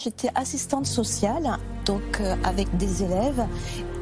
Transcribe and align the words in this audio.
J'étais 0.00 0.30
assistante 0.36 0.86
sociale, 0.86 1.58
donc 1.84 2.20
euh, 2.20 2.36
avec 2.44 2.76
des 2.76 3.02
élèves, 3.02 3.44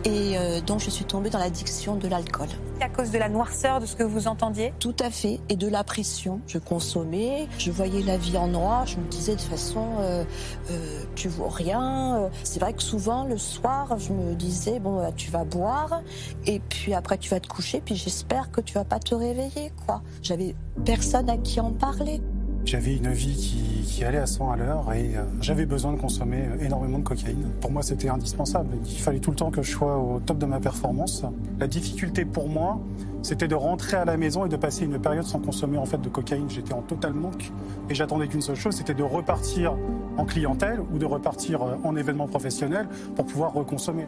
et 0.04 0.36
euh, 0.36 0.60
donc 0.60 0.80
je 0.80 0.90
suis 0.90 1.06
tombée 1.06 1.30
dans 1.30 1.38
l'addiction 1.38 1.96
de 1.96 2.06
l'alcool. 2.06 2.48
À 2.82 2.90
cause 2.90 3.10
de 3.10 3.16
la 3.16 3.30
noirceur 3.30 3.80
de 3.80 3.86
ce 3.86 3.96
que 3.96 4.02
vous 4.02 4.28
entendiez? 4.28 4.74
Tout 4.78 4.94
à 5.00 5.10
fait, 5.10 5.40
et 5.48 5.56
de 5.56 5.66
la 5.66 5.84
pression. 5.84 6.42
Je 6.48 6.58
consommais, 6.58 7.48
je 7.56 7.70
voyais 7.70 8.02
la 8.02 8.18
vie 8.18 8.36
en 8.36 8.48
noir, 8.48 8.86
je 8.86 8.98
me 8.98 9.06
disais 9.08 9.36
de 9.36 9.40
toute 9.40 9.48
façon, 9.48 9.86
euh, 10.00 10.22
euh, 10.70 11.02
tu 11.14 11.28
vaux 11.28 11.48
rien. 11.48 12.28
C'est 12.44 12.60
vrai 12.60 12.74
que 12.74 12.82
souvent 12.82 13.24
le 13.24 13.38
soir, 13.38 13.98
je 13.98 14.12
me 14.12 14.34
disais, 14.34 14.80
bon, 14.80 14.98
bah, 14.98 15.12
tu 15.16 15.30
vas 15.30 15.44
boire, 15.44 16.02
et 16.44 16.60
puis 16.60 16.92
après 16.92 17.16
tu 17.16 17.30
vas 17.30 17.40
te 17.40 17.48
coucher, 17.48 17.80
puis 17.82 17.96
j'espère 17.96 18.50
que 18.50 18.60
tu 18.60 18.74
vas 18.74 18.84
pas 18.84 18.98
te 18.98 19.14
réveiller, 19.14 19.72
quoi. 19.86 20.02
J'avais 20.20 20.56
personne 20.84 21.30
à 21.30 21.38
qui 21.38 21.58
en 21.58 21.72
parler. 21.72 22.20
J'avais 22.66 22.96
une 22.96 23.12
vie 23.12 23.36
qui, 23.36 23.84
qui, 23.86 24.02
allait 24.02 24.18
à 24.18 24.26
100 24.26 24.50
à 24.50 24.56
l'heure 24.56 24.92
et 24.92 25.16
euh, 25.16 25.22
j'avais 25.40 25.66
besoin 25.66 25.92
de 25.92 26.00
consommer 26.00 26.48
énormément 26.60 26.98
de 26.98 27.04
cocaïne. 27.04 27.48
Pour 27.60 27.70
moi, 27.70 27.84
c'était 27.84 28.08
indispensable. 28.08 28.76
Il 28.84 28.98
fallait 28.98 29.20
tout 29.20 29.30
le 29.30 29.36
temps 29.36 29.52
que 29.52 29.62
je 29.62 29.70
sois 29.70 29.96
au 29.96 30.18
top 30.18 30.38
de 30.38 30.46
ma 30.46 30.58
performance. 30.58 31.24
La 31.60 31.68
difficulté 31.68 32.24
pour 32.24 32.48
moi, 32.48 32.80
c'était 33.22 33.46
de 33.46 33.54
rentrer 33.54 33.96
à 33.96 34.04
la 34.04 34.16
maison 34.16 34.46
et 34.46 34.48
de 34.48 34.56
passer 34.56 34.84
une 34.84 34.98
période 34.98 35.24
sans 35.24 35.38
consommer 35.38 35.78
en 35.78 35.86
fait 35.86 36.00
de 36.00 36.08
cocaïne. 36.08 36.50
J'étais 36.50 36.72
en 36.72 36.82
total 36.82 37.12
manque 37.12 37.52
et 37.88 37.94
j'attendais 37.94 38.26
qu'une 38.26 38.42
seule 38.42 38.56
chose, 38.56 38.74
c'était 38.74 38.94
de 38.94 39.04
repartir 39.04 39.76
en 40.16 40.24
clientèle 40.24 40.80
ou 40.92 40.98
de 40.98 41.06
repartir 41.06 41.62
en 41.84 41.94
événement 41.94 42.26
professionnel 42.26 42.88
pour 43.14 43.26
pouvoir 43.26 43.52
reconsommer. 43.52 44.06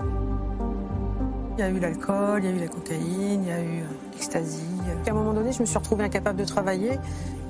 Il 1.58 1.60
y 1.60 1.64
a 1.64 1.70
eu 1.70 1.78
l'alcool, 1.78 2.40
il 2.42 2.50
y 2.50 2.52
a 2.52 2.56
eu 2.56 2.60
la 2.60 2.68
cocaïne, 2.68 3.42
il 3.42 3.48
y 3.48 3.52
a 3.52 3.60
eu 3.60 3.82
l'ecstasy. 4.12 4.62
À 5.06 5.10
un 5.10 5.14
moment 5.14 5.32
donné, 5.32 5.52
je 5.52 5.60
me 5.60 5.66
suis 5.66 5.78
retrouvée 5.78 6.04
incapable 6.04 6.38
de 6.38 6.44
travailler. 6.44 6.98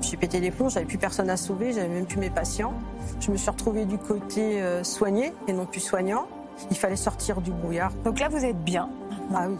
J'ai 0.01 0.17
pété 0.17 0.39
les 0.39 0.51
plombs, 0.51 0.69
j'avais 0.69 0.85
plus 0.85 0.97
personne 0.97 1.29
à 1.29 1.37
sauver, 1.37 1.73
j'avais 1.73 1.87
même 1.89 2.05
plus 2.05 2.19
mes 2.19 2.29
patients. 2.29 2.73
Je 3.19 3.31
me 3.31 3.37
suis 3.37 3.49
retrouvée 3.49 3.85
du 3.85 3.97
côté 3.97 4.61
euh, 4.61 4.83
soigné 4.83 5.33
et 5.47 5.53
non 5.53 5.65
plus 5.65 5.81
soignant. 5.81 6.27
Il 6.71 6.77
fallait 6.77 6.95
sortir 6.95 7.41
du 7.41 7.51
brouillard. 7.51 7.91
Donc 8.03 8.19
là, 8.19 8.29
vous 8.29 8.43
êtes 8.43 8.63
bien 8.63 8.89
Ah 9.33 9.47
oui. 9.49 9.55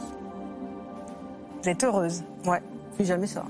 Vous 1.62 1.70
êtes 1.70 1.84
heureuse 1.84 2.24
Ouais, 2.46 2.62
plus 2.96 3.06
jamais 3.06 3.28
ça. 3.28 3.44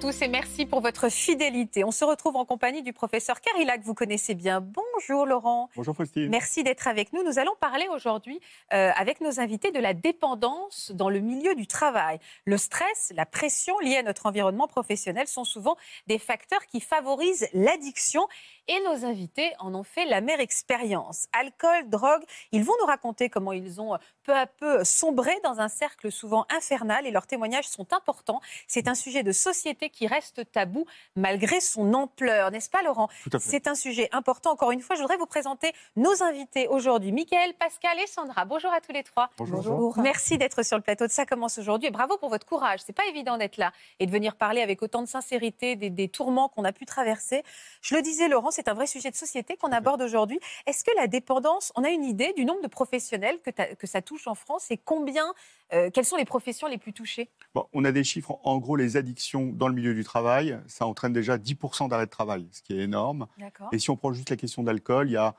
Tous 0.00 0.22
et 0.22 0.28
merci 0.28 0.64
pour 0.64 0.80
votre 0.80 1.10
fidélité. 1.10 1.84
On 1.84 1.90
se 1.90 2.06
retrouve 2.06 2.36
en 2.36 2.46
compagnie 2.46 2.82
du 2.82 2.94
professeur 2.94 3.38
Carilla 3.42 3.76
que 3.76 3.84
vous 3.84 3.92
connaissez 3.92 4.34
bien. 4.34 4.62
Bonjour 4.62 5.26
Laurent. 5.26 5.68
Bonjour 5.76 5.94
Faustine. 5.94 6.30
Merci 6.30 6.64
d'être 6.64 6.88
avec 6.88 7.12
nous. 7.12 7.22
Nous 7.22 7.38
allons 7.38 7.54
parler 7.60 7.86
aujourd'hui 7.92 8.40
euh, 8.72 8.92
avec 8.96 9.20
nos 9.20 9.40
invités 9.40 9.72
de 9.72 9.78
la 9.78 9.92
dépendance 9.92 10.90
dans 10.94 11.10
le 11.10 11.20
milieu 11.20 11.54
du 11.54 11.66
travail. 11.66 12.18
Le 12.46 12.56
stress, 12.56 13.12
la 13.14 13.26
pression 13.26 13.78
liée 13.80 13.98
à 13.98 14.02
notre 14.02 14.24
environnement 14.24 14.68
professionnel 14.68 15.28
sont 15.28 15.44
souvent 15.44 15.76
des 16.06 16.18
facteurs 16.18 16.64
qui 16.64 16.80
favorisent 16.80 17.48
l'addiction 17.52 18.26
et 18.68 18.80
nos 18.84 19.04
invités 19.04 19.52
en 19.58 19.74
ont 19.74 19.82
fait 19.82 20.06
la 20.06 20.22
mère 20.22 20.40
expérience. 20.40 21.26
Alcool, 21.32 21.90
drogue, 21.90 22.22
ils 22.52 22.64
vont 22.64 22.74
nous 22.80 22.86
raconter 22.86 23.28
comment 23.28 23.52
ils 23.52 23.82
ont 23.82 23.98
peu 24.22 24.34
à 24.34 24.46
peu 24.46 24.84
sombré 24.84 25.32
dans 25.44 25.60
un 25.60 25.68
cercle 25.68 26.10
souvent 26.10 26.46
infernal 26.48 27.06
et 27.06 27.10
leurs 27.10 27.26
témoignages 27.26 27.68
sont 27.68 27.92
importants. 27.92 28.40
C'est 28.66 28.88
un 28.88 28.94
sujet 28.94 29.22
de 29.22 29.32
société 29.32 29.89
qui 29.90 30.06
reste 30.06 30.50
tabou 30.52 30.86
malgré 31.16 31.60
son 31.60 31.92
ampleur, 31.94 32.50
n'est-ce 32.50 32.70
pas 32.70 32.82
Laurent? 32.82 33.08
C'est 33.38 33.66
un 33.66 33.74
sujet 33.74 34.08
important. 34.12 34.52
Encore 34.52 34.70
une 34.70 34.80
fois, 34.80 34.96
je 34.96 35.02
voudrais 35.02 35.16
vous 35.16 35.26
présenter 35.26 35.72
nos 35.96 36.22
invités 36.22 36.68
aujourd'hui. 36.68 37.12
Michael, 37.12 37.54
Pascal 37.54 37.98
et 38.00 38.06
Sandra. 38.06 38.44
Bonjour 38.44 38.72
à 38.72 38.80
tous 38.80 38.92
les 38.92 39.02
trois. 39.02 39.30
Bonjour. 39.36 39.62
Bonjour. 39.62 39.98
Merci 39.98 40.38
d'être 40.38 40.62
sur 40.62 40.76
le 40.76 40.82
plateau 40.82 41.06
de 41.06 41.12
Ça 41.12 41.26
commence 41.26 41.58
aujourd'hui 41.58 41.88
et 41.88 41.90
bravo 41.90 42.16
pour 42.18 42.28
votre 42.28 42.46
courage. 42.46 42.80
C'est 42.84 42.92
pas 42.92 43.06
évident 43.06 43.36
d'être 43.36 43.56
là 43.56 43.72
et 43.98 44.06
de 44.06 44.10
venir 44.10 44.36
parler 44.36 44.62
avec 44.62 44.82
autant 44.82 45.02
de 45.02 45.08
sincérité 45.08 45.76
des, 45.76 45.90
des 45.90 46.08
tourments 46.08 46.48
qu'on 46.48 46.64
a 46.64 46.72
pu 46.72 46.86
traverser. 46.86 47.42
Je 47.82 47.94
le 47.94 48.02
disais 48.02 48.28
Laurent, 48.28 48.50
c'est 48.50 48.68
un 48.68 48.74
vrai 48.74 48.86
sujet 48.86 49.10
de 49.10 49.16
société 49.16 49.56
qu'on 49.56 49.72
aborde 49.72 50.02
aujourd'hui. 50.02 50.40
Est-ce 50.66 50.84
que 50.84 50.90
la 50.96 51.06
dépendance, 51.06 51.72
on 51.76 51.84
a 51.84 51.90
une 51.90 52.04
idée 52.04 52.32
du 52.34 52.44
nombre 52.44 52.62
de 52.62 52.68
professionnels 52.68 53.40
que, 53.40 53.50
que 53.74 53.86
ça 53.86 54.02
touche 54.02 54.26
en 54.26 54.34
France 54.34 54.70
et 54.70 54.76
combien, 54.78 55.32
euh, 55.72 55.90
quelles 55.90 56.04
sont 56.04 56.16
les 56.16 56.24
professions 56.24 56.68
les 56.68 56.78
plus 56.78 56.92
touchées? 56.92 57.28
Bon, 57.54 57.66
On 57.72 57.84
a 57.84 57.92
des 57.92 58.04
chiffres, 58.04 58.38
en 58.44 58.58
gros, 58.58 58.76
les 58.76 58.96
addictions 58.96 59.52
dans 59.52 59.68
le 59.68 59.74
milieu 59.74 59.94
du 59.94 60.04
travail, 60.04 60.58
ça 60.66 60.86
entraîne 60.86 61.12
déjà 61.12 61.38
10% 61.38 61.88
d'arrêt 61.88 62.06
de 62.06 62.10
travail, 62.10 62.48
ce 62.52 62.62
qui 62.62 62.74
est 62.74 62.82
énorme. 62.82 63.26
Et 63.72 63.78
si 63.78 63.90
on 63.90 63.96
prend 63.96 64.12
juste 64.12 64.30
la 64.30 64.36
question 64.36 64.62
d'alcool, 64.62 65.08
il 65.08 65.12
y 65.12 65.16
a 65.16 65.34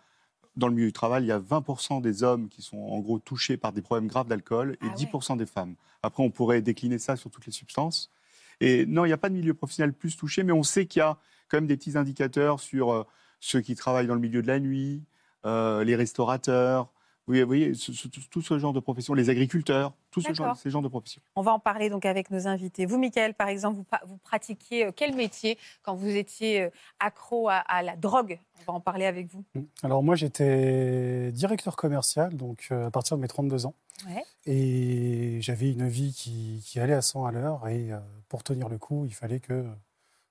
dans 0.58 0.68
le 0.68 0.74
milieu 0.74 0.88
du 0.88 0.94
travail, 0.94 1.24
il 1.24 1.28
y 1.28 1.32
a 1.32 1.40
20% 1.40 2.02
des 2.02 2.24
hommes 2.24 2.50
qui 2.50 2.62
sont 2.62 2.78
en 2.78 3.00
gros 3.00 3.20
touchés 3.20 3.58
par 3.58 3.72
des 3.72 3.82
problèmes 3.82 4.08
graves 4.08 4.28
d'alcool 4.28 4.78
et 4.82 4.88
ah 4.90 4.96
10% 4.96 5.32
ouais. 5.32 5.38
des 5.38 5.46
femmes. 5.46 5.76
Après, 6.04 6.24
on 6.24 6.30
pourrait 6.30 6.62
décliner 6.62 7.00
ça 7.00 7.16
sur 7.16 7.30
toutes 7.30 7.46
les 7.46 7.52
substances. 7.52 8.12
Et 8.60 8.86
non, 8.86 9.06
il 9.06 9.10
n'y 9.10 9.14
a 9.14 9.18
pas 9.18 9.30
de 9.30 9.36
milieu 9.36 9.54
professionnel 9.54 9.94
plus 9.94 10.16
touché, 10.18 10.44
mais 10.44 10.52
on 10.52 10.64
sait 10.64 10.86
qu'il 10.86 11.00
y 11.00 11.04
a 11.04 11.18
quand 11.48 11.58
même 11.58 11.68
des 11.68 11.78
petits 11.78 11.98
indicateurs 11.98 12.60
sur 12.60 12.92
euh, 12.92 13.04
ceux 13.40 13.62
qui 13.62 13.76
travaillent 13.76 14.08
dans 14.08 14.16
le 14.16 14.22
milieu 14.22 14.42
de 14.42 14.48
la 14.48 14.60
nuit, 14.60 15.04
euh, 15.46 15.84
les 15.84 15.96
restaurateurs, 15.96 16.92
vous 17.28 17.46
voyez, 17.46 17.74
ce, 17.74 17.94
ce, 17.94 18.08
tout 18.08 18.42
ce 18.42 18.60
genre 18.60 18.74
de 18.74 18.80
profession, 18.80 19.14
les 19.14 19.30
agriculteurs, 19.30 19.94
tout 20.10 20.22
ce 20.22 20.34
genre, 20.34 20.56
ces 20.58 20.70
genres 20.70 20.82
de 20.82 20.88
professions. 20.88 21.22
On 21.36 21.42
va 21.42 21.54
en 21.54 21.60
parler 21.60 21.90
donc 21.90 22.06
avec 22.06 22.32
nos 22.32 22.48
invités. 22.48 22.86
Vous, 22.86 22.98
Michael, 22.98 23.34
par 23.34 23.48
exemple, 23.48 23.78
vous, 23.78 23.86
vous 24.08 24.18
pratiquiez 24.18 24.86
euh, 24.86 24.92
quel 24.94 25.16
métier 25.16 25.58
quand 25.84 25.96
vous 25.96 26.10
étiez 26.10 26.64
euh, 26.64 26.70
accro 27.00 27.48
à, 27.50 27.56
à, 27.56 27.84
la 27.84 27.96
drogue? 27.96 28.40
On 28.62 28.72
va 28.72 28.74
en 28.74 28.80
parler 28.80 29.06
avec 29.06 29.28
vous. 29.28 29.44
Alors 29.84 30.04
moi, 30.04 30.16
j'étais 30.16 31.32
directeur 31.32 31.76
commercial, 31.76 32.36
donc 32.36 32.68
euh, 32.72 32.88
à 32.88 32.92
partir 32.92 33.18
de 33.18 33.22
mes 33.22 33.28
32 33.28 33.66
ans. 33.66 33.76
Ouais. 34.08 34.24
Et 34.46 35.38
j'avais 35.42 35.72
une 35.72 35.88
vie 35.88 36.14
qui, 36.14 36.64
qui, 36.66 36.80
allait 36.80 36.94
à 36.94 37.02
100 37.02 37.26
à 37.26 37.32
l'heure. 37.32 37.68
Et 37.68 37.92
pour 38.30 38.44
tenir 38.44 38.68
le 38.68 38.80
coup, 38.80 39.06
il 39.06 39.14
fallait 39.14 39.40
que... 39.40 39.64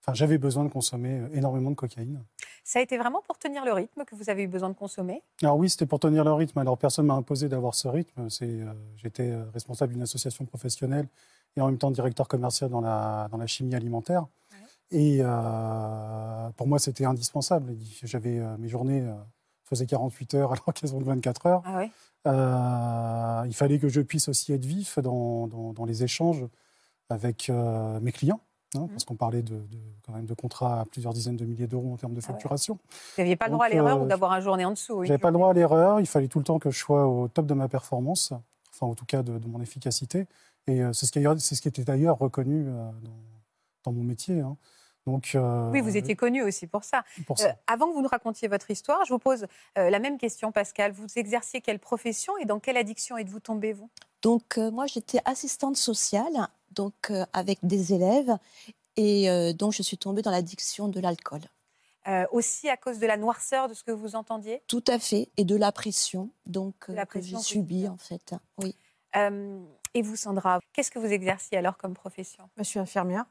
Enfin, 0.02 0.12
j'avais 0.14 0.38
besoin 0.38 0.64
de 0.64 0.70
consommer 0.70 1.22
énormément 1.32 1.70
de 1.70 1.76
cocaïne. 1.76 2.24
Ça 2.64 2.78
a 2.78 2.82
été 2.82 2.98
vraiment 2.98 3.22
pour 3.26 3.38
tenir 3.38 3.64
le 3.64 3.72
rythme 3.72 4.04
que 4.04 4.14
vous 4.14 4.30
avez 4.30 4.44
eu 4.44 4.48
besoin 4.48 4.68
de 4.68 4.74
consommer? 4.74 5.22
Alors 5.42 5.56
oui, 5.56 5.70
c'était 5.70 5.86
pour 5.86 6.00
tenir 6.00 6.24
le 6.24 6.32
rythme. 6.32 6.58
Alors 6.58 6.78
personne 6.78 7.06
m'a 7.06 7.14
imposé 7.14 7.48
d'avoir 7.48 7.74
ce 7.74 7.88
rythme. 7.88 8.28
Euh, 8.42 8.72
J'étais 8.96 9.34
responsable 9.52 9.92
d'une 9.94 10.02
association 10.02 10.44
professionnelle 10.44 11.08
et 11.56 11.60
en 11.60 11.66
même 11.66 11.78
temps 11.78 11.90
directeur 11.90 12.28
commercial 12.28 12.70
dans 12.70 12.80
la, 12.80 13.28
dans 13.30 13.38
la 13.38 13.46
chimie 13.46 13.74
alimentaire. 13.74 14.26
Ouais. 14.52 14.98
Et 14.98 15.18
euh, 15.20 16.50
pour 16.56 16.66
moi, 16.66 16.78
c'était 16.78 17.04
indispensable. 17.04 17.74
J'avais 18.02 18.38
euh, 18.38 18.56
mes 18.58 18.68
journées 18.68 19.04
faisaient 19.64 19.86
48 19.86 20.34
heures 20.34 20.52
alors 20.52 20.74
qu'elles 20.74 20.94
ont 20.94 21.00
24 21.00 21.46
heures. 21.46 21.62
Ah 21.64 21.76
ouais. 21.76 21.90
Euh, 22.26 23.42
il 23.46 23.54
fallait 23.54 23.78
que 23.78 23.88
je 23.88 24.00
puisse 24.00 24.28
aussi 24.28 24.52
être 24.52 24.64
vif 24.64 24.98
dans, 24.98 25.46
dans, 25.46 25.72
dans 25.72 25.84
les 25.84 26.04
échanges 26.04 26.44
avec 27.08 27.48
euh, 27.48 27.98
mes 28.00 28.12
clients. 28.12 28.40
Hein, 28.76 28.86
parce 28.88 29.04
qu'on 29.04 29.16
parlait 29.16 29.42
de, 29.42 29.56
de, 29.56 29.78
quand 30.06 30.12
même 30.12 30.26
de 30.26 30.34
contrats 30.34 30.80
à 30.80 30.84
plusieurs 30.84 31.12
dizaines 31.12 31.36
de 31.36 31.44
milliers 31.44 31.66
d'euros 31.66 31.92
en 31.92 31.96
termes 31.96 32.14
de 32.14 32.20
facturation. 32.20 32.78
Ah 32.78 32.84
ouais. 32.84 32.96
Vous 33.16 33.22
n'aviez 33.22 33.36
pas 33.36 33.46
le 33.46 33.52
droit 33.52 33.66
Donc, 33.66 33.72
à 33.72 33.74
l'erreur 33.74 33.98
euh, 33.98 34.04
ou 34.04 34.06
d'avoir 34.06 34.30
un 34.30 34.40
journée 34.40 34.64
en 34.64 34.70
dessous 34.70 34.94
oui, 34.94 35.08
J'avais 35.08 35.18
pas 35.18 35.30
le 35.30 35.34
droit 35.34 35.50
à 35.50 35.52
l'erreur. 35.52 35.98
Il 35.98 36.06
fallait 36.06 36.28
tout 36.28 36.38
le 36.38 36.44
temps 36.44 36.60
que 36.60 36.70
je 36.70 36.78
sois 36.78 37.08
au 37.08 37.26
top 37.26 37.46
de 37.46 37.54
ma 37.54 37.68
performance, 37.68 38.32
enfin 38.72 38.86
en 38.86 38.94
tout 38.94 39.06
cas 39.06 39.24
de, 39.24 39.38
de 39.38 39.48
mon 39.48 39.60
efficacité. 39.60 40.28
Et 40.68 40.82
euh, 40.82 40.92
c'est 40.92 41.06
ce, 41.06 41.12
qui, 41.12 41.20
ce 41.40 41.60
qui 41.60 41.68
était 41.68 41.82
d'ailleurs 41.82 42.18
reconnu 42.18 42.66
euh, 42.68 42.90
dans, 43.02 43.90
dans, 43.90 43.92
mon 43.92 44.04
métier. 44.04 44.38
Hein. 44.38 44.56
Donc, 45.06 45.32
euh, 45.34 45.70
oui, 45.70 45.80
vous 45.80 45.96
étiez 45.96 46.14
connu 46.14 46.42
aussi 46.42 46.66
pour 46.66 46.84
ça. 46.84 47.04
Pour 47.26 47.38
ça. 47.38 47.48
Euh, 47.48 47.52
avant 47.66 47.88
que 47.88 47.94
vous 47.94 48.02
nous 48.02 48.08
racontiez 48.08 48.48
votre 48.48 48.70
histoire, 48.70 49.04
je 49.04 49.12
vous 49.12 49.18
pose 49.18 49.46
euh, 49.78 49.90
la 49.90 49.98
même 49.98 50.18
question, 50.18 50.52
Pascal. 50.52 50.92
Vous 50.92 51.06
exerciez 51.16 51.60
quelle 51.60 51.78
profession 51.78 52.36
et 52.38 52.44
dans 52.44 52.60
quelle 52.60 52.76
addiction 52.76 53.16
êtes-vous 53.16 53.40
tombé, 53.40 53.72
vous? 53.72 53.90
Donc, 54.22 54.58
moi, 54.58 54.86
j'étais 54.86 55.20
assistante 55.24 55.76
sociale, 55.76 56.48
donc 56.70 57.12
avec 57.32 57.58
des 57.62 57.92
élèves, 57.92 58.36
et 58.96 59.52
donc 59.54 59.72
je 59.72 59.82
suis 59.82 59.98
tombée 59.98 60.22
dans 60.22 60.30
l'addiction 60.30 60.88
de 60.88 61.00
l'alcool. 61.00 61.40
Euh, 62.08 62.24
aussi 62.32 62.68
à 62.70 62.78
cause 62.78 62.98
de 62.98 63.06
la 63.06 63.18
noirceur 63.18 63.68
de 63.68 63.74
ce 63.74 63.84
que 63.84 63.90
vous 63.90 64.16
entendiez? 64.16 64.62
Tout 64.66 64.84
à 64.86 64.98
fait, 64.98 65.28
et 65.36 65.44
de 65.44 65.54
la 65.54 65.70
pression, 65.70 66.30
donc 66.46 66.74
la 66.88 67.04
pression 67.04 67.38
que 67.38 67.44
j'ai 67.44 67.48
subie 67.48 67.88
en 67.88 67.98
fait. 67.98 68.34
Oui. 68.58 68.74
Euh, 69.16 69.60
et 69.92 70.00
vous, 70.00 70.16
Sandra, 70.16 70.60
qu'est-ce 70.72 70.90
que 70.90 70.98
vous 70.98 71.12
exerciez 71.12 71.58
alors 71.58 71.76
comme 71.76 71.92
profession? 71.92 72.48
Je 72.56 72.62
suis 72.62 72.78
infirmière. 72.78 73.26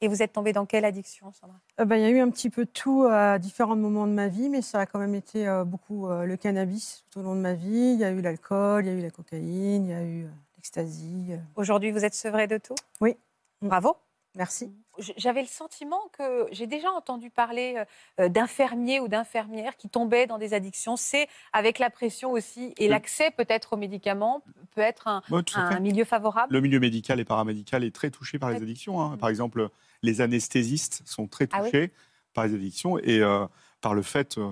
Et 0.00 0.08
vous 0.08 0.22
êtes 0.22 0.32
tombée 0.32 0.54
dans 0.54 0.64
quelle 0.64 0.86
addiction, 0.86 1.30
Sandra? 1.32 1.60
Euh, 1.78 1.84
bah, 1.84 1.98
Il 1.98 2.02
y 2.02 2.06
a 2.06 2.08
eu 2.08 2.20
un 2.20 2.30
petit 2.30 2.50
peu 2.50 2.64
de 2.64 2.70
tout 2.70 3.04
à 3.04 3.38
différents 3.38 3.76
moments 3.76 4.06
de 4.06 4.12
ma 4.12 4.28
vie, 4.28 4.48
mais 4.48 4.62
ça 4.62 4.80
a 4.80 4.86
quand 4.86 4.98
même 4.98 5.14
été 5.14 5.46
euh, 5.46 5.64
beaucoup 5.64 6.08
euh, 6.08 6.24
le 6.24 6.36
cannabis 6.36 7.04
tout 7.10 7.20
au 7.20 7.22
long 7.22 7.36
de 7.36 7.40
ma 7.40 7.52
vie. 7.52 7.92
Il 7.92 7.98
y 7.98 8.04
a 8.04 8.10
eu 8.10 8.22
l'alcool, 8.22 8.86
il 8.86 8.88
y 8.88 8.90
a 8.90 8.94
eu 8.94 9.02
la 9.02 9.10
cocaïne, 9.10 9.84
il 9.84 9.90
y 9.90 9.94
a 9.94 10.02
eu 10.02 10.26
l'ecstasy. 10.60 11.32
Aujourd'hui, 11.56 11.90
vous 11.90 12.04
êtes 12.04 12.14
sevrée 12.14 12.46
de 12.46 12.58
tout? 12.58 12.74
Oui. 13.00 13.16
Bravo. 13.62 13.96
Merci. 14.36 14.72
J'avais 15.16 15.40
le 15.40 15.48
sentiment 15.48 16.00
que 16.12 16.46
j'ai 16.52 16.66
déjà 16.66 16.90
entendu 16.90 17.30
parler 17.30 17.82
euh, 18.20 18.28
d'infirmiers 18.28 19.00
ou 19.00 19.08
d'infirmières 19.08 19.76
qui 19.76 19.88
tombaient 19.88 20.26
dans 20.26 20.38
des 20.38 20.54
addictions. 20.54 20.96
C'est 20.96 21.26
avec 21.52 21.78
la 21.78 21.90
pression 21.90 22.30
aussi 22.30 22.74
et 22.76 22.86
l'accès 22.86 23.30
peut-être 23.32 23.72
aux 23.72 23.76
médicaments 23.76 24.44
peut 24.74 24.82
être 24.82 25.08
un, 25.08 25.80
milieu 25.80 26.04
favorable? 26.04 26.52
Le 26.52 26.60
milieu 26.60 26.78
médical 26.78 27.18
et 27.18 27.24
paramédical 27.24 27.82
est 27.82 27.94
très 27.94 28.10
touché 28.10 28.38
par 28.38 28.50
les 28.50 28.56
addictions. 28.56 29.00
Hein. 29.00 29.16
Par 29.16 29.30
exemple, 29.30 29.70
les 30.02 30.20
anesthésistes 30.20 31.02
sont 31.06 31.26
très 31.26 31.48
ah 31.50 31.62
touchés 31.62 31.92
par 32.34 32.46
les 32.46 32.54
addictions 32.54 32.98
et 32.98 33.20
euh, 33.20 33.46
par 33.80 33.94
le 33.94 34.02
fait, 34.02 34.36
euh, 34.38 34.48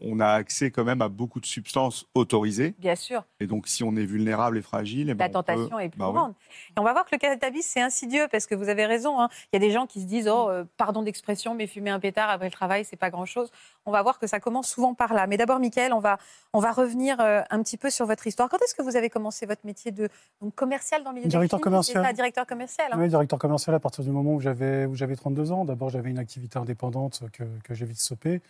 on, 0.00 0.20
a 0.20 0.28
accès 0.28 0.70
quand 0.70 0.84
même 0.84 1.00
à 1.00 1.08
beaucoup 1.08 1.40
de 1.40 1.46
substances 1.46 2.06
autorisées. 2.14 2.74
Bien 2.78 2.96
sûr. 2.96 3.24
Et 3.40 3.46
donc, 3.46 3.66
si 3.66 3.82
on 3.82 3.96
est 3.96 4.04
vulnérable 4.04 4.58
et 4.58 4.62
fragile, 4.62 5.10
eh 5.10 5.14
ben, 5.14 5.24
la 5.24 5.30
tentation 5.30 5.78
est 5.78 5.88
plus 5.88 5.98
bah 5.98 6.10
grande. 6.12 6.34
Et 6.76 6.80
on 6.80 6.82
va 6.82 6.92
voir 6.92 7.04
que 7.04 7.14
le 7.14 7.18
cannabis, 7.18 7.66
c'est 7.66 7.80
insidieux 7.80 8.26
parce 8.30 8.46
que 8.46 8.54
vous 8.54 8.68
avez 8.68 8.84
raison. 8.84 9.20
Hein. 9.20 9.28
Il 9.52 9.56
y 9.60 9.64
a 9.64 9.66
des 9.66 9.72
gens 9.72 9.86
qui 9.86 10.00
se 10.00 10.06
disent, 10.06 10.28
oh, 10.28 10.48
euh, 10.50 10.64
pardon 10.76 11.02
d'expression, 11.02 11.54
mais 11.54 11.66
fumer 11.66 11.90
un 11.90 12.00
pétard 12.00 12.28
après 12.28 12.46
le 12.46 12.52
travail, 12.52 12.84
c'est 12.84 12.96
pas 12.96 13.10
grand-chose. 13.10 13.50
On 13.86 13.90
va 13.90 14.02
voir 14.02 14.18
que 14.18 14.26
ça 14.26 14.38
commence 14.38 14.68
souvent 14.68 14.94
par 14.94 15.14
là. 15.14 15.26
Mais 15.26 15.38
d'abord, 15.38 15.60
Mickaël, 15.60 15.92
on 15.92 16.00
va, 16.00 16.18
on 16.52 16.60
va 16.60 16.72
revenir 16.72 17.20
euh, 17.20 17.40
un 17.50 17.62
petit 17.62 17.78
peu 17.78 17.88
sur 17.88 18.04
votre 18.04 18.26
histoire. 18.26 18.48
Quand 18.48 18.58
est-ce 18.62 18.74
que 18.74 18.82
vous 18.82 18.96
avez 18.96 19.08
commencé 19.08 19.46
votre 19.46 19.64
métier 19.64 19.92
de 19.92 20.08
donc, 20.42 20.54
commercial 20.54 21.02
dans 21.02 21.10
le 21.10 21.16
milieu 21.16 21.28
directeur 21.28 21.60
commercial. 21.60 22.04
Ça, 22.04 22.12
directeur 22.12 22.46
commercial. 22.46 22.88
Hein. 22.92 22.96
Oui, 22.98 23.08
directeur 23.08 23.38
commercial 23.38 23.74
à 23.74 23.80
partir 23.80 24.04
du 24.04 24.10
moment 24.10 24.34
où 24.34 24.40
j'avais 24.40 25.16
32 25.16 25.52
ans. 25.52 25.64
D'abord, 25.64 25.88
j'avais 25.88 26.10
une 26.10 26.18
activité 26.18 26.58
indépendante 26.58 27.22
que, 27.32 27.44
que 27.64 27.74
j'ai 27.74 27.86
vite 27.86 27.98
stoppée. 27.98 28.42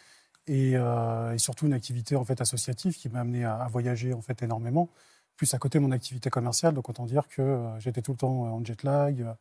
Euh, 0.50 1.32
et, 1.32 1.38
surtout 1.38 1.66
une 1.66 1.72
activité 1.72 2.16
en 2.16 2.24
fait 2.24 2.40
associative 2.40 2.96
qui 2.96 3.08
m'a 3.08 3.20
amené 3.20 3.44
à, 3.44 3.66
voyager 3.70 4.14
en 4.14 4.22
fait 4.22 4.42
énormément. 4.42 4.88
Plus 5.36 5.54
à 5.54 5.58
côté 5.58 5.78
mon 5.78 5.92
activité 5.92 6.30
commerciale, 6.30 6.74
donc 6.74 6.88
autant 6.88 7.06
dire 7.06 7.28
que 7.28 7.42
euh, 7.42 7.78
j'étais 7.80 8.02
tout 8.02 8.12
le 8.12 8.16
temps 8.18 8.42
en 8.42 8.64
jet 8.64 8.82
lag, 8.82 9.22
euh, 9.22 9.32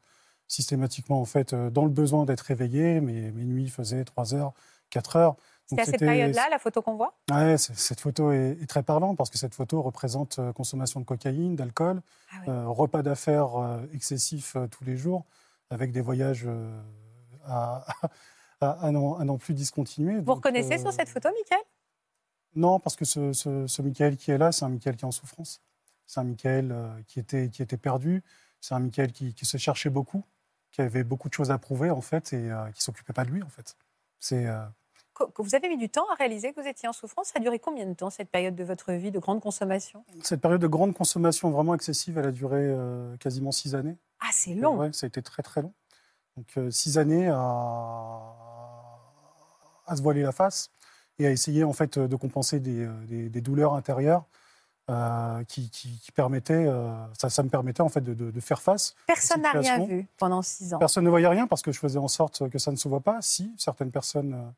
systématiquement 0.47 1.19
en 1.19 1.25
fait 1.25 1.55
dans 1.55 1.85
le 1.85 1.91
besoin 1.91 2.25
d'être 2.25 2.41
réveillé. 2.41 3.01
Mes, 3.01 3.31
mes 3.31 3.45
nuits 3.45 3.69
faisaient 3.69 4.03
3 4.03 4.35
heures, 4.35 4.53
4 4.89 5.15
heures. 5.15 5.35
C'est 5.65 5.81
à 5.81 5.85
cette 5.85 5.99
période-là, 5.99 6.47
la 6.49 6.59
photo 6.59 6.81
qu'on 6.81 6.95
voit? 6.95 7.13
Oui, 7.29 7.57
cette 7.57 7.99
photo 7.99 8.31
est, 8.31 8.65
très 8.69 8.83
parlante 8.83 9.17
parce 9.17 9.29
que 9.29 9.37
cette 9.37 9.53
photo 9.53 9.81
représente 9.81 10.39
consommation 10.53 11.01
de 11.01 11.05
cocaïne, 11.05 11.57
d'alcool, 11.57 12.01
ah 12.31 12.63
repas 12.67 13.01
d'affaires 13.01 13.81
excessifs 13.93 14.55
tous 14.71 14.85
les 14.85 14.95
jours, 14.95 15.25
avec 15.69 15.91
des 15.91 15.99
voyages 15.99 16.47
à, 17.45 17.85
à, 18.61 18.91
n'en 18.91 19.37
plus 19.37 19.53
discontinuer. 19.53 20.19
Vous 20.19 20.33
reconnaissez 20.33 20.77
sur 20.77 20.87
euh, 20.87 20.91
cette 20.91 21.09
photo, 21.09 21.29
Michael? 21.29 21.63
Non, 22.55 22.79
parce 22.79 22.95
que 22.95 23.05
ce, 23.05 23.33
ce, 23.33 23.81
Michael 23.81 24.17
qui 24.17 24.31
est 24.31 24.37
là, 24.37 24.51
c'est 24.51 24.65
un 24.65 24.69
Michael 24.69 24.95
qui 24.95 25.03
est 25.03 25.07
en 25.07 25.11
souffrance. 25.11 25.61
C'est 26.05 26.19
un 26.19 26.23
Michael 26.23 26.71
euh, 26.71 26.89
qui, 27.07 27.19
était, 27.19 27.49
qui 27.49 27.61
était 27.61 27.77
perdu. 27.77 28.23
C'est 28.61 28.73
un 28.73 28.79
Michael 28.79 29.11
qui, 29.11 29.33
se 29.43 29.57
cherchait 29.57 29.89
beaucoup, 29.89 30.23
qui 30.71 30.81
avait 30.81 31.03
beaucoup 31.03 31.29
de 31.29 31.33
choses 31.33 31.51
à 31.51 31.57
prouver, 31.57 31.91
en 31.91 32.01
fait, 32.01 32.33
et 32.33 32.51
euh, 32.51 32.65
qui 32.71 32.79
ne 32.79 32.81
s'occupait 32.81 33.13
pas 33.13 33.25
de 33.25 33.29
lui, 33.29 33.43
en 33.43 33.49
fait. 33.49 33.75
C'est. 34.19 34.47
Vous 35.37 35.55
avez 35.55 35.67
mis 35.67 35.77
du 35.77 35.89
temps 35.89 36.07
à 36.11 36.15
réaliser 36.15 36.53
que 36.53 36.61
vous 36.61 36.67
étiez 36.67 36.87
en 36.87 36.93
souffrance? 36.93 37.27
Ça 37.27 37.33
a 37.37 37.39
duré 37.39 37.57
combien 37.59 37.85
de 37.87 37.93
temps, 37.93 38.11
cette 38.11 38.29
période 38.29 38.55
de 38.55 38.63
votre 38.63 38.93
vie 38.93 39.11
de 39.11 39.19
grande 39.19 39.41
consommation? 39.41 40.03
Cette 40.23 40.41
période 40.41 40.61
de 40.61 40.67
grande 40.67 40.95
consommation 40.95 41.49
vraiment 41.49 41.73
excessive, 41.73 42.17
elle 42.17 42.27
a 42.27 42.31
duré 42.31 42.75
quasiment 43.19 43.51
six 43.51 43.73
années. 43.75 43.97
Ah, 44.19 44.29
c'est 44.31 44.53
long 44.53 44.79
Oui, 44.79 44.93
ça 44.93 45.05
a 45.05 45.07
été 45.07 45.21
très 45.23 45.41
très 45.41 45.61
long. 45.63 45.73
Donc 46.35 46.71
six 46.71 46.99
années 46.99 47.27
à, 47.27 48.46
à 49.87 49.95
se 49.95 50.01
voiler 50.01 50.21
la 50.21 50.31
face 50.31 50.69
et 51.19 51.27
à 51.27 51.31
essayer 51.31 51.63
en 51.63 51.73
fait 51.73 51.97
de 51.97 52.15
compenser 52.15 52.59
des, 52.59 52.85
euh, 52.85 53.41
douleurs 53.41 53.73
intérieures 53.73 54.25
euh, 54.89 55.43
qui, 55.45 55.69
permettaient, 56.15 56.53
euh, 56.53 56.93
ça, 57.17 57.43
me 57.43 57.49
permettait 57.49 57.81
en 57.81 57.89
fait 57.89 58.01
de, 58.01 58.39
faire 58.39 58.61
face. 58.61 58.95
Personne 59.07 59.41
n'a 59.41 59.51
rien 59.51 59.85
vu 59.85 60.07
pendant 60.17 60.41
six 60.41 60.73
ans. 60.73 60.79
Personne 60.79 61.03
ne 61.03 61.09
voyait 61.09 61.27
rien 61.27 61.47
parce 61.47 61.61
que 61.61 61.71
je 61.71 61.79
faisais 61.79 61.99
en 61.99 62.07
sorte 62.07 62.49
que 62.49 62.59
ça 62.59 62.71
ne 62.71 62.77
se 62.77 62.87
voit 62.87 63.01
pas. 63.01 63.21
Si 63.21 63.53
certaines 63.57 63.91
personnes 63.91 64.53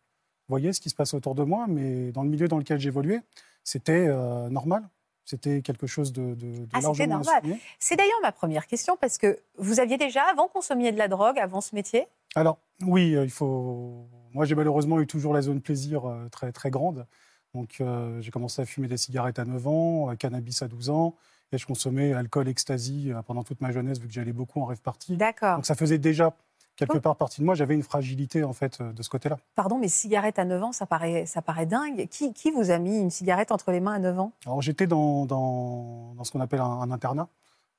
voyaient 0.48 0.74
ce 0.74 0.82
qui 0.82 0.90
se 0.90 0.96
passait 0.96 1.16
autour 1.16 1.36
de 1.36 1.44
moi, 1.44 1.66
mais 1.68 2.12
dans 2.12 2.24
le 2.24 2.30
milieu 2.30 2.48
dans 2.48 2.58
lequel 2.58 2.80
j'évoluais, 2.80 3.22
c'était 3.64 4.08
normal. 4.50 4.88
C'était 5.26 5.62
quelque 5.62 5.86
chose 5.86 6.12
de, 6.12 6.34
de, 6.34 6.68
ah, 6.74 6.82
normal. 6.82 7.44
C'est 7.78 7.96
d'ailleurs 7.96 8.20
ma 8.24 8.32
première 8.32 8.66
question 8.66 8.98
parce 8.98 9.20
que 9.20 9.40
vous 9.60 9.80
aviez 9.80 9.98
déjà 9.98 10.24
avant 10.24 10.48
consommé 10.48 10.92
de 10.92 10.98
la 10.98 11.08
drogue 11.08 11.38
avant 11.38 11.62
ce 11.62 11.76
métier? 11.76 12.08
Alors 12.36 12.58
oui, 12.82 13.12
il 13.12 13.30
faut 13.30 14.08
moi, 14.34 14.46
j'ai 14.46 14.56
malheureusement 14.56 15.00
eu 15.00 15.08
toujours 15.08 15.34
la 15.34 15.42
zone 15.42 15.62
plaisir 15.62 16.06
euh, 16.06 16.28
très, 16.30 16.52
très 16.52 16.70
grande. 16.70 17.06
Donc, 17.54 17.78
euh, 17.82 18.22
j'ai 18.22 18.32
commencé 18.32 18.62
à 18.62 18.66
fumer 18.66 18.88
des 18.88 18.98
cigarettes 18.98 19.40
à 19.40 19.46
9 19.46 19.68
ans, 19.68 20.12
euh, 20.12 20.16
cannabis 20.16 20.62
à 20.62 20.68
12 20.68 20.90
ans, 20.90 21.16
et 21.52 21.58
je 21.58 21.66
consommais 21.66 22.14
alcool, 22.14 22.48
ecstasy 22.48 23.12
pendant 23.26 23.44
toute 23.44 23.60
ma 23.62 23.72
jeunesse, 23.72 24.00
vu 24.00 24.08
que 24.08 24.14
j'allais 24.14 24.34
beaucoup 24.34 24.62
en 24.62 24.66
rêve 24.66 24.82
party. 24.82 25.18
D'accord. 25.18 25.56
Donc, 25.56 25.66
ça 25.66 25.74
faisait 25.74 25.98
déjà 25.98 26.36
quelque 26.76 26.98
oh. 26.98 27.02
part 27.02 27.16
partie 27.16 27.42
de 27.42 27.46
moi. 27.46 27.56
J'avais 27.56 27.74
une 27.74 27.82
fragilité, 27.82 28.44
en 28.44 28.54
fait, 28.54 28.82
de 28.84 29.02
ce 29.02 29.10
côté-là. 29.10 29.38
Pardon, 29.56 29.80
mais 29.80 29.88
cigarettes 29.88 30.38
à 30.38 30.46
9 30.46 30.64
ans, 30.64 30.72
ça 30.72 30.86
paraît, 30.86 31.26
ça 31.26 31.42
paraît 31.42 31.66
dingue. 31.66 32.08
Qui, 32.10 32.34
qui 32.34 32.52
vous 32.52 32.70
a 32.70 32.78
mis 32.78 33.00
une 33.00 33.10
cigarette 33.10 33.52
entre 33.52 33.72
les 33.72 33.80
mains 33.80 33.94
à 33.94 34.00
9 34.00 34.20
ans? 34.20 34.32
Alors, 34.46 34.62
j'étais 34.62 34.86
dans, 34.86 35.26
dans, 35.26 36.14
dans, 36.16 36.24
ce 36.24 36.32
qu'on 36.32 36.42
appelle 36.42 36.62
un, 36.62 36.92
internat, 36.92 37.30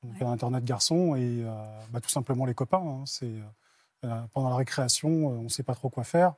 donc 0.03 0.20
un 0.20 0.32
internat 0.32 0.61
de 0.61 0.67
garçons, 0.67 1.14
et 1.14 1.44
bah, 1.93 2.00
tout 2.00 2.11
simplement 2.11 2.44
les 2.44 2.55
copains. 2.55 2.82
Hein. 2.85 3.05
c'est 3.06 3.31
pendant 4.32 4.49
la 4.49 4.56
récréation, 4.56 5.08
euh, 5.08 5.38
on 5.38 5.43
ne 5.44 5.49
sait 5.49 5.62
pas 5.62 5.75
trop 5.75 5.88
quoi 5.88 6.05
faire. 6.05 6.35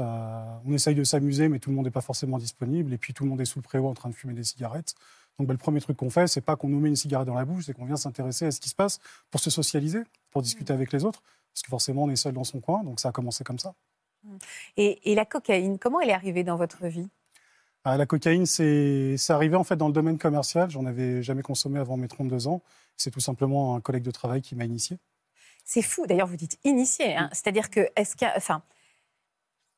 Euh, 0.00 0.58
on 0.64 0.72
essaye 0.72 0.94
de 0.94 1.04
s'amuser, 1.04 1.48
mais 1.48 1.58
tout 1.58 1.70
le 1.70 1.76
monde 1.76 1.86
n'est 1.86 1.90
pas 1.90 2.00
forcément 2.00 2.38
disponible. 2.38 2.92
Et 2.92 2.98
puis 2.98 3.14
tout 3.14 3.24
le 3.24 3.30
monde 3.30 3.40
est 3.40 3.46
sous 3.46 3.58
le 3.58 3.64
préau 3.64 3.88
en 3.88 3.94
train 3.94 4.08
de 4.08 4.14
fumer 4.14 4.34
des 4.34 4.44
cigarettes. 4.44 4.94
Donc 5.38 5.48
bah, 5.48 5.54
le 5.54 5.58
premier 5.58 5.80
truc 5.80 5.96
qu'on 5.96 6.10
fait, 6.10 6.26
c'est 6.26 6.40
pas 6.40 6.56
qu'on 6.56 6.68
nous 6.68 6.80
met 6.80 6.88
une 6.88 6.96
cigarette 6.96 7.26
dans 7.26 7.34
la 7.34 7.44
bouche, 7.44 7.64
c'est 7.66 7.72
qu'on 7.72 7.84
vient 7.84 7.96
s'intéresser 7.96 8.46
à 8.46 8.50
ce 8.50 8.60
qui 8.60 8.68
se 8.68 8.74
passe 8.74 8.98
pour 9.30 9.40
se 9.40 9.50
socialiser, 9.50 10.02
pour 10.30 10.42
discuter 10.42 10.72
avec 10.72 10.92
les 10.92 11.04
autres. 11.04 11.22
Parce 11.52 11.62
que 11.62 11.70
forcément, 11.70 12.04
on 12.04 12.10
est 12.10 12.16
seul 12.16 12.34
dans 12.34 12.44
son 12.44 12.60
coin. 12.60 12.84
Donc 12.84 13.00
ça 13.00 13.08
a 13.08 13.12
commencé 13.12 13.44
comme 13.44 13.58
ça. 13.58 13.74
Et, 14.76 15.14
la 15.14 15.24
cocaïne, 15.24 15.78
comment 15.78 16.00
elle 16.00 16.10
est 16.10 16.14
arrivée 16.14 16.44
dans 16.44 16.56
votre 16.56 16.86
vie? 16.86 17.08
Ah, 17.84 17.96
La 17.96 18.06
cocaïne, 18.06 18.46
c'est 18.46 19.16
arrivé 19.28 19.56
en 19.56 19.64
fait 19.64 19.76
dans 19.76 19.86
le 19.86 19.92
domaine 19.92 20.18
commercial. 20.18 20.70
J'en 20.70 20.86
avais 20.86 21.22
jamais 21.22 21.42
consommé 21.42 21.78
avant 21.78 21.96
mes 21.96 22.08
32 22.08 22.48
ans. 22.48 22.62
C'est 22.96 23.10
tout 23.10 23.20
simplement 23.20 23.76
un 23.76 23.80
collègue 23.80 24.02
de 24.02 24.10
travail 24.10 24.42
qui 24.42 24.54
m'a 24.56 24.64
initié. 24.64 24.98
C'est 25.68 25.82
fou. 25.82 26.06
D'ailleurs, 26.06 26.26
vous 26.26 26.36
dites 26.36 26.58
initié. 26.64 27.14
Hein. 27.14 27.28
C'est-à-dire 27.30 27.68
que, 27.68 27.90
est-ce 27.94 28.16
qu'il 28.16 28.26
enfin, 28.34 28.62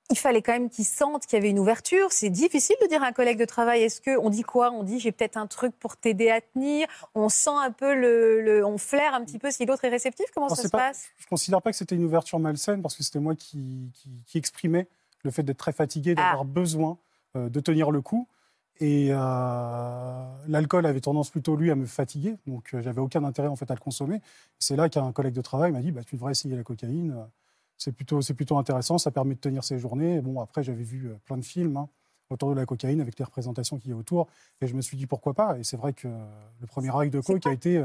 il 0.09 0.17
fallait 0.17 0.41
quand 0.41 0.53
même 0.53 0.71
qu'ils 0.71 0.85
sentent 0.85 1.27
qu'il 1.27 1.37
y 1.37 1.41
avait 1.41 1.51
une 1.51 1.59
ouverture. 1.59 2.13
C'est 2.13 2.31
difficile 2.31 2.77
de 2.81 2.87
dire 2.87 3.03
à 3.03 3.09
un 3.09 3.13
collègue 3.13 3.41
de 3.41 3.45
travail, 3.45 3.83
est-ce 3.83 4.01
que 4.01 4.17
on 4.19 4.31
dit 4.31 4.45
quoi? 4.45 4.71
On 4.71 4.85
dit 4.85 5.01
j'ai 5.01 5.11
peut-être 5.11 5.37
un 5.37 5.49
truc 5.49 5.77
pour 5.81 5.97
t'aider 5.97 6.31
à 6.31 6.41
tenir. 6.41 6.87
On 7.17 7.29
sent 7.29 7.51
un 7.51 7.73
peu 7.73 7.93
le, 7.97 8.65
on 8.65 8.79
flaire 8.79 9.15
un 9.15 9.25
petit 9.25 9.41
peu 9.41 9.51
si 9.51 9.67
l'autre 9.67 9.85
est 9.85 9.89
réceptif. 9.89 10.27
Comment 10.33 10.49
ça 10.49 10.63
se 10.63 10.69
passe? 10.69 11.09
Je 11.19 11.27
considère 11.27 11.61
pas 11.61 11.73
que 11.73 11.77
c'était 11.77 11.97
une 11.97 12.05
ouverture 12.05 12.39
malsaine 12.39 12.83
parce 12.83 12.95
que 12.95 13.03
c'était 13.03 13.19
moi 13.19 13.35
qui, 13.35 13.91
exprimais 14.37 14.87
le 15.25 15.33
fait 15.33 15.43
d'être 15.43 15.59
très 15.59 15.73
fatigué, 15.73 16.15
d'avoir 16.15 16.43
ah. 16.43 16.45
besoin 16.45 16.99
euh, 17.35 17.49
de 17.49 17.59
tenir 17.59 17.91
le 17.91 18.01
coup. 18.01 18.29
Et 18.79 19.09
euh, 19.11 20.25
l'alcool 20.49 20.87
avait 20.87 21.01
tendance 21.01 21.31
plutôt, 21.31 21.55
lui, 21.55 21.71
à 21.71 21.75
me 21.75 21.85
fatiguer. 21.85 22.37
Donc, 22.47 22.73
euh, 22.73 22.81
j'avais 22.81 23.01
aucun 23.01 23.25
intérêt, 23.25 23.49
en 23.49 23.57
fait, 23.57 23.71
à 23.71 23.75
le 23.75 23.81
consommer. 23.81 24.23
C'est 24.59 24.77
là 24.77 24.89
qu'un 24.89 25.13
collègue 25.13 25.35
de 25.35 25.43
travail 25.43 25.71
m'a 25.71 25.81
dit 25.81 25.91
bah, 25.91 26.03
Tu 26.03 26.17
devrais 26.17 26.33
essayer 26.33 26.57
la 26.57 26.63
cocaïne. 26.63 27.15
C'est 27.77 27.93
plutôt, 27.93 28.21
plutôt 28.21 28.57
intéressant. 28.57 28.97
Ça 28.97 29.11
permet 29.11 29.35
de 29.35 29.41
tenir 29.41 29.65
ses 29.65 29.79
journées. 29.79 30.21
bon, 30.23 30.41
après, 30.41 30.63
j'avais 30.63 30.83
vu 30.83 31.09
euh, 31.09 31.15
plein 31.27 31.37
de 31.37 31.45
films 31.45 31.77
hein, 31.77 31.89
autour 32.31 32.51
de 32.51 32.55
la 32.55 32.65
cocaïne 32.65 33.03
avec 33.03 33.19
les 33.19 33.25
représentations 33.25 33.79
qu'il 33.79 33.91
y 33.91 33.93
a 33.93 33.97
autour. 33.97 34.29
Et 34.63 34.67
je 34.67 34.75
me 34.75 34.81
suis 34.81 34.97
dit 34.97 35.07
Pourquoi 35.07 35.35
pas? 35.35 35.59
Et 35.59 35.65
c'est 35.65 35.77
vrai 35.77 35.93
que 35.93 36.09
le 36.09 36.67
premier 36.67 36.89
acte 36.97 37.13
de 37.13 37.21
coke 37.21 37.47
a 37.47 37.53
été 37.53 37.85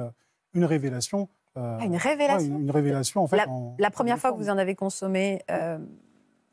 une 0.54 0.65
révélation. 0.65 1.27
Ah, 1.58 1.80
une 1.84 1.96
révélation 1.96 2.60
une, 2.60 2.72
révélation, 2.72 3.24
en 3.24 3.27
fait. 3.27 3.38
La, 3.38 3.48
la 3.80 3.89
première 3.89 4.20
fois 4.20 4.32
que 4.32 4.38
vous 4.38 4.50
en 4.50 4.58
avez 4.58 4.75
consommé 4.75 5.42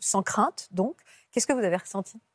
sans 0.00 0.22
crainte, 0.22 0.68
donc, 0.72 0.96
qu'est-ce 1.30 1.46
que 1.46 1.52
vous 1.52 1.64
avez 1.64 1.76
ressenti? 1.76 2.18
euh, 2.18 2.31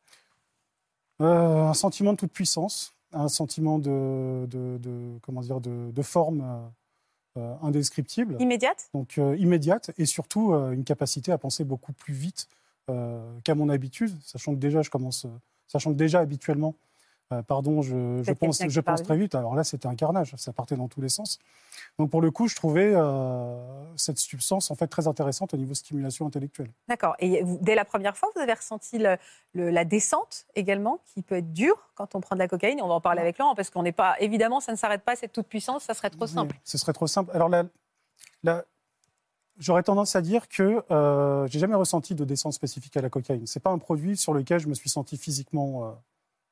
un 1.19 1.73
sentiment 1.73 2.13
de 2.13 2.17
toute 2.17 2.31
puissance, 2.31 2.93
un 3.11 3.27
sentiment 3.27 3.79
de, 3.79 4.47
comment 5.21 5.41
dire, 5.41 5.59
de, 5.61 6.01
forme 6.01 6.69
euh, 7.37 7.55
indescriptible. 7.61 8.37
Immédiate? 8.39 8.89
Donc 8.93 9.17
euh, 9.17 9.35
immédiate, 9.37 9.91
et 9.97 10.05
surtout 10.05 10.53
une 10.53 10.83
capacité 10.83 11.31
à 11.31 11.37
penser 11.37 11.63
beaucoup 11.63 11.93
plus 11.93 12.13
vite 12.13 12.47
qu'à 13.43 13.53
mon 13.53 13.67
habitude, 13.67 14.15
sachant 14.23 14.53
que 14.53 14.59
déjà, 14.59 14.81
je 14.81 14.89
commence, 14.89 15.27
sachant 15.67 15.91
que 15.91 15.97
déjà 15.97 16.19
habituellement, 16.19 16.73
euh, 17.33 17.41
pardon, 17.41 17.81
je, 17.81 18.31
pense, 18.33 18.61
je 18.67 18.79
pense 18.79 19.03
très 19.03 19.17
vite. 19.17 19.35
Alors 19.35 19.55
là, 19.55 19.63
c'était 19.63 19.87
un 19.87 19.95
carnage, 19.95 20.33
ça 20.37 20.53
partait 20.53 20.75
dans 20.75 20.87
tous 20.87 21.01
les 21.01 21.09
sens. 21.09 21.39
Donc 21.99 22.09
pour 22.09 22.21
le 22.21 22.31
coup, 22.31 22.47
je 22.47 22.55
trouvais 22.55 22.93
euh, 22.93 23.57
cette 23.95 24.17
substance 24.17 24.71
en 24.71 24.75
fait 24.75 24.87
très 24.87 25.07
intéressante 25.07 25.53
au 25.53 25.57
niveau 25.57 25.73
stimulation 25.73 26.25
intellectuelle. 26.25 26.71
D'accord. 26.87 27.15
Et 27.19 27.43
dès 27.61 27.75
la 27.75 27.85
première 27.85 28.15
fois, 28.15 28.29
vous 28.35 28.41
avez 28.41 28.53
ressenti 28.53 28.97
la 29.53 29.85
descente 29.85 30.45
également, 30.55 30.99
qui 31.13 31.21
peut 31.21 31.35
être 31.35 31.51
dure 31.51 31.89
quand 31.95 32.15
on 32.15 32.21
prend 32.21 32.35
de 32.35 32.39
la 32.39 32.47
cocaïne? 32.47 32.81
On 32.81 32.87
va 32.87 32.93
en 32.93 33.01
parler 33.01 33.21
avec 33.21 33.37
Laurent 33.37 33.55
parce 33.55 33.69
qu'on 33.69 33.83
n'est 33.83 33.91
pas, 33.91 34.15
évidemment, 34.19 34.59
ça 34.59 34.71
ne 34.71 34.77
s'arrête 34.77 35.03
pas 35.03 35.15
cette 35.15 35.33
toute 35.33 35.47
puissance, 35.47 35.83
ça 35.83 35.93
serait 35.93 36.09
trop 36.09 36.27
simple. 36.27 36.55
ce 36.63 36.77
serait 36.77 36.93
trop 36.93 37.07
simple. 37.07 37.31
Alors 37.33 37.49
là, 37.49 37.65
j'aurais 39.57 39.83
tendance 39.83 40.15
à 40.15 40.21
dire 40.21 40.47
que 40.47 40.83
euh, 40.91 41.47
j'ai 41.47 41.59
jamais 41.59 41.75
ressenti 41.75 42.15
de 42.15 42.23
descente 42.23 42.53
spécifique 42.53 42.95
à 42.97 43.01
la 43.01 43.09
cocaïne. 43.09 43.47
C'est 43.47 43.59
pas 43.59 43.71
un 43.71 43.79
produit 43.79 44.17
sur 44.17 44.33
lequel 44.33 44.59
je 44.59 44.67
me 44.67 44.73
suis 44.73 44.89
senti 44.89 45.17
physiquement 45.17 45.85
euh, 45.85 45.91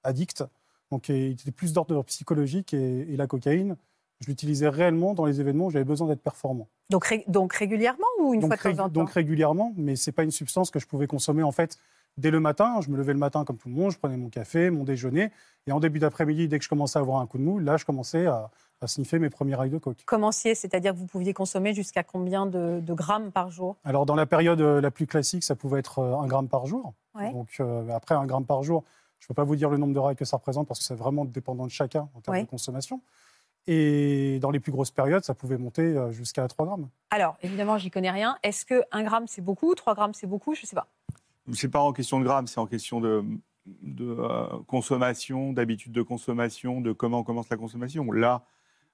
addict. 0.03 0.43
Donc, 0.91 1.09
il 1.09 1.31
était 1.31 1.51
plus 1.51 1.73
d'ordre 1.73 2.03
psychologique 2.03 2.73
et, 2.73 3.15
la 3.17 3.27
cocaïne 3.27 3.75
je 4.21 4.27
l'utilisais 4.27 4.69
réellement 4.69 5.13
dans 5.13 5.25
les 5.25 5.41
événements 5.41 5.65
où 5.65 5.71
j'avais 5.71 5.83
besoin 5.83 6.07
d'être 6.07 6.21
performant. 6.21 6.69
Donc, 6.89 7.13
donc 7.27 7.53
régulièrement 7.53 8.07
ou 8.21 8.33
une 8.33 8.41
fois 8.41 8.55
de 8.55 8.61
temps 8.61 8.69
en 8.69 8.75
temps 8.75 8.87
Donc 8.87 9.09
régulièrement, 9.11 9.73
mais 9.75 9.97
ce 9.97 10.09
n'est 10.09 10.13
pas 10.13 10.23
une 10.23 10.31
substance 10.31 10.71
que 10.71 10.79
je 10.79 10.87
pouvais 10.87 11.05
consommer 11.05 11.43
en 11.43 11.51
fait 11.51 11.77
dès 12.17 12.31
le 12.31 12.39
matin. 12.39 12.79
Je 12.81 12.89
me 12.89 12.97
levais 12.97 13.13
le 13.13 13.19
matin 13.19 13.43
comme 13.43 13.57
tout 13.57 13.69
le 13.69 13.75
monde, 13.75 13.91
je 13.91 13.97
prenais 13.97 14.17
mon 14.17 14.29
café, 14.29 14.69
mon 14.69 14.83
déjeuner, 14.83 15.31
et 15.67 15.71
en 15.71 15.79
début 15.79 15.99
d'après-midi, 15.99 16.47
dès 16.47 16.59
que 16.59 16.63
je 16.63 16.69
commençais 16.69 16.99
à 16.99 17.01
avoir 17.01 17.19
un 17.19 17.27
coup 17.27 17.37
de 17.37 17.43
mou, 17.43 17.59
là, 17.59 17.77
je 17.77 17.85
commençais 17.85 18.25
à, 18.25 18.49
sniffer 18.87 19.17
mes 19.17 19.31
premiers 19.31 19.55
rails 19.55 19.71
de 19.71 19.79
coke. 19.79 20.03
Commenciez, 20.05 20.53
c'est-à-dire 20.53 20.93
que 20.93 20.99
vous 20.99 21.07
pouviez 21.07 21.33
consommer 21.33 21.73
jusqu'à 21.73 22.03
combien 22.03 22.45
de, 22.45 22.93
grammes 22.93 23.31
par 23.31 23.49
jour? 23.49 23.77
Alors 23.83 24.05
dans 24.05 24.13
la 24.13 24.27
période 24.27 24.61
euh, 24.61 24.79
la 24.79 24.91
plus 24.91 25.07
classique, 25.07 25.43
ça 25.43 25.55
pouvait 25.55 25.79
être 25.79 25.99
euh, 25.99 26.17
un 26.17 26.27
gramme 26.27 26.47
par 26.47 26.67
jour. 26.67 26.93
Donc 27.15 27.47
euh, 27.59 27.89
après 27.89 28.13
un 28.13 28.27
gramme 28.27 28.45
par 28.45 28.61
jour, 28.61 28.83
je 29.25 29.31
ne 29.31 29.33
peux 29.33 29.41
pas 29.41 29.43
vous 29.43 29.55
dire 29.55 29.71
le 29.71 29.77
nombre 29.77 29.95
de 29.95 29.97
rails 29.97 30.15
que 30.15 30.23
ça 30.23 30.37
représente 30.37 30.67
parce 30.67 30.79
que 30.79 30.85
c'est 30.85 30.93
vraiment 30.93 31.25
dépendant 31.25 31.65
de 31.65 31.71
chacun 31.71 32.07
en 32.13 32.21
termes 32.21 32.41
de 32.41 32.45
consommation. 32.45 33.01
Et 33.65 34.37
dans 34.39 34.51
les 34.51 34.59
plus 34.59 34.71
grosses 34.71 34.91
périodes, 34.91 35.23
ça 35.23 35.33
pouvait 35.33 35.57
monter 35.57 35.81
euh, 35.81 36.11
jusqu'à 36.11 36.47
3 36.47 36.67
grammes. 36.67 36.89
Alors, 37.09 37.35
évidemment, 37.41 37.79
j'y 37.79 37.89
connais 37.89 38.11
rien. 38.11 38.37
Est-ce 38.43 38.65
que 38.65 38.83
1 38.91 39.03
gramme, 39.03 39.25
c'est 39.27 39.41
beaucoup? 39.41 39.73
3 39.73 39.95
grammes, 39.95 40.13
c'est 40.13 40.27
beaucoup? 40.27 40.53
Je 40.53 40.61
ne 40.61 40.67
sais 40.67 40.75
pas. 40.75 40.87
Ce 41.51 41.65
n'est 41.65 41.71
pas 41.71 41.79
en 41.79 41.91
question 41.91 42.19
de 42.19 42.23
grammes, 42.23 42.45
c'est 42.45 42.59
en 42.59 42.67
question 42.67 43.01
de, 43.01 43.23
de 43.65 44.05
euh, 44.05 44.45
consommation, 44.67 45.53
d'habitude 45.53 45.91
de 45.91 46.03
consommation, 46.03 46.79
de 46.79 46.91
comment 46.91 47.21
on 47.21 47.23
commence 47.23 47.49
la 47.49 47.57
consommation. 47.57 48.11
Là, 48.11 48.45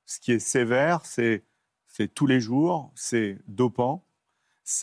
ce 0.06 0.22
qui 0.22 0.32
est 0.32 0.40
sévère, 0.40 1.06
c'est 1.06 1.44
tous 2.16 2.26
les 2.26 2.40
jours, 2.40 2.90
c'est 2.96 3.38
dopant. 3.50 4.06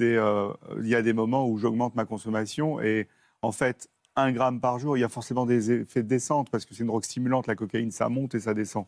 Euh, 0.02 0.52
il 0.78 0.88
y 0.88 0.94
a 0.94 1.00
des 1.00 1.14
moments 1.14 1.48
où 1.48 1.56
j'augmente 1.56 1.94
ma 1.94 2.04
consommation 2.04 2.82
et 2.82 3.08
en 3.40 3.52
fait, 3.52 3.88
1 4.18 4.32
gramme 4.32 4.60
par 4.60 4.78
jour, 4.78 4.96
il 4.96 5.00
y 5.00 5.04
a 5.04 5.08
forcément 5.08 5.46
des 5.46 5.70
effets 5.70 6.02
de 6.02 6.08
descente 6.08 6.50
parce 6.50 6.64
que 6.64 6.74
c'est 6.74 6.80
une 6.80 6.88
drogue 6.88 7.04
stimulante, 7.04 7.46
la 7.46 7.54
cocaïne, 7.54 7.90
ça 7.90 8.08
monte 8.08 8.34
et 8.34 8.40
ça 8.40 8.54
descend. 8.54 8.84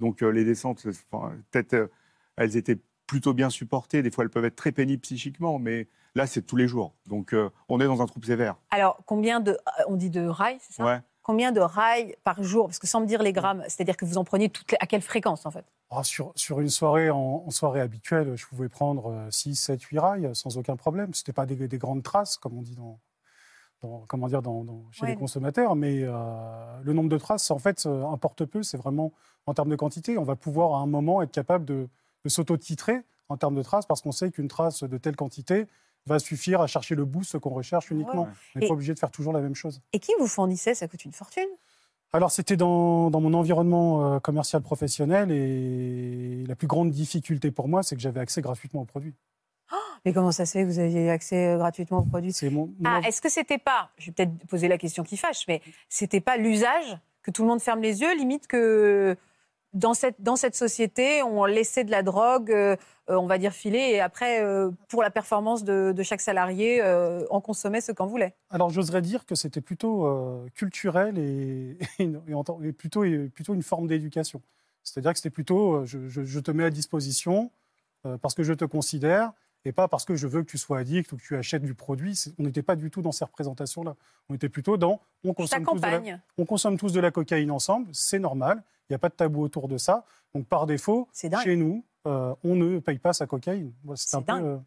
Donc 0.00 0.22
euh, 0.22 0.30
les 0.30 0.44
descentes, 0.44 0.82
peut-être 0.82 1.74
euh, 1.74 1.86
elles 2.36 2.56
étaient 2.56 2.78
plutôt 3.06 3.34
bien 3.34 3.50
supportées. 3.50 4.02
Des 4.02 4.10
fois, 4.10 4.24
elles 4.24 4.30
peuvent 4.30 4.44
être 4.44 4.56
très 4.56 4.72
pénibles 4.72 5.02
psychiquement, 5.02 5.58
mais 5.58 5.88
là, 6.14 6.26
c'est 6.26 6.42
tous 6.42 6.56
les 6.56 6.66
jours. 6.66 6.94
Donc 7.06 7.32
euh, 7.32 7.50
on 7.68 7.80
est 7.80 7.86
dans 7.86 8.02
un 8.02 8.06
trouble 8.06 8.26
sévère. 8.26 8.56
Alors, 8.70 8.98
combien 9.06 9.40
de. 9.40 9.56
On 9.88 9.96
dit 9.96 10.10
de 10.10 10.26
rails, 10.26 10.58
c'est 10.60 10.74
ça? 10.74 11.02
Combien 11.22 11.52
de 11.52 11.60
rails 11.60 12.16
par 12.22 12.42
jour? 12.42 12.66
Parce 12.66 12.78
que 12.78 12.86
sans 12.86 13.00
me 13.00 13.06
dire 13.06 13.22
les 13.22 13.32
grammes, 13.32 13.62
c'est-à-dire 13.62 13.96
que 13.96 14.04
vous 14.04 14.18
en 14.18 14.24
preniez 14.24 14.50
toutes 14.50 14.74
à 14.78 14.86
quelle 14.86 15.00
fréquence 15.00 15.46
en 15.46 15.50
fait? 15.50 15.64
Ah, 15.88 16.04
sur, 16.04 16.32
sur, 16.36 16.60
une 16.60 16.68
soirée, 16.68 17.08
en, 17.08 17.48
soirée 17.50 17.80
habituelle, 17.80 18.34
je 18.36 18.44
pouvais 18.46 18.68
prendre 18.68 19.26
6, 19.30 19.54
7, 19.54 19.80
8 19.80 19.98
rails 20.00 20.30
sans 20.34 20.58
aucun 20.58 20.76
problème. 20.76 21.14
Ce 21.14 21.22
n'était 21.22 21.32
pas 21.32 21.46
des, 21.46 21.66
des, 21.66 21.78
grandes 21.78 22.02
traces, 22.02 22.36
comme 22.36 22.58
on 22.58 22.62
dit 22.62 22.74
dans, 22.74 22.98
comment 24.08 24.28
dire, 24.28 24.42
dans, 24.42 24.64
chez 24.90 25.06
les 25.06 25.16
consommateurs, 25.16 25.76
mais 25.76 26.00
euh, 26.02 26.12
le 26.82 26.92
nombre 26.92 27.08
de 27.08 27.18
traces, 27.18 27.50
en 27.50 27.58
fait, 27.58 27.84
euh, 27.86 28.06
importe 28.06 28.44
peu. 28.44 28.62
C'est 28.62 28.76
vraiment 28.76 29.12
en 29.46 29.54
termes 29.54 29.70
de 29.70 29.76
quantité. 29.76 30.18
On 30.18 30.24
va 30.24 30.36
pouvoir 30.36 30.74
à 30.74 30.78
un 30.78 30.86
moment 30.86 31.22
être 31.22 31.32
capable 31.32 31.64
de, 31.64 31.88
s'auto-titrer 32.26 33.02
en 33.28 33.36
termes 33.36 33.54
de 33.54 33.62
traces 33.62 33.86
parce 33.86 34.00
qu'on 34.00 34.12
sait 34.12 34.30
qu'une 34.30 34.48
trace 34.48 34.82
de 34.82 34.98
telle 34.98 35.16
quantité 35.16 35.66
va 36.06 36.18
suffire 36.18 36.60
à 36.60 36.66
chercher 36.66 36.94
le 36.94 37.04
boost 37.04 37.38
qu'on 37.38 37.50
recherche 37.50 37.90
uniquement. 37.90 38.28
On 38.54 38.58
n'est 38.58 38.66
pas 38.66 38.74
obligé 38.74 38.94
de 38.94 38.98
faire 38.98 39.10
toujours 39.10 39.32
la 39.32 39.40
même 39.40 39.54
chose. 39.54 39.80
Et 39.92 39.98
qui 39.98 40.12
vous 40.18 40.26
fournissait? 40.26 40.74
Ça 40.74 40.88
coûte 40.88 41.04
une 41.04 41.12
fortune 41.12 41.48
alors 42.14 42.30
c'était 42.30 42.56
dans, 42.56 43.10
mon 43.10 43.34
environnement 43.34 44.14
euh, 44.14 44.20
commercial 44.20 44.62
professionnel 44.62 45.32
et 45.32 46.44
la 46.46 46.54
plus 46.54 46.68
grande 46.68 46.92
difficulté 46.92 47.50
pour 47.50 47.66
moi, 47.66 47.82
c'est 47.82 47.96
que 47.96 48.00
j'avais 48.00 48.20
accès 48.20 48.40
gratuitement 48.40 48.82
aux 48.82 48.84
produits. 48.84 49.16
Mais 50.04 50.12
comment 50.12 50.32
ça 50.32 50.44
se 50.44 50.52
fait 50.52 50.62
que 50.62 50.68
vous 50.68 50.78
aviez 50.78 51.10
accès 51.10 51.48
euh, 51.48 51.56
gratuitement 51.56 51.98
aux 51.98 52.02
produits? 52.02 52.34
Ah, 52.84 53.00
est-ce 53.06 53.22
que 53.22 53.30
c'était 53.30 53.58
pas, 53.58 53.90
je 53.96 54.06
vais 54.06 54.12
peut-être 54.12 54.46
poser 54.48 54.68
la 54.68 54.76
question 54.76 55.02
qui 55.02 55.16
fâche, 55.16 55.44
mais 55.48 55.62
c'était 55.88 56.20
pas 56.20 56.36
l'usage 56.36 56.98
que 57.22 57.30
tout 57.30 57.42
le 57.42 57.48
monde 57.48 57.62
ferme 57.62 57.80
les 57.80 58.02
yeux, 58.02 58.14
limite 58.14 58.46
que 58.46 59.16
dans 59.72 59.94
cette, 59.94 60.20
dans 60.20 60.36
cette 60.36 60.54
société, 60.54 61.22
on 61.22 61.46
laissait 61.46 61.84
de 61.84 61.90
la 61.90 62.02
drogue, 62.02 62.52
euh, 62.52 62.76
euh, 63.08 63.16
on 63.16 63.26
va 63.26 63.38
dire 63.38 63.52
filer, 63.52 63.78
et 63.78 64.00
après, 64.00 64.44
pour 64.88 65.02
la 65.02 65.10
performance 65.10 65.64
de, 65.64 66.02
chaque 66.02 66.20
salarié, 66.20 66.82
on 67.30 67.40
consommait 67.40 67.80
ce 67.80 67.92
qu'on 67.92 68.06
voulait. 68.06 68.34
Alors 68.50 68.68
j'oserais 68.68 69.00
dire 69.00 69.24
que 69.24 69.34
c'était 69.34 69.62
plutôt 69.62 70.44
culturel 70.54 71.18
et, 71.18 71.78
et, 71.98 72.72
plutôt, 72.72 73.04
plutôt 73.34 73.54
une 73.54 73.62
forme 73.62 73.86
d'éducation. 73.86 74.42
C'est-à-dire 74.82 75.12
que 75.12 75.18
c'était 75.18 75.30
plutôt, 75.30 75.86
je, 75.86 76.08
je, 76.08 76.40
te 76.40 76.50
mets 76.50 76.64
à 76.64 76.70
disposition 76.70 77.50
parce 78.20 78.34
que 78.34 78.42
je 78.42 78.52
te 78.52 78.66
considère, 78.66 79.32
et 79.64 79.72
pas 79.72 79.88
parce 79.88 80.04
que 80.04 80.14
je 80.14 80.26
veux 80.26 80.42
que 80.42 80.50
tu 80.50 80.58
sois 80.58 80.78
addict 80.78 81.10
ou 81.12 81.16
que 81.16 81.22
tu 81.22 81.36
achètes 81.36 81.62
du 81.62 81.74
produit. 81.74 82.22
On 82.38 82.42
n'était 82.42 82.62
pas 82.62 82.76
du 82.76 82.90
tout 82.90 83.02
dans 83.02 83.12
ces 83.12 83.24
représentations-là. 83.24 83.96
On 84.28 84.34
était 84.34 84.48
plutôt 84.48 84.76
dans 84.76 85.00
on 85.24 85.32
consomme, 85.32 85.64
tous 85.64 85.80
de, 85.80 85.86
la, 85.86 86.20
on 86.36 86.44
consomme 86.44 86.76
tous 86.76 86.92
de 86.92 87.00
la 87.00 87.10
cocaïne 87.10 87.50
ensemble, 87.50 87.88
c'est 87.92 88.18
normal, 88.18 88.62
il 88.88 88.92
n'y 88.92 88.96
a 88.96 88.98
pas 88.98 89.08
de 89.08 89.14
tabou 89.14 89.42
autour 89.42 89.68
de 89.68 89.78
ça. 89.78 90.04
Donc 90.34 90.46
par 90.46 90.66
défaut, 90.66 91.08
chez 91.42 91.56
nous, 91.56 91.84
euh, 92.06 92.34
on 92.44 92.54
ne 92.54 92.78
paye 92.78 92.98
pas 92.98 93.12
sa 93.12 93.26
cocaïne. 93.26 93.72
C'est 93.94 94.16
euh, 94.30 94.58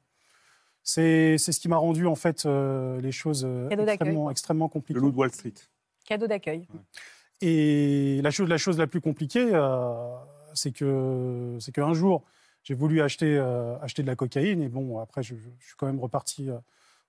c'est 0.83 1.37
ce 1.37 1.59
qui 1.59 1.67
m'a 1.67 1.77
rendu 1.77 2.07
en 2.07 2.15
fait 2.15 2.45
euh, 2.45 2.99
les 3.01 3.11
choses 3.11 3.47
extrêmement, 3.69 4.31
extrêmement, 4.31 4.69
compliquées. 4.69 4.99
Le 4.99 5.05
loup 5.05 5.11
de 5.11 5.17
Wall 5.17 5.31
Street. 5.31 5.53
Cadeau 6.05 6.27
d'accueil. 6.27 6.67
Et 7.41 8.19
la 8.23 8.31
chose, 8.31 8.49
la 8.49 8.57
chose 8.57 8.79
la 8.79 8.87
plus 8.87 9.01
compliquée, 9.01 9.51
c'est 10.55 10.71
que 10.71 11.57
c'est 11.59 11.71
qu'un 11.71 11.93
jour, 11.93 12.23
j'ai 12.67 12.73
voulu 12.73 13.01
acheter, 13.01 13.37
euh, 13.37 13.79
acheter 13.79 14.01
de 14.01 14.07
la 14.07 14.17
cocaïne. 14.17 14.61
Et 14.61 14.67
bon, 14.67 14.99
après, 14.99 15.23
je, 15.23 15.35
suis 15.61 15.75
quand 15.77 15.85
même 15.85 16.01
reparti, 16.01 16.49
euh, 16.49 16.57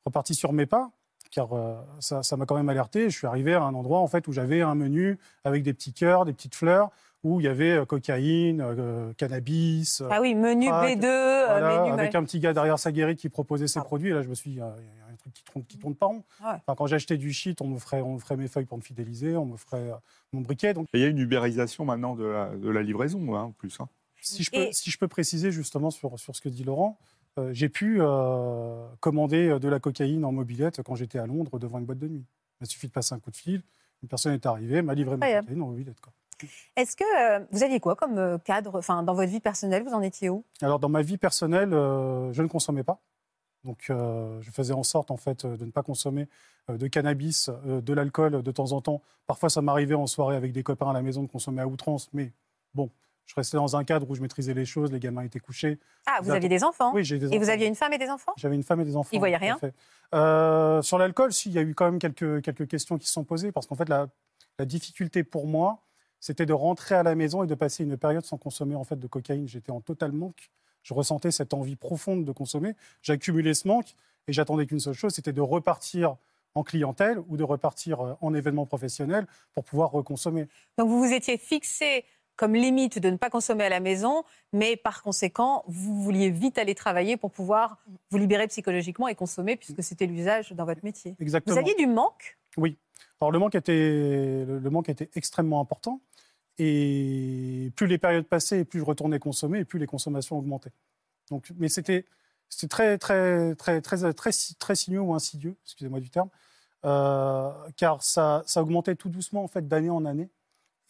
reparti 0.05 0.37
sur 0.37 0.53
mes 0.53 0.67
pas, 0.67 0.93
car 1.33 1.53
euh, 1.53 1.75
ça 1.99 2.37
m'a 2.37 2.47
quand 2.47 2.55
même 2.55 2.69
alerté. 2.69 3.11
Je 3.11 3.17
suis 3.17 3.27
arrivé 3.27 3.55
à 3.55 3.63
un 3.63 3.75
endroit 3.75 3.99
en 3.99 4.07
fait, 4.07 4.29
où 4.29 4.33
j'avais 4.33 4.63
un 4.63 4.77
menu 4.77 5.19
avec 5.43 5.65
des 5.65 5.73
petits 5.75 5.93
cœurs, 5.93 6.25
des 6.27 6.33
petites 6.33 6.55
fleurs, 6.55 6.91
où 7.25 7.41
il 7.41 7.45
y 7.45 7.49
avait 7.49 7.85
cocaïne, 7.87 8.65
cannabis. 9.17 10.01
Ah 10.09 10.21
oui, 10.21 10.37
menu 10.37 10.69
B2, 10.69 11.05
avec 11.91 12.15
un 12.15 12.23
petit 12.23 12.39
gars 12.39 12.53
derrière 12.53 12.79
sa 12.79 12.93
guérite 12.93 13.19
qui 13.19 13.29
proposait 13.29 13.67
ses 13.67 13.81
ah. 13.81 13.85
produits. 13.85 14.11
Et 14.11 14.15
là, 14.15 14.23
je 14.23 14.29
me 14.29 14.35
suis 14.37 14.51
dit, 14.51 14.57
il 14.59 14.61
y 14.61 14.63
a 14.63 15.13
un 15.13 15.17
truc 15.17 15.33
qui 15.33 15.43
tourne, 15.43 15.65
qui 15.65 15.77
tourne 15.77 15.97
pas 15.97 16.07
rond. 16.07 16.23
quand 16.69 16.87
j'achetais 16.87 17.17
du 17.17 17.33
shit, 17.33 17.61
on 17.63 17.67
me, 17.67 17.79
ferait, 17.81 18.01
on 18.01 18.15
me 18.15 18.19
ferait 18.21 18.37
mes 18.37 18.47
feuilles 18.47 18.67
pour 18.67 18.79
me 18.79 18.83
fidéliser, 18.83 19.37
on 19.37 19.47
me 19.47 19.57
ferait 19.57 19.91
mon 20.33 20.43
briquet. 20.43 20.73
Donc... 20.73 20.87
il 20.95 21.01
y 21.01 21.05
a 21.05 21.09
une 21.09 21.19
ubérisation 21.19 21.85
maintenant 21.85 22.15
de 22.15 22.27
la, 22.27 22.51
de 22.51 22.71
la 22.71 22.83
livraison, 22.83 23.35
hein, 23.35 23.43
en 23.43 23.51
plus. 23.51 23.77
Hein. 23.81 23.89
Si 24.21 24.43
je, 24.43 24.51
peux, 24.51 24.73
si 24.73 24.91
je 24.91 24.99
peux 24.99 25.09
préciser 25.09 25.51
justement 25.51 25.91
sur, 25.91 26.19
sur 26.19 26.35
ce 26.35 26.41
que 26.41 26.49
dit 26.49 26.65
Laurent, 26.65 26.99
euh, 27.39 27.51
j'ai 27.53 27.69
pu 27.69 27.99
euh, 28.01 28.87
commander 29.01 29.49
euh, 29.49 29.59
de 29.59 29.69
la 29.69 29.79
cocaïne 29.79 30.25
en 30.25 30.33
mobilette 30.33 30.83
quand 30.83 30.95
j'étais 30.95 31.19
à 31.19 31.27
Londres 31.27 31.59
devant 31.59 31.79
une 31.79 31.85
boîte 31.85 31.99
de 31.99 32.09
nuit. 32.09 32.25
Il 32.61 32.67
suffit 32.67 32.89
de 32.89 32.93
passer 32.93 33.15
un 33.15 33.21
coup 33.21 33.31
de 33.31 33.37
fil, 33.37 33.63
une 34.03 34.09
personne 34.09 34.33
est 34.33 34.47
arrivée, 34.47 34.83
m'a 34.83 34.95
livré 34.95 35.17
ma 35.17 35.41
cocaïne 35.41 35.63
en 35.63 35.69
mobilette. 35.69 35.97
Est-ce 36.77 36.97
que 36.97 37.53
vous 37.53 37.63
aviez 37.63 37.81
quoi 37.81 37.97
comme 37.97 38.39
cadre 38.45 38.79
enfin, 38.79 39.03
Dans 39.03 39.15
votre 39.15 39.31
vie 39.31 39.41
personnelle, 39.41 39.85
vous 39.85 39.95
en 39.95 40.03
étiez 40.03 40.31
où? 40.31 40.45
Alors, 40.63 40.79
dans 40.79 40.89
ma 40.89 41.03
vie 41.03 41.19
personnelle, 41.19 41.71
je 41.71 42.43
ne 42.43 42.47
consommais 42.47 42.85
pas. 42.85 43.01
Donc, 43.65 43.87
je 43.89 44.51
faisais 44.53 44.73
en 44.73 44.85
sorte, 44.85 45.11
en 45.11 45.17
fait, 45.17 45.47
de 45.47 45.65
ne 45.65 45.71
pas 45.73 45.83
consommer 45.83 46.29
de 46.69 46.87
cannabis, 46.87 47.51
de 47.65 47.93
l'alcool 47.93 48.43
de 48.43 48.51
temps 48.53 48.71
en 48.71 48.81
temps. 48.81 49.03
Parfois, 49.27 49.51
ça 49.51 49.63
m'arrivait 49.63 49.97
en 49.97 50.07
soirée 50.07 50.37
avec 50.37 50.53
des 50.53 50.63
copains 50.63 50.91
à 50.91 50.93
la 50.93 51.03
maison 51.03 51.23
de 51.23 51.29
consommer 51.29 51.61
à 51.61 51.67
outrance, 51.67 52.09
mais 52.13 52.33
bon, 52.73 52.89
je 53.29 53.35
restais 53.35 53.59
dans 53.59 53.77
un 53.77 53.85
cadre 53.85 54.11
où 54.11 54.15
je 54.15 54.23
maîtrisais 54.23 54.55
les 54.55 54.65
choses, 54.65 54.91
les 54.91 54.99
gamins 54.99 55.23
étaient 55.23 55.39
couchés. 55.39 55.79
Ah, 56.07 56.21
vous 56.23 56.31
aviez 56.31 56.49
des 56.49 56.65
enfants 56.65 56.93
Oui, 56.95 57.05
j'ai 57.05 57.19
des 57.19 57.27
enfants. 57.27 57.37
Et 57.37 57.39
vous 57.39 57.51
aviez 57.51 57.67
une 57.67 57.75
femme 57.75 57.93
et 57.93 57.99
des 57.99 58.09
enfants? 58.09 58.33
J'avais 58.39 58.55
une 58.55 58.63
femme 58.63 58.81
et 58.81 58.87
des 58.87 58.97
enfants. 58.97 59.11
Ils 59.13 59.19
voyaient 59.19 59.37
rien? 59.37 59.59
euh, 60.15 60.81
Sur 60.81 60.97
l'alcool, 60.97 61.31
il 61.45 61.53
y 61.53 61.59
a 61.59 61.63
eu 61.63 61.75
quand 61.75 61.85
même 61.85 61.99
quelques, 61.99 62.41
quelques 62.41 62.67
questions 62.67 62.97
qui 62.97 63.07
se 63.07 63.13
sont 63.13 63.25
posées, 63.25 63.53
parce 63.53 63.67
qu'en 63.67 63.75
fait, 63.75 63.91
la, 63.91 64.09
la, 64.59 64.65
difficulté 64.65 65.25
pour 65.25 65.47
moi, 65.47 65.83
c'était 66.21 66.47
de 66.47 66.55
rentrer 66.55 66.95
à 66.95 67.03
la 67.03 67.15
maison 67.15 67.45
et 67.45 67.47
de 67.47 67.55
passer 67.55 67.85
une 67.85 67.99
période 67.99 68.25
sans 68.25 68.39
consommer 68.39 68.75
en 68.75 68.85
fait 68.85 68.99
de 68.99 69.07
cocaïne. 69.07 69.47
J'étais 69.47 69.73
en 69.73 69.83
total 69.83 70.13
manque. 70.13 70.49
Je 70.83 70.95
ressentais 70.95 71.31
cette 71.31 71.53
envie 71.53 71.77
profonde 71.77 72.25
de 72.25 72.33
consommer. 72.33 72.73
J'accumulais 73.03 73.53
ce 73.53 73.69
manque 73.69 73.95
et 74.27 74.33
j'attendais 74.33 74.65
qu'une 74.65 74.81
seule 74.81 74.95
chose, 74.95 75.13
c'était 75.13 75.35
de 75.35 75.43
repartir 75.43 76.17
en 76.55 76.63
clientèle 76.63 77.23
ou 77.29 77.37
de 77.37 77.45
repartir 77.45 78.01
euh, 78.01 78.15
en 78.23 78.33
événement 78.33 78.65
professionnel 78.65 79.27
pour 79.55 79.65
pouvoir 79.65 79.91
reconsommer. 79.91 80.49
Donc 80.79 80.89
vous 80.89 80.99
vous 80.99 81.13
étiez 81.13 81.37
fixé 81.37 82.05
comme 82.39 82.55
limite 82.55 83.01
de 83.01 83.11
ne 83.11 83.17
pas 83.17 83.31
consommer 83.31 83.65
à 83.65 83.69
la 83.69 83.81
maison, 83.81 84.23
mais 84.53 84.77
par 84.77 85.03
conséquent, 85.03 85.65
vous 85.67 86.01
vouliez 86.01 86.31
vite 86.31 86.57
aller 86.57 86.77
travailler 86.77 87.17
pour 87.17 87.33
pouvoir 87.33 87.79
vous 88.11 88.19
libérer 88.19 88.47
psychologiquement 88.47 89.09
et 89.09 89.17
consommer, 89.17 89.57
puisque 89.57 89.83
c'était 89.83 90.07
l'usage 90.07 90.53
dans 90.53 90.65
votre 90.65 90.85
métier. 90.85 91.17
Exactement. 91.19 91.55
Vous 91.55 91.61
aviez 91.61 91.75
du 91.75 91.89
manque? 91.89 92.39
Oui. 92.57 92.79
Alors 93.21 93.33
le 93.33 93.41
manque 93.41 93.57
était, 93.57 94.45
le 94.47 94.71
manque 94.71 94.89
était 94.89 95.11
extrêmement 95.17 95.61
important. 95.61 96.01
Et 96.59 97.73
plus 97.75 97.89
les 97.89 97.99
périodes 97.99 98.27
passaient, 98.27 98.65
plus 98.65 98.79
je 98.79 98.85
retournais 98.85 99.19
consommer, 99.19 99.61
et 99.61 99.65
plus 99.65 99.81
les 99.81 99.87
consommations 99.87 100.39
augmentaient. 100.39 100.73
Donc, 101.31 101.51
mais 101.59 101.69
c'était 101.69 102.05
très, 102.69 102.99
très, 102.99 103.57
très, 103.57 103.81
très, 103.81 104.13
très, 104.13 104.33
très, 104.59 104.75
sinueux 104.77 105.01
ou 105.01 105.13
insidieux, 105.13 105.57
excusez-moi 105.65 105.99
du 105.99 106.11
terme, 106.11 106.29
euh, 106.85 107.51
car 107.77 108.03
ça, 108.05 108.45
ça 108.47 108.63
augmentait 108.63 108.95
tout 108.95 109.09
doucement 109.09 109.43
en 109.43 109.49
fait 109.49 109.67
d'année 109.67 109.91
en 109.91 110.05
année. 110.05 110.31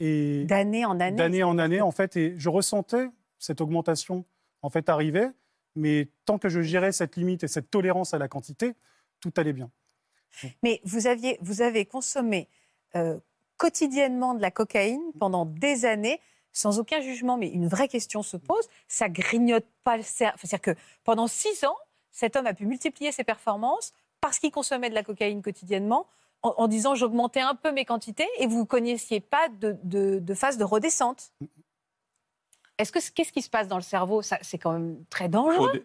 D'année 0.01 0.85
en 0.85 1.01
année 1.01 1.17
D'année 1.17 1.43
en 1.43 1.59
année, 1.59 1.81
en 1.81 1.91
fait. 1.91 2.17
Et 2.17 2.35
je 2.39 2.49
ressentais 2.49 3.09
cette 3.39 3.61
augmentation, 3.61 4.25
en 4.63 4.71
fait, 4.71 4.89
arriver. 4.89 5.29
Mais 5.75 6.09
tant 6.25 6.39
que 6.39 6.49
je 6.49 6.61
gérais 6.61 6.93
cette 6.93 7.17
limite 7.17 7.45
et 7.45 7.49
cette 7.49 7.71
tolérance 7.71 8.15
à 8.15 8.19
la 8.19 8.29
quantité, 8.29 8.75
tout 9.21 9.33
allait 9.37 9.53
bien. 9.53 9.71
Mais 10.63 10.81
vous, 10.85 11.07
aviez, 11.07 11.39
vous 11.41 11.63
avez 11.63 11.85
consommé 11.85 12.49
euh, 12.97 13.19
quotidiennement 13.57 14.35
de 14.35 14.41
la 14.41 14.51
cocaïne 14.51 15.03
pendant 15.19 15.45
des 15.45 15.85
années. 15.85 16.21
sans 16.53 16.81
aucun 16.81 17.01
jugement, 17.01 17.37
mais 17.37 17.49
une 17.49 17.69
vraie 17.69 17.89
question 17.89 18.23
se 18.23 18.37
pose, 18.37 18.69
ça 18.89 19.09
grignote 19.09 19.67
pas 19.85 19.97
le 19.97 20.03
cerveau. 20.03 20.37
C'est-à-dire 20.41 20.75
que 20.75 20.81
pendant 21.05 21.29
six 21.29 21.65
ans, 21.65 21.77
cet 22.11 22.35
homme 22.35 22.47
a 22.47 22.55
pu 22.55 22.67
multiplier 22.67 23.13
ses 23.13 23.23
performances 23.23 23.93
parce 24.21 24.39
qu'il 24.39 24.51
consommait 24.51 24.91
de 24.91 24.95
la 24.95 25.05
cocaïne 25.05 25.43
quotidiennement, 25.43 26.07
en, 26.43 26.69
disant 26.69 26.95
j'augmentais 26.95 27.41
un 27.41 27.55
peu 27.55 27.73
mes 27.73 27.85
quantités, 27.85 28.29
et 28.39 28.47
vous 28.47 28.61
ne 28.61 28.65
connaissiez 28.65 29.21
pas 29.21 29.49
de, 29.49 30.35
phase 30.35 30.59
de 30.59 30.65
redescente. 30.65 31.33
Est-ce 32.79 32.93
que 32.93 32.99
qu'est-ce 33.13 33.33
qui 33.33 33.43
se 33.43 33.51
passe 33.51 33.69
dans 33.69 33.77
le 33.77 33.83
cerveau? 33.83 34.23
C'est 34.23 34.59
quand 34.59 34.73
même 34.73 35.05
très 35.11 35.29
dangereux. 35.29 35.85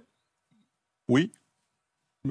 Oui. 1.10 1.31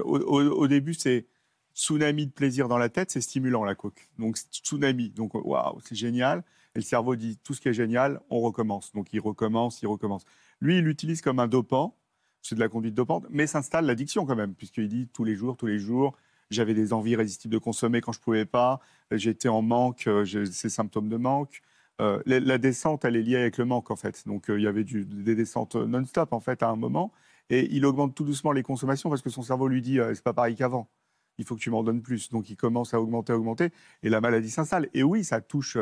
Au, 0.03 0.67
début, 0.69 0.95
c'est 0.95 1.27
tsunami 1.75 2.27
de 2.27 2.33
plaisir 2.33 2.69
dans 2.69 2.79
la 2.79 2.89
tête, 2.89 3.11
c'est 3.11 3.21
stimulant 3.21 3.65
la 3.65 3.75
coke. 3.75 4.09
Donc 4.19 4.37
tsunami, 4.37 5.11
donc 5.11 5.35
waouh, 5.35 5.81
c'est 5.85 5.95
génial. 5.95 6.45
Et 6.75 6.79
le 6.79 6.85
cerveau 6.85 7.17
dit 7.17 7.37
tout 7.39 7.55
ce 7.55 7.61
qui 7.61 7.69
est 7.69 7.75
génial, 7.75 8.21
on 8.31 8.41
recommence. 8.41 8.93
Donc 8.93 9.13
il 9.13 9.21
recommence, 9.21 9.83
il 9.83 9.87
recommence. 9.87 10.25
Lui, 10.61 10.79
il 10.79 10.85
l'utilise 10.85 11.21
comme 11.21 11.39
un 11.39 11.49
dopant, 11.49 11.97
c'est 12.41 12.55
de 12.55 12.61
la 12.61 12.69
conduite 12.69 12.95
dopante, 12.95 13.27
mais 13.31 13.47
s'installe 13.47 13.85
l'addiction 13.85 14.25
quand 14.25 14.37
même, 14.37 14.55
puisqu'il 14.55 14.89
dit 14.89 15.09
tous 15.09 15.25
les 15.25 15.35
jours, 15.35 15.57
tous 15.57 15.67
les 15.67 15.79
jours, 15.79 16.17
j'avais 16.55 16.75
des 16.75 16.93
envies 16.93 17.13
irrésistibles 17.13 17.53
de 17.55 17.59
consommer 17.59 18.01
quand 18.01 18.13
je 18.13 18.19
ne 18.19 18.23
pouvais 18.23 18.45
pas, 18.45 18.81
j'étais 19.11 19.49
en 19.49 19.63
manque, 19.63 20.07
euh, 20.07 20.25
j'ai 20.25 20.47
ces 20.47 20.69
symptômes 20.69 21.09
de 21.09 21.17
manque. 21.17 21.63
Euh, 22.01 22.23
la, 22.27 22.59
descente, 22.59 23.05
elle 23.05 23.17
est 23.17 23.23
liée 23.23 23.37
avec 23.37 23.59
le 23.59 23.65
manque 23.65 23.91
en 23.91 23.97
fait. 23.97 24.27
Donc 24.27 24.51
euh, 24.51 24.59
il 24.59 24.63
y 24.63 24.67
avait 24.67 24.85
des 24.85 25.35
descentes 25.35 25.77
non-stop 25.77 26.33
en 26.33 26.41
fait 26.41 26.63
à 26.63 26.69
un 26.69 26.77
moment, 26.77 27.13
et 27.51 27.69
il 27.75 27.85
augmente 27.87 28.15
tout 28.15 28.25
doucement 28.25 28.53
les 28.53 28.63
consommations 28.63 29.11
parce 29.11 29.23
que 29.23 29.31
son 29.31 29.43
cerveau 29.43 29.69
lui 29.69 29.83
dit 29.83 29.99
c'est 30.15 30.25
pas 30.25 30.33
pareil 30.33 30.55
qu'avant 30.57 30.89
il 31.39 31.45
faut 31.45 31.55
que 31.55 31.61
tu 31.61 31.71
m'en 31.71 31.83
donnes 31.83 32.03
plus. 32.03 32.31
Donc 32.31 32.51
il 32.51 32.57
commence 32.57 32.95
à 32.95 33.01
augmenter, 33.01 33.33
à 33.33 33.37
augmenter, 33.37 33.71
et 34.03 34.09
la 34.09 34.21
maladie 34.21 34.51
s'installe. 34.51 34.89
Et 34.95 35.03
oui, 35.03 35.25
ça 35.25 35.41
touche, 35.41 35.77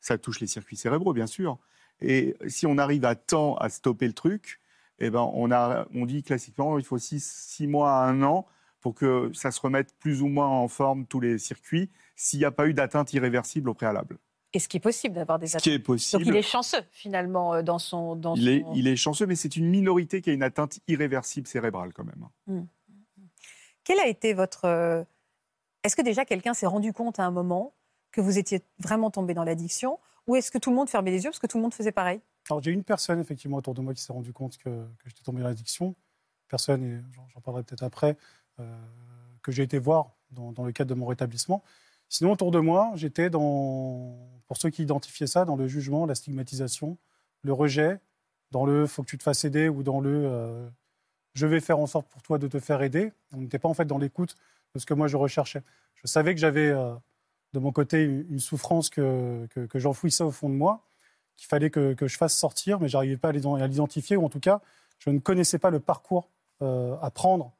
ça 0.00 0.18
touche 0.18 0.40
les 0.40 0.46
circuits 0.46 0.76
cérébraux, 0.76 1.12
bien 1.12 1.26
sûr. 1.26 1.58
Et 2.00 2.36
si 2.46 2.66
on 2.66 2.78
arrive 2.78 3.04
à 3.04 3.14
temps 3.14 3.54
à 3.56 3.68
stopper 3.68 4.06
le 4.06 4.12
truc, 4.12 4.60
eh 4.98 5.10
ben 5.10 5.28
on, 5.34 5.50
a, 5.50 5.86
on 5.94 6.06
dit 6.06 6.22
classiquement 6.22 6.78
il 6.78 6.84
faut 6.84 6.98
six, 6.98 7.66
mois 7.66 7.92
à 7.92 8.08
un 8.08 8.22
an 8.22 8.46
pour 8.84 8.94
que 8.94 9.30
ça 9.32 9.50
se 9.50 9.58
remette 9.62 9.94
plus 9.98 10.20
ou 10.20 10.26
moins 10.26 10.46
en 10.46 10.68
forme 10.68 11.06
tous 11.06 11.18
les 11.18 11.38
circuits 11.38 11.88
s'il 12.16 12.38
n'y 12.38 12.44
a 12.44 12.50
pas 12.50 12.66
eu 12.66 12.74
d'atteinte 12.74 13.14
irréversible 13.14 13.70
au 13.70 13.74
préalable. 13.74 14.18
Et 14.52 14.58
ce 14.58 14.68
qui 14.68 14.76
est 14.76 14.80
possible 14.80 15.14
d'avoir 15.14 15.38
des 15.38 15.46
atteintes. 15.46 15.64
Ce 15.64 15.70
qui 15.70 15.74
est 15.74 15.78
possible. 15.78 16.22
Donc 16.22 16.34
il 16.34 16.36
est 16.36 16.42
chanceux 16.42 16.82
finalement 16.90 17.54
euh, 17.54 17.62
dans 17.62 17.78
son. 17.78 18.14
Dans 18.14 18.34
il, 18.34 18.46
Est, 18.46 18.62
il 18.74 18.86
est 18.86 18.96
chanceux, 18.96 19.24
mais 19.24 19.36
c'est 19.36 19.56
une 19.56 19.70
minorité 19.70 20.20
qui 20.20 20.28
a 20.28 20.34
une 20.34 20.42
atteinte 20.42 20.80
irréversible 20.86 21.46
cérébrale 21.46 21.94
quand 21.94 22.04
même. 22.04 22.28
Mmh. 22.46 22.66
Quel 23.84 23.98
a 24.00 24.06
été 24.06 24.34
votre. 24.34 24.66
Euh, 24.66 25.02
est-ce 25.82 25.96
que 25.96 26.02
déjà 26.02 26.26
quelqu'un 26.26 26.52
s'est 26.52 26.66
rendu 26.66 26.92
compte 26.92 27.18
à 27.18 27.24
un 27.24 27.30
moment 27.30 27.72
que 28.12 28.20
vous 28.20 28.36
étiez 28.36 28.60
vraiment 28.80 29.10
tombé 29.10 29.32
dans 29.32 29.44
l'addiction 29.44 29.98
Ou 30.26 30.36
est-ce 30.36 30.50
que 30.50 30.58
tout 30.58 30.68
le 30.68 30.76
monde 30.76 30.90
fermait 30.90 31.10
les 31.10 31.24
yeux 31.24 31.30
parce 31.30 31.38
que 31.38 31.46
tout 31.46 31.56
le 31.56 31.62
monde 31.62 31.72
faisait 31.72 31.90
pareil? 31.90 32.20
Alors 32.50 32.62
j'ai 32.62 32.70
une 32.70 32.84
personne 32.84 33.18
effectivement 33.18 33.56
autour 33.56 33.72
de 33.72 33.80
moi 33.80 33.94
qui 33.94 34.02
s'est 34.02 34.12
rendu 34.12 34.34
compte 34.34 34.58
que, 34.58 34.68
que 34.68 35.06
j'étais 35.06 35.22
tombé 35.22 35.40
dans 35.40 35.48
l'addiction. 35.48 35.96
Personne, 36.48 36.84
et 36.84 37.00
j'en 37.32 37.40
parlerai 37.40 37.64
peut-être 37.64 37.82
après, 37.82 38.18
que 39.42 39.52
j'ai 39.52 39.62
été 39.62 39.78
voir 39.78 40.12
dans, 40.30 40.64
le 40.64 40.72
cadre 40.72 40.90
de 40.90 40.94
mon 40.94 41.06
rétablissement. 41.06 41.62
Sinon, 42.08 42.32
autour 42.32 42.50
de 42.50 42.58
moi, 42.58 42.92
j'étais 42.94 43.30
dans, 43.30 44.16
pour 44.46 44.56
ceux 44.56 44.70
qui 44.70 44.82
identifiaient 44.82 45.26
ça, 45.26 45.44
dans 45.44 45.56
le 45.56 45.66
jugement, 45.66 46.06
la 46.06 46.14
stigmatisation, 46.14 46.98
le 47.42 47.52
rejet, 47.52 48.00
dans 48.50 48.66
le 48.66 48.86
faut 48.86 49.02
que 49.02 49.08
tu 49.08 49.18
te 49.18 49.22
fasses 49.22 49.44
aider 49.44 49.68
ou 49.68 49.82
dans 49.82 50.00
le 50.00 50.26
euh, 50.26 50.68
je 51.34 51.46
vais 51.46 51.60
faire 51.60 51.78
en 51.78 51.86
sorte 51.86 52.08
pour 52.08 52.22
toi 52.22 52.38
de 52.38 52.46
te 52.46 52.60
faire 52.60 52.82
aider. 52.82 53.12
On 53.32 53.38
n'était 53.38 53.58
pas 53.58 53.68
en 53.68 53.74
fait 53.74 53.84
dans 53.84 53.98
l'écoute 53.98 54.36
de 54.74 54.80
ce 54.80 54.86
que 54.86 54.94
moi 54.94 55.08
je 55.08 55.16
recherchais. 55.16 55.62
Je 55.96 56.06
savais 56.06 56.34
que 56.34 56.40
j'avais 56.40 56.68
euh, 56.68 56.94
de 57.52 57.58
mon 57.58 57.72
côté 57.72 58.04
une 58.04 58.38
souffrance 58.38 58.90
que, 58.90 59.46
que, 59.46 59.78
j'enfouissais 59.78 60.24
au 60.24 60.30
fond 60.30 60.48
de 60.48 60.54
moi, 60.54 60.84
qu'il 61.36 61.48
fallait 61.48 61.70
que, 61.70 61.96
je 62.00 62.16
fasse 62.16 62.36
sortir, 62.36 62.80
mais 62.80 62.88
j'arrivais 62.88 63.16
pas 63.16 63.28
à 63.28 63.66
l'identifier, 63.66 64.16
ou 64.16 64.24
en 64.24 64.28
tout 64.28 64.40
cas, 64.40 64.60
je 64.98 65.10
ne 65.10 65.18
connaissais 65.18 65.58
pas 65.58 65.70
le 65.70 65.80
parcours 65.80 66.30
euh, 66.62 66.96
à 67.00 67.10
prendre 67.10 67.52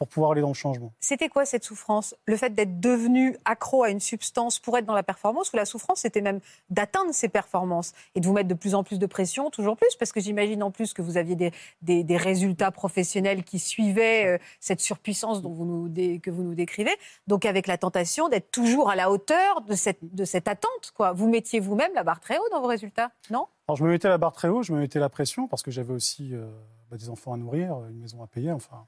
pour 0.00 0.08
pouvoir 0.08 0.32
aller 0.32 0.40
dans 0.40 0.48
le 0.48 0.54
changement. 0.54 0.94
C'était 0.98 1.28
quoi 1.28 1.44
cette 1.44 1.62
souffrance? 1.62 2.16
Le 2.24 2.34
fait 2.38 2.54
d'être 2.54 2.80
devenu 2.80 3.36
accro 3.44 3.82
à 3.82 3.90
une 3.90 4.00
substance 4.00 4.58
pour 4.58 4.78
être 4.78 4.86
dans 4.86 4.94
la 4.94 5.02
performance 5.02 5.52
ou 5.52 5.56
la 5.58 5.66
souffrance, 5.66 6.00
c'était 6.00 6.22
même 6.22 6.40
d'atteindre 6.70 7.12
ces 7.12 7.28
performances 7.28 7.92
et 8.14 8.20
de 8.20 8.26
vous 8.26 8.32
mettre 8.32 8.48
de 8.48 8.54
plus 8.54 8.74
en 8.74 8.82
plus 8.82 8.98
de 8.98 9.04
pression, 9.04 9.50
toujours 9.50 9.76
plus? 9.76 9.94
Parce 9.98 10.10
que 10.10 10.18
j'imagine 10.18 10.62
en 10.62 10.70
plus 10.70 10.94
que 10.94 11.02
vous 11.02 11.18
aviez 11.18 11.36
des, 11.36 11.52
des, 11.82 12.16
résultats 12.16 12.70
professionnels 12.70 13.44
qui 13.44 13.58
suivaient 13.58 14.24
euh, 14.24 14.38
cette 14.58 14.80
surpuissance 14.80 15.42
dont 15.42 15.52
vous 15.52 15.66
nous 15.66 16.18
que 16.18 16.30
vous 16.30 16.44
nous 16.44 16.54
décrivez. 16.54 16.96
Donc 17.26 17.44
avec 17.44 17.66
la 17.66 17.76
tentation 17.76 18.30
d'être 18.30 18.50
toujours 18.50 18.88
à 18.88 18.96
la 18.96 19.10
hauteur 19.10 19.60
de 19.60 19.74
cette, 19.74 19.98
de 20.14 20.24
cette 20.24 20.48
attente. 20.48 20.92
Quoi. 20.96 21.12
Vous 21.12 21.28
mettiez 21.28 21.60
vous-même 21.60 21.92
la 21.94 22.04
barre 22.04 22.20
très 22.20 22.38
haut 22.38 22.48
dans 22.50 22.62
vos 22.62 22.68
résultats, 22.68 23.10
non? 23.28 23.48
Alors 23.68 23.76
je 23.76 23.84
me 23.84 23.90
mettais 23.90 24.08
la 24.08 24.16
barre 24.16 24.32
très 24.32 24.48
haut, 24.48 24.62
je 24.62 24.72
me 24.72 24.80
mettais 24.80 24.98
la 24.98 25.10
pression 25.10 25.46
parce 25.46 25.62
que 25.62 25.70
j'avais 25.70 25.92
aussi 25.92 26.30
euh, 26.32 26.48
bah, 26.90 26.96
des 26.96 27.10
enfants 27.10 27.34
à 27.34 27.36
nourrir, 27.36 27.76
une 27.90 27.98
maison 27.98 28.22
à 28.22 28.26
payer, 28.26 28.50
enfin 28.50 28.86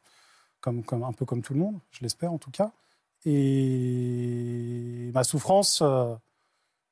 comme, 0.63 1.03
un 1.03 1.13
peu 1.13 1.27
comme 1.27 1.43
tout 1.43 1.53
le 1.53 1.61
monde, 1.61 1.79
je 1.91 2.01
l'espère 2.01 2.33
en 2.33 2.39
tout 2.39 2.51
cas. 2.51 2.73
Et 3.25 5.11
ma 5.13 5.25
souffrance, 5.25 5.81
euh, 5.83 6.15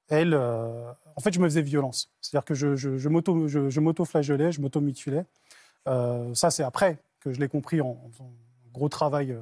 elle, 0.08 0.34
euh, 0.34 0.92
en 1.16 1.20
fait, 1.20 1.32
je 1.32 1.40
me 1.40 1.48
faisais 1.48 1.62
violence. 1.62 2.12
C'est-à-dire 2.20 2.44
que 2.44 2.54
je, 2.54 3.78
m'auto-flagellais, 3.78 4.52
je 4.52 4.60
m'auto-mutilais. 4.60 5.24
Euh, 5.88 6.34
ça, 6.34 6.50
c'est 6.50 6.62
après 6.62 6.98
que 7.20 7.32
je 7.32 7.40
l'ai 7.40 7.48
compris 7.48 7.80
en, 7.80 7.96
faisant 8.12 8.32
un 8.66 8.72
gros 8.72 8.88
travail 8.88 9.36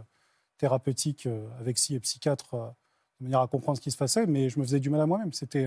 thérapeutique 0.58 1.28
avec 1.60 1.76
psy 1.76 1.94
et 1.94 2.00
psychiatre 2.00 2.74
de 3.20 3.24
manière 3.24 3.40
à 3.40 3.48
comprendre 3.48 3.78
ce 3.78 3.82
qui 3.82 3.90
se 3.90 3.96
passait, 3.96 4.26
mais 4.26 4.48
je 4.48 4.58
me 4.58 4.64
faisais 4.64 4.80
du 4.80 4.90
mal 4.90 5.00
à 5.00 5.06
moi-même. 5.06 5.32
C'était 5.32 5.66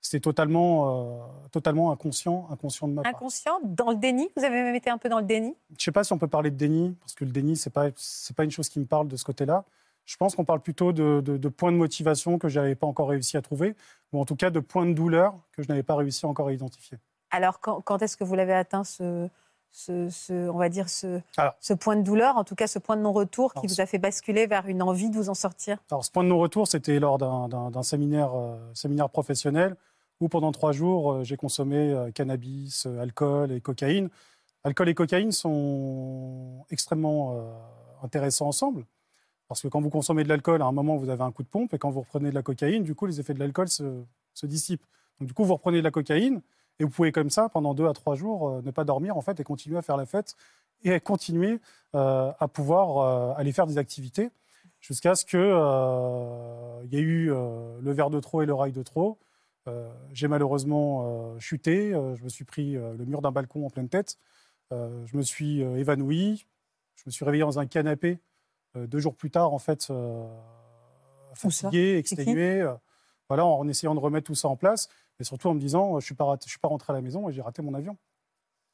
c'était 0.00 0.20
totalement, 0.20 1.20
euh, 1.20 1.48
totalement 1.50 1.90
inconscient, 1.90 2.48
inconscient 2.50 2.88
de 2.88 2.94
ma 2.94 3.02
part. 3.02 3.14
Inconscient 3.14 3.60
Dans 3.64 3.90
le 3.90 3.96
déni? 3.96 4.28
Vous 4.36 4.44
avez 4.44 4.62
même 4.62 4.74
été 4.74 4.90
un 4.90 4.98
peu 4.98 5.08
dans 5.08 5.18
le 5.18 5.24
déni? 5.24 5.54
Je 5.70 5.74
ne 5.74 5.80
sais 5.80 5.92
pas 5.92 6.04
si 6.04 6.12
on 6.12 6.18
peut 6.18 6.28
parler 6.28 6.50
de 6.50 6.56
déni, 6.56 6.96
parce 7.00 7.14
que 7.14 7.24
le 7.24 7.30
déni, 7.30 7.56
ce 7.56 7.68
n'est 7.68 7.72
pas, 7.72 7.88
pas 8.36 8.44
une 8.44 8.50
chose 8.50 8.68
qui 8.68 8.80
me 8.80 8.86
parle 8.86 9.08
de 9.08 9.16
ce 9.16 9.24
côté-là. 9.24 9.64
Je 10.04 10.16
pense 10.16 10.34
qu'on 10.34 10.44
parle 10.44 10.60
plutôt 10.60 10.92
de, 10.92 11.20
de, 11.20 11.48
points 11.48 11.72
de 11.72 11.76
motivation 11.76 12.38
que 12.38 12.48
je 12.48 12.58
n'avais 12.58 12.74
pas 12.74 12.86
encore 12.86 13.10
réussi 13.10 13.36
à 13.36 13.42
trouver, 13.42 13.74
ou 14.12 14.20
en 14.20 14.24
tout 14.24 14.36
cas 14.36 14.48
de 14.48 14.60
points 14.60 14.86
de 14.86 14.94
douleur 14.94 15.34
que 15.52 15.62
je 15.62 15.68
n'avais 15.68 15.82
pas 15.82 15.96
réussi 15.96 16.24
encore 16.24 16.48
à 16.48 16.52
identifier. 16.52 16.96
Alors, 17.30 17.60
quand, 17.60 17.82
quand 17.82 18.00
est-ce 18.00 18.16
que 18.16 18.24
vous 18.24 18.34
l'avez 18.34 18.54
atteint, 18.54 18.84
ce, 18.84 19.28
ce, 19.70 20.48
on 20.48 20.58
va 20.58 20.68
dire 20.68 20.88
ce, 20.88 21.20
ce, 21.60 21.74
point 21.74 21.96
de 21.96 22.02
douleur, 22.02 22.36
en 22.36 22.44
tout 22.44 22.54
cas 22.54 22.66
ce 22.66 22.78
point 22.78 22.96
de 22.96 23.02
non-retour 23.02 23.54
qui 23.54 23.66
vous 23.66 23.80
a 23.80 23.86
fait 23.86 23.98
basculer 23.98 24.46
vers 24.46 24.66
une 24.66 24.82
envie 24.82 25.10
de 25.10 25.16
vous 25.16 25.28
en 25.28 25.34
sortir 25.34 25.78
Alors, 25.90 26.04
ce 26.04 26.10
point 26.10 26.24
de 26.24 26.28
non-retour, 26.28 26.66
c'était 26.66 26.98
lors 26.98 27.18
d'un 27.18 27.82
séminaire, 27.82 28.32
euh, 28.34 28.56
séminaire 28.74 29.08
professionnel 29.10 29.76
où 30.20 30.28
pendant 30.28 30.50
trois 30.50 30.72
jours, 30.72 31.12
euh, 31.12 31.24
j'ai 31.24 31.36
consommé 31.36 31.92
euh, 31.92 32.10
cannabis, 32.10 32.86
alcool 33.00 33.52
et 33.52 33.60
cocaïne. 33.60 34.08
Alcool 34.64 34.88
et 34.88 34.94
cocaïne 34.94 35.30
sont 35.30 36.64
extrêmement 36.70 37.40
intéressants 38.02 38.48
ensemble. 38.48 38.84
Parce 39.48 39.62
que 39.62 39.68
quand 39.68 39.80
vous 39.80 39.88
consommez 39.88 40.24
de 40.24 40.28
l'alcool, 40.28 40.60
à 40.60 40.66
un 40.66 40.72
moment, 40.72 40.96
vous 40.96 41.08
avez 41.08 41.22
un 41.22 41.32
coup 41.32 41.42
de 41.42 41.48
pompe, 41.48 41.72
et 41.72 41.78
quand 41.78 41.90
vous 41.90 42.00
reprenez 42.00 42.30
de 42.30 42.34
la 42.34 42.42
cocaïne, 42.42 42.82
du 42.82 42.94
coup, 42.94 43.06
les 43.06 43.18
effets 43.18 43.34
de 43.34 43.38
l'alcool 43.38 43.68
se, 43.68 44.04
dissipent. 44.42 44.84
Donc, 45.18 45.28
du 45.28 45.34
coup, 45.34 45.44
vous 45.44 45.54
reprenez 45.54 45.78
de 45.78 45.84
la 45.84 45.90
cocaïne, 45.90 46.42
et 46.78 46.84
vous 46.84 46.90
pouvez, 46.90 47.12
comme 47.12 47.30
ça, 47.30 47.48
pendant 47.48 47.74
deux 47.74 47.86
à 47.86 47.92
trois 47.92 48.14
jours, 48.14 48.62
ne 48.62 48.70
pas 48.70 48.84
dormir, 48.84 49.16
en 49.16 49.20
fait, 49.20 49.40
et 49.40 49.44
continuer 49.44 49.78
à 49.78 49.82
faire 49.82 49.96
la 49.96 50.06
fête, 50.06 50.36
et 50.84 51.00
continuer 51.00 51.60
à 51.92 52.48
pouvoir 52.52 53.36
aller 53.36 53.52
faire 53.52 53.66
des 53.66 53.78
activités, 53.78 54.30
jusqu'à 54.80 55.14
ce 55.14 55.24
qu'il 55.24 55.40
y 56.90 56.96
ait 56.96 57.02
eu 57.02 57.30
le 57.30 57.92
verre 57.92 58.10
de 58.10 58.20
trop 58.20 58.42
et 58.42 58.46
le 58.46 58.54
rail 58.54 58.72
de 58.72 58.82
trop, 58.82 59.18
euh, 59.68 59.88
j'ai 60.12 60.28
malheureusement 60.28 61.04
euh, 61.04 61.38
chuté, 61.38 61.92
euh, 61.92 62.16
je 62.16 62.24
me 62.24 62.28
suis 62.28 62.44
pris 62.44 62.72
le 62.72 63.04
mur 63.04 63.20
d'un 63.20 63.32
balcon 63.32 63.66
en 63.66 63.70
pleine 63.70 63.88
tête, 63.88 64.18
je 64.70 65.16
me 65.16 65.22
suis 65.22 65.60
évanoui, 65.62 66.46
je 66.96 67.02
me 67.06 67.10
suis 67.10 67.24
réveillé 67.24 67.42
dans 67.42 67.58
un 67.58 67.66
canapé 67.66 68.18
deux 68.74 68.98
jours 68.98 69.14
plus 69.14 69.30
tard, 69.30 69.54
en 69.54 69.58
fait, 69.58 69.90
fatigué, 71.34 71.96
exténué, 71.96 72.70
voilà, 73.28 73.46
en 73.46 73.66
essayant 73.66 73.94
de 73.94 74.00
remettre 74.00 74.26
tout 74.26 74.34
ça 74.34 74.48
en 74.48 74.56
place, 74.56 74.88
mais 75.18 75.24
surtout 75.24 75.48
en 75.48 75.54
me 75.54 75.60
disant, 75.60 75.92
je 75.92 75.96
ne 75.96 76.00
suis, 76.00 76.14
pas, 76.14 76.36
suis 76.40 76.58
pas 76.58 76.68
rentré 76.68 76.92
à 76.92 76.96
la 76.96 77.02
maison 77.02 77.28
et 77.28 77.32
j'ai 77.32 77.42
raté 77.42 77.62
mon 77.62 77.74
avion. 77.74 77.96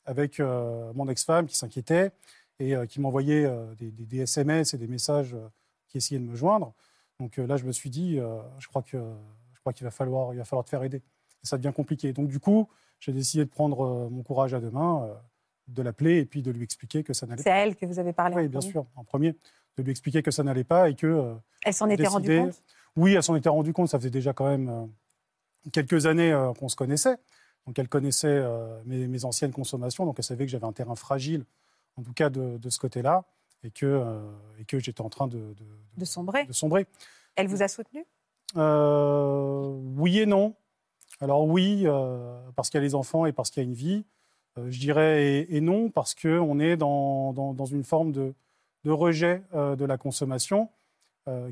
Avec 0.07 0.39
mon 0.39 1.09
ex-femme 1.09 1.47
qui 1.47 1.57
s'inquiétait 1.57 2.11
et 2.59 2.75
qui 2.89 3.01
m'envoyait 3.01 3.51
des, 3.79 3.91
des, 3.91 4.19
SMS 4.19 4.75
et 4.75 4.79
des 4.79 4.87
messages 4.87 5.35
qui 5.89 5.97
essayaient 5.97 6.21
de 6.21 6.27
me 6.27 6.37
joindre. 6.37 6.75
Donc 7.19 7.39
là, 7.39 7.57
je 7.57 7.65
me 7.65 7.73
suis 7.73 7.89
dit, 7.89 8.17
je 8.59 8.69
crois 8.69 8.83
que 8.83 8.99
crois 9.65 9.73
qu'il 9.73 9.85
va 9.85 9.91
falloir, 9.91 10.33
il 10.35 10.37
va 10.37 10.45
falloir 10.45 10.65
te 10.65 10.71
faire 10.71 10.83
aider. 10.83 10.99
Et 10.99 11.47
ça 11.47 11.57
devient 11.57 11.73
compliqué. 11.75 12.13
Donc, 12.13 12.29
du 12.29 12.39
coup, 12.39 12.69
j'ai 13.01 13.13
décidé 13.13 13.45
de 13.45 13.51
prendre 13.51 13.85
euh, 13.85 14.09
mon 14.11 14.23
courage 14.23 14.55
à 14.55 14.61
deux 14.61 14.71
mains, 14.71 15.05
euh, 15.05 15.15
de 15.69 15.83
l'appeler 15.83 16.19
et 16.19 16.27
puis 16.27 16.43
de 16.43 16.51
lui 16.51 16.63
expliquer 16.63 17.03
que 17.03 17.15
ça 17.15 17.27
n'allait 17.27 17.43
pas. 17.43 17.51
C'est 17.51 17.51
à 17.51 17.65
elle 17.65 17.75
que 17.75 17.87
vous 17.87 17.99
avez 17.99 18.13
parlé 18.13 18.37
Oui, 18.37 18.49
bien 18.49 18.61
sûr, 18.61 18.87
en 18.95 19.05
premier. 19.05 19.35
De 19.77 19.83
lui 19.83 19.91
expliquer 19.91 20.23
que 20.23 20.31
ça 20.31 20.43
n'allait 20.43 20.65
pas 20.65 20.91
et 20.91 20.95
que. 20.95 21.07
Euh, 21.07 21.35
elle 21.65 21.75
s'en 21.75 21.89
était 21.89 22.07
rendue 22.07 22.39
compte? 22.39 22.63
Oui, 22.97 23.15
elle 23.15 23.23
s'en 23.23 23.35
était 23.35 23.49
rendue 23.49 23.73
compte. 23.73 23.89
Ça 23.89 23.99
faisait 23.99 24.11
déjà 24.11 24.33
quand 24.33 24.49
même 24.49 24.91
quelques 25.73 26.07
années 26.07 26.37
qu'on 26.59 26.69
se 26.69 26.77
connaissait. 26.77 27.17
Donc, 27.67 27.79
elle 27.79 27.89
connaissait 27.89 28.43
mes, 28.85 29.25
anciennes 29.25 29.53
consommations. 29.53 30.05
Donc, 30.05 30.17
elle 30.19 30.25
savait 30.25 30.45
que 30.45 30.51
j'avais 30.51 30.67
un 30.67 30.73
terrain 30.73 30.97
fragile, 30.97 31.45
en 31.97 32.03
tout 32.03 32.13
cas 32.13 32.31
de, 32.31 32.69
ce 32.69 32.79
côté-là, 32.79 33.25
et 33.63 33.71
que, 33.71 34.05
et 34.59 34.65
que 34.65 34.79
j'étais 34.79 35.01
en 35.01 35.09
train 35.09 35.29
de, 35.29 35.39
de, 35.39 35.65
de, 35.97 36.05
sombrer. 36.05 36.45
de 36.45 36.53
sombrer. 36.53 36.87
Elle 37.37 37.49
vous 37.49 37.63
a 37.63 37.69
soutenu 37.69 38.05
euh, 38.57 39.69
oui 39.97 40.21
et 40.21 40.27
non. 40.27 40.55
Alors 41.21 41.47
oui, 41.47 41.87
parce 42.57 42.71
qu'il 42.71 42.79
y 42.79 42.83
a 42.83 42.85
les 42.85 42.95
enfants 42.95 43.27
et 43.27 43.33
parce 43.33 43.51
qu'il 43.51 43.63
y 43.63 43.67
a 43.67 43.69
une 43.69 43.75
vie. 43.75 44.05
je 44.57 44.79
dirais 44.79 45.47
et, 45.49 45.61
non, 45.61 45.91
parce 45.91 46.15
qu'on 46.15 46.59
est 46.59 46.77
dans, 46.77 47.33
dans, 47.33 47.67
une 47.67 47.85
forme 47.85 48.13
de, 48.13 48.35
de 48.85 48.91
rejet 48.91 49.43
de 49.53 49.85
la 49.85 49.97
consommation 49.97 50.69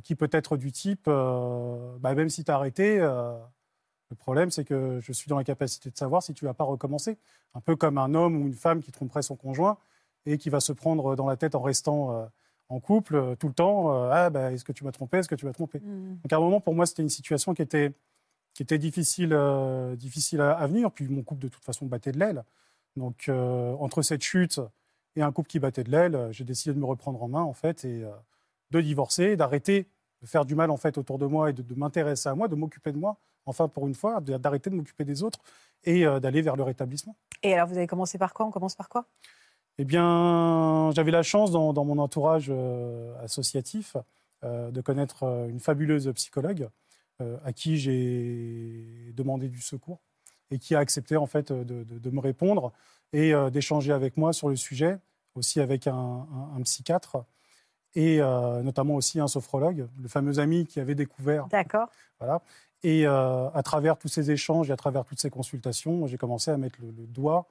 qui 0.02 0.14
peut 0.14 0.28
être 0.32 0.56
du 0.56 0.72
type, 0.72 1.06
bah, 1.06 2.14
même 2.14 2.28
si 2.28 2.44
tu 2.44 2.50
as 2.50 2.56
arrêté, 2.56 2.98
le 4.12 4.16
problème, 4.16 4.50
c'est 4.50 4.64
que 4.64 5.00
je 5.00 5.12
suis 5.12 5.28
dans 5.28 5.38
la 5.38 5.44
capacité 5.44 5.90
de 5.90 5.96
savoir 5.96 6.22
si 6.22 6.34
tu 6.34 6.44
vas 6.44 6.54
pas 6.54 6.64
recommencer. 6.64 7.16
Un 7.54 7.60
peu 7.60 7.76
comme 7.76 7.98
un 7.98 8.14
homme 8.14 8.42
ou 8.42 8.46
une 8.46 8.54
femme 8.54 8.82
qui 8.82 8.92
tromperait 8.92 9.22
son 9.22 9.36
conjoint 9.36 9.78
et 10.26 10.38
qui 10.38 10.50
va 10.50 10.60
se 10.60 10.72
prendre 10.72 11.16
dans 11.16 11.26
la 11.26 11.36
tête 11.36 11.54
en 11.54 11.62
restant 11.62 12.14
euh, 12.14 12.26
en 12.68 12.78
couple 12.78 13.16
euh, 13.16 13.34
tout 13.34 13.48
le 13.48 13.54
temps. 13.54 13.94
Euh, 13.94 14.10
ah, 14.12 14.30
bah, 14.30 14.52
est-ce 14.52 14.64
que 14.64 14.72
tu 14.72 14.84
m'as 14.84 14.92
trompé? 14.92 15.18
Est-ce 15.18 15.28
que 15.28 15.34
tu 15.34 15.46
m'as 15.46 15.52
trompé? 15.52 15.80
Mmh. 15.80 16.18
Donc 16.22 16.32
à 16.32 16.36
un 16.36 16.40
moment, 16.40 16.60
pour 16.60 16.74
moi, 16.74 16.84
c'était 16.84 17.02
une 17.02 17.08
situation 17.08 17.54
qui 17.54 17.62
était, 17.62 17.92
qui 18.54 18.62
était 18.62 18.78
difficile, 18.78 19.36
difficile 19.96 20.42
à, 20.42 20.66
venir. 20.66 20.90
Puis 20.92 21.08
mon 21.08 21.22
couple, 21.22 21.42
de 21.42 21.48
toute 21.48 21.64
façon, 21.64 21.86
battait 21.86 22.12
de 22.12 22.18
l'aile. 22.18 22.44
Donc 22.96 23.30
entre 23.30 24.02
cette 24.02 24.22
chute 24.22 24.60
et 25.16 25.22
un 25.22 25.32
couple 25.32 25.48
qui 25.48 25.58
battait 25.58 25.84
de 25.84 25.90
l'aile, 25.90 26.28
j'ai 26.32 26.44
décidé 26.44 26.74
de 26.74 26.78
me 26.78 26.84
reprendre 26.84 27.22
en 27.22 27.28
main, 27.28 27.42
en 27.42 27.54
fait, 27.54 27.86
et 27.86 28.04
de 28.70 28.80
divorcer, 28.82 29.36
d'arrêter 29.36 29.88
de 30.20 30.26
faire 30.26 30.44
du 30.44 30.54
mal, 30.54 30.70
en 30.70 30.76
fait, 30.76 30.98
autour 30.98 31.18
de 31.18 31.24
moi 31.24 31.48
et 31.50 31.52
de 31.54 31.74
m'intéresser 31.74 32.28
à 32.28 32.34
moi, 32.34 32.46
de 32.46 32.54
m'occuper 32.54 32.92
de 32.92 32.98
moi 32.98 33.18
enfin 33.46 33.68
pour 33.68 33.86
une 33.86 33.94
fois, 33.94 34.20
d'arrêter 34.20 34.70
de 34.70 34.74
m'occuper 34.76 35.04
des 35.04 35.22
autres 35.22 35.40
et 35.84 36.06
euh, 36.06 36.20
d'aller 36.20 36.42
vers 36.42 36.56
le 36.56 36.62
rétablissement. 36.62 37.16
Et 37.42 37.54
alors, 37.54 37.66
vous 37.66 37.76
avez 37.76 37.86
commencé 37.86 38.18
par 38.18 38.34
quoi? 38.34 38.46
On 38.46 38.50
commence 38.50 38.74
par 38.74 38.88
quoi? 38.88 39.06
Eh 39.78 39.84
bien, 39.84 40.90
j'avais 40.94 41.10
la 41.10 41.22
chance 41.22 41.50
dans, 41.50 41.84
mon 41.84 41.98
entourage 41.98 42.48
euh, 42.50 43.14
associatif 43.22 43.96
euh, 44.44 44.70
de 44.70 44.80
connaître 44.80 45.24
une 45.48 45.60
fabuleuse 45.60 46.10
psychologue 46.14 46.68
à 47.44 47.52
qui 47.52 47.76
j'ai 47.76 49.12
demandé 49.14 49.48
du 49.48 49.60
secours 49.60 50.00
et 50.50 50.58
qui 50.58 50.74
a 50.74 50.80
accepté 50.80 51.16
en 51.16 51.26
fait 51.26 51.52
de, 51.52 52.10
me 52.10 52.18
répondre 52.18 52.72
et 53.12 53.32
d'échanger 53.52 53.92
avec 53.92 54.16
moi 54.16 54.32
sur 54.32 54.48
le 54.48 54.56
sujet, 54.56 54.98
aussi 55.36 55.60
avec 55.60 55.86
un, 55.86 56.26
un 56.56 56.60
psychiatre 56.62 57.24
et 57.94 58.18
notamment 58.18 58.96
aussi 58.96 59.20
un 59.20 59.28
sophrologue, 59.28 59.86
le 60.00 60.08
fameux 60.08 60.40
ami 60.40 60.66
qui 60.66 60.80
avait 60.80 60.96
découvert. 60.96 61.46
D'accord. 61.46 61.90
Voilà. 62.18 62.42
Et 62.84 63.06
euh, 63.06 63.48
à 63.50 63.62
travers 63.62 63.96
tous 63.96 64.08
ces 64.08 64.30
échanges 64.30 64.70
et 64.70 64.72
à 64.72 64.76
travers 64.76 65.04
toutes 65.04 65.20
ces 65.20 65.30
consultations, 65.30 66.06
j'ai 66.06 66.18
commencé 66.18 66.50
à 66.50 66.56
mettre 66.56 66.78
le, 66.80 66.90
doigt, 67.06 67.46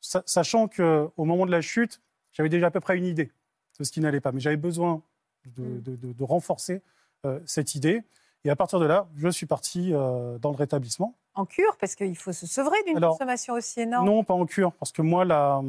sachant 0.00 0.66
qu'au 0.66 1.24
moment 1.24 1.46
de 1.46 1.52
la 1.52 1.60
chute, 1.60 2.00
j'avais 2.32 2.48
déjà 2.48 2.66
à 2.66 2.70
peu 2.70 2.80
près 2.80 2.98
une 2.98 3.04
idée 3.04 3.30
de 3.78 3.84
ce 3.84 3.92
qui 3.92 4.00
n'allait 4.00 4.20
pas, 4.20 4.32
mais 4.32 4.40
j'avais 4.40 4.56
besoin 4.56 5.02
de, 5.46 5.62
mm. 5.62 6.24
renforcer 6.24 6.82
euh, 7.26 7.38
cette 7.46 7.74
idée. 7.74 8.02
Et 8.44 8.50
à 8.50 8.56
partir 8.56 8.80
de 8.80 8.86
là, 8.86 9.08
je 9.16 9.28
suis 9.28 9.46
parti 9.46 9.92
euh, 9.92 10.38
dans 10.38 10.50
le 10.50 10.56
rétablissement. 10.56 11.14
En 11.34 11.44
cure 11.44 11.76
Parce 11.78 11.94
qu'il 11.94 12.16
faut 12.16 12.32
se 12.32 12.46
sevrer 12.46 12.78
d'une 12.86 12.98
consommation 12.98 13.54
aussi 13.54 13.82
énorme. 13.82 14.04
Non, 14.04 14.24
pas 14.24 14.34
en 14.34 14.46
cure. 14.46 14.72
Parce 14.72 14.90
que 14.90 15.02
moi, 15.02 15.24
là, 15.24 15.62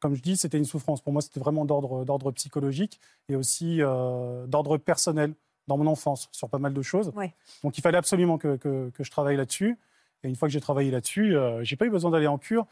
comme 0.00 0.14
je 0.14 0.22
dis, 0.22 0.36
c'était 0.36 0.58
une 0.58 0.66
souffrance. 0.66 1.00
Pour 1.00 1.12
moi, 1.12 1.20
c'était 1.20 1.40
vraiment 1.40 1.64
d'ordre 1.64 2.30
psychologique 2.30 3.00
et 3.28 3.34
aussi 3.34 3.78
d'ordre 3.78 4.76
personnel 4.76 5.34
dans 5.66 5.78
mon 5.78 5.86
enfance 5.86 6.28
sur 6.32 6.48
pas 6.48 6.58
mal 6.58 6.74
de 6.74 6.82
choses. 6.82 7.12
Donc 7.62 7.78
il 7.78 7.80
fallait 7.80 7.98
absolument 7.98 8.38
que, 8.38 8.56
que, 8.56 8.90
je 8.98 9.10
travaille 9.10 9.36
là-dessus. 9.36 9.78
Et 10.24 10.28
une 10.28 10.36
fois 10.36 10.48
que 10.48 10.52
j'ai 10.52 10.60
travaillé 10.60 10.90
là-dessus, 10.90 11.36
euh, 11.36 11.62
j'ai 11.62 11.76
pas 11.76 11.86
eu 11.86 11.90
besoin 11.90 12.10
d'aller 12.10 12.26
en 12.26 12.38
cure. 12.38 12.66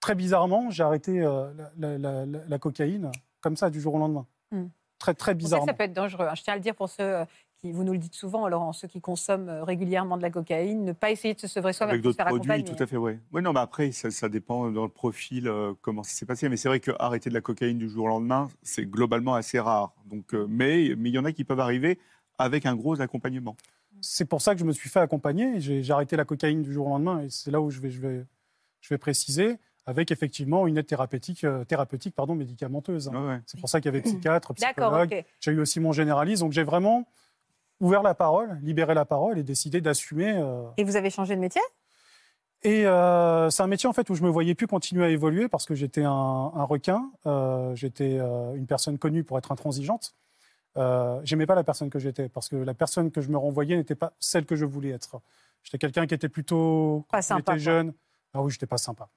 Très 0.00 0.14
bizarrement, 0.14 0.70
j'ai 0.70 0.82
arrêté 0.82 1.20
euh, 1.20 1.50
la, 1.78 2.58
cocaïne 2.58 3.10
comme 3.40 3.56
ça 3.56 3.70
du 3.70 3.80
jour 3.80 3.94
au 3.94 3.98
lendemain. 3.98 4.26
Hmm. 4.50 4.66
Très, 4.98 5.14
très 5.14 5.34
bizarrement. 5.34 5.66
Ça, 5.66 5.74
peut 5.74 5.84
être 5.84 5.92
dangereux. 5.92 6.26
Hein. 6.28 6.34
Je 6.34 6.42
tiens 6.42 6.52
à 6.52 6.56
le 6.56 6.62
dire 6.62 6.74
pour 6.74 6.88
ceux 6.88 7.02
euh, 7.02 7.24
qui, 7.60 7.72
vous 7.72 7.82
nous 7.82 7.92
le 7.92 7.98
dites 7.98 8.14
souvent, 8.14 8.46
Laurent, 8.48 8.72
ceux 8.72 8.88
qui 8.88 9.00
consomment 9.00 9.62
régulièrement 9.62 10.16
de 10.16 10.22
la 10.22 10.30
cocaïne, 10.30 10.84
ne 10.84 10.92
pas 10.92 11.10
essayer 11.10 11.34
de 11.34 11.40
se 11.40 11.48
sevrer 11.48 11.72
soi-même. 11.72 11.94
Avec 11.94 12.02
d'autres 12.02 12.24
produits, 12.24 12.64
tout 12.64 12.80
à 12.80 12.86
fait, 12.86 12.96
oui. 12.96 13.18
Oui, 13.32 13.42
non, 13.42 13.52
mais 13.52 13.60
après, 13.60 13.90
ça, 13.92 14.10
ça 14.10 14.28
dépend 14.28 14.70
dans 14.70 14.82
le 14.82 14.88
profil, 14.88 15.50
comment 15.80 16.02
ça 16.02 16.12
s'est 16.12 16.26
passé. 16.26 16.48
Mais 16.48 16.56
c'est 16.56 16.68
vrai 16.68 16.80
qu'arrêter 16.80 17.30
de 17.30 17.34
la 17.34 17.40
cocaïne 17.40 17.78
du 17.78 17.88
jour 17.88 18.04
au 18.04 18.08
lendemain, 18.08 18.48
c'est 18.62 18.86
globalement 18.86 19.34
assez 19.34 19.58
rare. 19.58 19.94
Donc, 20.06 20.32
mais 20.32 20.94
mais 20.96 21.08
il 21.08 21.14
y 21.14 21.18
en 21.18 21.24
a 21.24 21.32
qui 21.32 21.44
peuvent 21.44 21.60
arriver 21.60 21.98
avec 22.42 22.66
un 22.66 22.74
gros 22.74 23.00
accompagnement. 23.00 23.56
C'est 24.00 24.24
pour 24.24 24.42
ça 24.42 24.54
que 24.54 24.60
je 24.60 24.64
me 24.64 24.72
suis 24.72 24.88
fait 24.88 25.00
accompagner. 25.00 25.60
J'ai 25.60 25.90
arrêté 25.92 26.16
la 26.16 26.24
cocaïne 26.24 26.62
du 26.62 26.72
jour 26.72 26.86
au 26.86 26.90
lendemain 26.90 27.22
et 27.22 27.30
c'est 27.30 27.50
là 27.50 27.60
où 27.60 27.70
je 27.70 27.80
vais, 27.80 27.90
je, 27.90 28.00
vais, 28.00 28.24
je 28.80 28.88
vais 28.88 28.98
préciser 28.98 29.58
avec 29.86 30.10
effectivement 30.10 30.66
une 30.66 30.78
aide 30.78 30.86
thérapeutique, 30.86 31.44
euh, 31.44 31.64
thérapeutique 31.64 32.14
pardon, 32.14 32.34
médicamenteuse. 32.34 33.10
C'est 33.46 33.58
pour 33.58 33.68
ça 33.68 33.80
qu'il 33.80 33.92
y 33.92 33.94
avait 33.94 34.02
psychiatre, 34.02 34.54
psychologue. 34.54 35.24
J'ai 35.40 35.52
eu 35.52 35.60
aussi 35.60 35.80
mon 35.80 35.92
généraliste. 35.92 36.42
Donc 36.42 36.52
j'ai 36.52 36.62
vraiment 36.62 37.06
ouvert 37.80 38.02
la 38.02 38.14
parole, 38.14 38.58
libéré 38.62 38.94
la 38.94 39.04
parole 39.04 39.38
et 39.38 39.42
décidé 39.42 39.80
d'assumer. 39.80 40.32
Euh, 40.36 40.62
et 40.76 40.84
vous 40.84 40.96
avez 40.96 41.10
changé 41.10 41.34
de 41.34 41.40
métier? 41.40 41.62
Et 42.64 42.86
euh, 42.86 43.50
c'est 43.50 43.62
un 43.62 43.66
métier 43.66 43.88
en 43.88 43.92
fait 43.92 44.08
où 44.08 44.14
je 44.14 44.22
me 44.22 44.28
voyais 44.28 44.54
plus 44.54 44.68
continuer 44.68 45.04
à 45.04 45.08
évoluer 45.08 45.48
parce 45.48 45.66
que 45.66 45.74
j'étais 45.74 46.04
un, 46.04 46.10
un, 46.10 46.64
requin, 46.64 47.10
j'étais 47.74 48.18
une 48.18 48.66
personne 48.68 48.98
connue 48.98 49.24
pour 49.24 49.36
être 49.36 49.50
intransigeante. 49.50 50.14
Euh, 50.76 51.20
j'aimais 51.24 51.46
pas 51.46 51.54
la 51.54 51.64
personne 51.64 51.90
que 51.90 51.98
j'étais 51.98 52.28
parce 52.28 52.48
que 52.48 52.56
la 52.56 52.74
personne 52.74 53.10
que 53.10 53.20
je 53.20 53.28
me 53.28 53.36
renvoyais 53.36 53.76
n'était 53.76 53.94
pas 53.94 54.12
celle 54.18 54.46
que 54.46 54.56
je 54.56 54.64
voulais 54.64 54.90
être. 54.90 55.20
J'étais 55.64 55.78
quelqu'un 55.78 56.06
qui 56.06 56.14
était 56.14 56.28
plutôt 56.28 57.04
pas 57.10 57.22
quand 57.22 57.36
il 57.36 57.40
était 57.40 57.58
jeune. 57.58 57.92
Ah 58.34 58.42
oui, 58.42 58.50
j'étais 58.50 58.66
pas 58.66 58.78
sympa. 58.78 59.08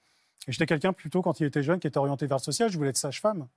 Et 0.47 0.51
j'étais 0.51 0.65
quelqu'un 0.65 0.93
plutôt 0.93 1.21
quand 1.21 1.39
il 1.39 1.45
était 1.45 1.63
jeune 1.63 1.79
qui 1.79 1.87
était 1.87 1.97
orienté 1.97 2.27
vers 2.27 2.37
le 2.37 2.43
social. 2.43 2.69
Je 2.69 2.77
voulais 2.77 2.89
être 2.89 2.97
sage-femme. 2.97 3.47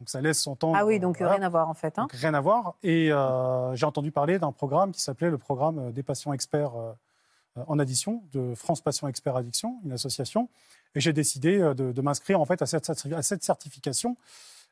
Donc 0.00 0.08
ça 0.08 0.20
laisse 0.20 0.40
son 0.40 0.56
temps. 0.56 0.72
Ah 0.74 0.84
oui, 0.84 0.98
donc 0.98 1.18
rien 1.18 1.42
à 1.42 1.48
voir 1.48 1.68
en 1.68 1.74
fait. 1.74 1.98
Hein. 1.98 2.08
rien 2.10 2.34
à 2.34 2.40
voir. 2.40 2.74
Et 2.82 3.12
euh, 3.12 3.76
j'ai 3.76 3.86
entendu 3.86 4.10
parler 4.10 4.38
d'un 4.38 4.50
programme 4.50 4.90
qui 4.90 5.00
s'appelait 5.00 5.30
le 5.30 5.38
programme 5.38 5.92
des 5.92 6.02
patients 6.02 6.32
experts 6.32 6.74
euh, 6.74 6.92
en 7.66 7.78
addiction 7.78 8.22
de 8.32 8.54
France 8.54 8.80
Patients 8.80 9.06
Experts 9.08 9.36
Addiction, 9.36 9.78
une 9.84 9.92
association. 9.92 10.48
Et 10.94 11.00
j'ai 11.00 11.12
décidé 11.12 11.58
de, 11.58 12.00
m'inscrire 12.02 12.40
en 12.40 12.46
fait 12.46 12.60
à 12.62 12.66
cette, 12.66 12.88
à 12.88 13.22
cette 13.22 13.44
certification 13.44 14.16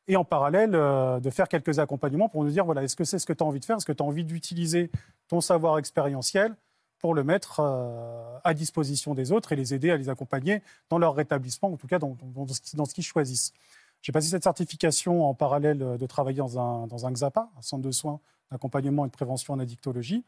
et 0.08 0.16
en 0.16 0.24
parallèle 0.24 0.74
euh, 0.74 1.20
de 1.20 1.30
faire 1.30 1.48
quelques 1.48 1.78
accompagnements 1.78 2.28
pour 2.28 2.44
nous 2.44 2.50
dire 2.50 2.64
voilà, 2.64 2.82
est-ce 2.82 2.96
que 2.96 3.04
c'est 3.04 3.18
ce 3.18 3.26
que 3.26 3.32
tu 3.32 3.42
as 3.42 3.46
envie 3.46 3.60
de 3.60 3.64
faire? 3.64 3.76
Est-ce 3.76 3.86
que 3.86 3.92
tu 3.92 4.02
as 4.02 4.06
envie 4.06 4.24
d'utiliser 4.24 4.90
ton 5.28 5.40
savoir 5.40 5.78
expérientiel 5.78 6.54
pour 6.98 7.14
le 7.14 7.24
mettre 7.24 7.60
euh, 7.60 8.38
à 8.44 8.52
disposition 8.54 9.14
des 9.14 9.32
autres 9.32 9.52
et 9.52 9.56
les 9.56 9.72
aider 9.72 9.90
à 9.90 9.96
les 9.96 10.08
accompagner 10.08 10.62
dans 10.88 10.98
leur 10.98 11.14
rétablissement, 11.14 11.72
en 11.72 11.76
tout 11.76 11.86
cas 11.86 11.98
dans, 11.98 12.16
ce 12.46 12.94
qu'ils 12.94 13.04
choisissent? 13.04 13.52
J'ai 14.02 14.12
passé 14.12 14.28
cette 14.28 14.44
certification 14.44 15.28
en 15.28 15.34
parallèle 15.34 15.78
de 15.78 16.06
travailler 16.06 16.38
dans 16.38 16.58
un, 16.58 16.86
dans 16.86 17.06
un 17.06 17.12
XAPA, 17.12 17.50
un 17.56 17.62
centre 17.62 17.82
de 17.82 17.90
soins 17.90 18.18
d'accompagnement 18.50 19.04
et 19.04 19.08
de 19.08 19.12
prévention 19.12 19.54
en 19.54 19.58
addictologie, 19.58 20.24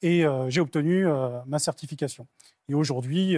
et 0.00 0.24
euh, 0.24 0.48
j'ai 0.48 0.62
obtenu 0.62 1.06
ma 1.46 1.58
certification. 1.58 2.26
Et 2.68 2.74
aujourd'hui, 2.74 3.36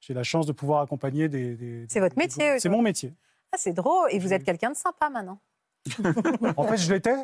j'ai 0.00 0.14
la 0.14 0.22
chance 0.22 0.46
de 0.46 0.52
pouvoir 0.52 0.80
accompagner 0.80 1.28
des... 1.28 1.56
des 1.56 1.86
c'est 1.88 2.00
votre 2.00 2.16
métier 2.16 2.58
C'est 2.60 2.68
mon 2.68 2.82
métier. 2.82 3.12
Ah, 3.52 3.56
c'est 3.58 3.72
drôle. 3.72 4.08
Et 4.10 4.18
vous 4.18 4.32
êtes 4.32 4.44
quelqu'un 4.44 4.70
de 4.70 4.76
sympa 4.76 5.10
maintenant. 5.10 5.40
en 6.56 6.64
fait, 6.64 6.76
je 6.76 6.92
l'étais. 6.92 7.14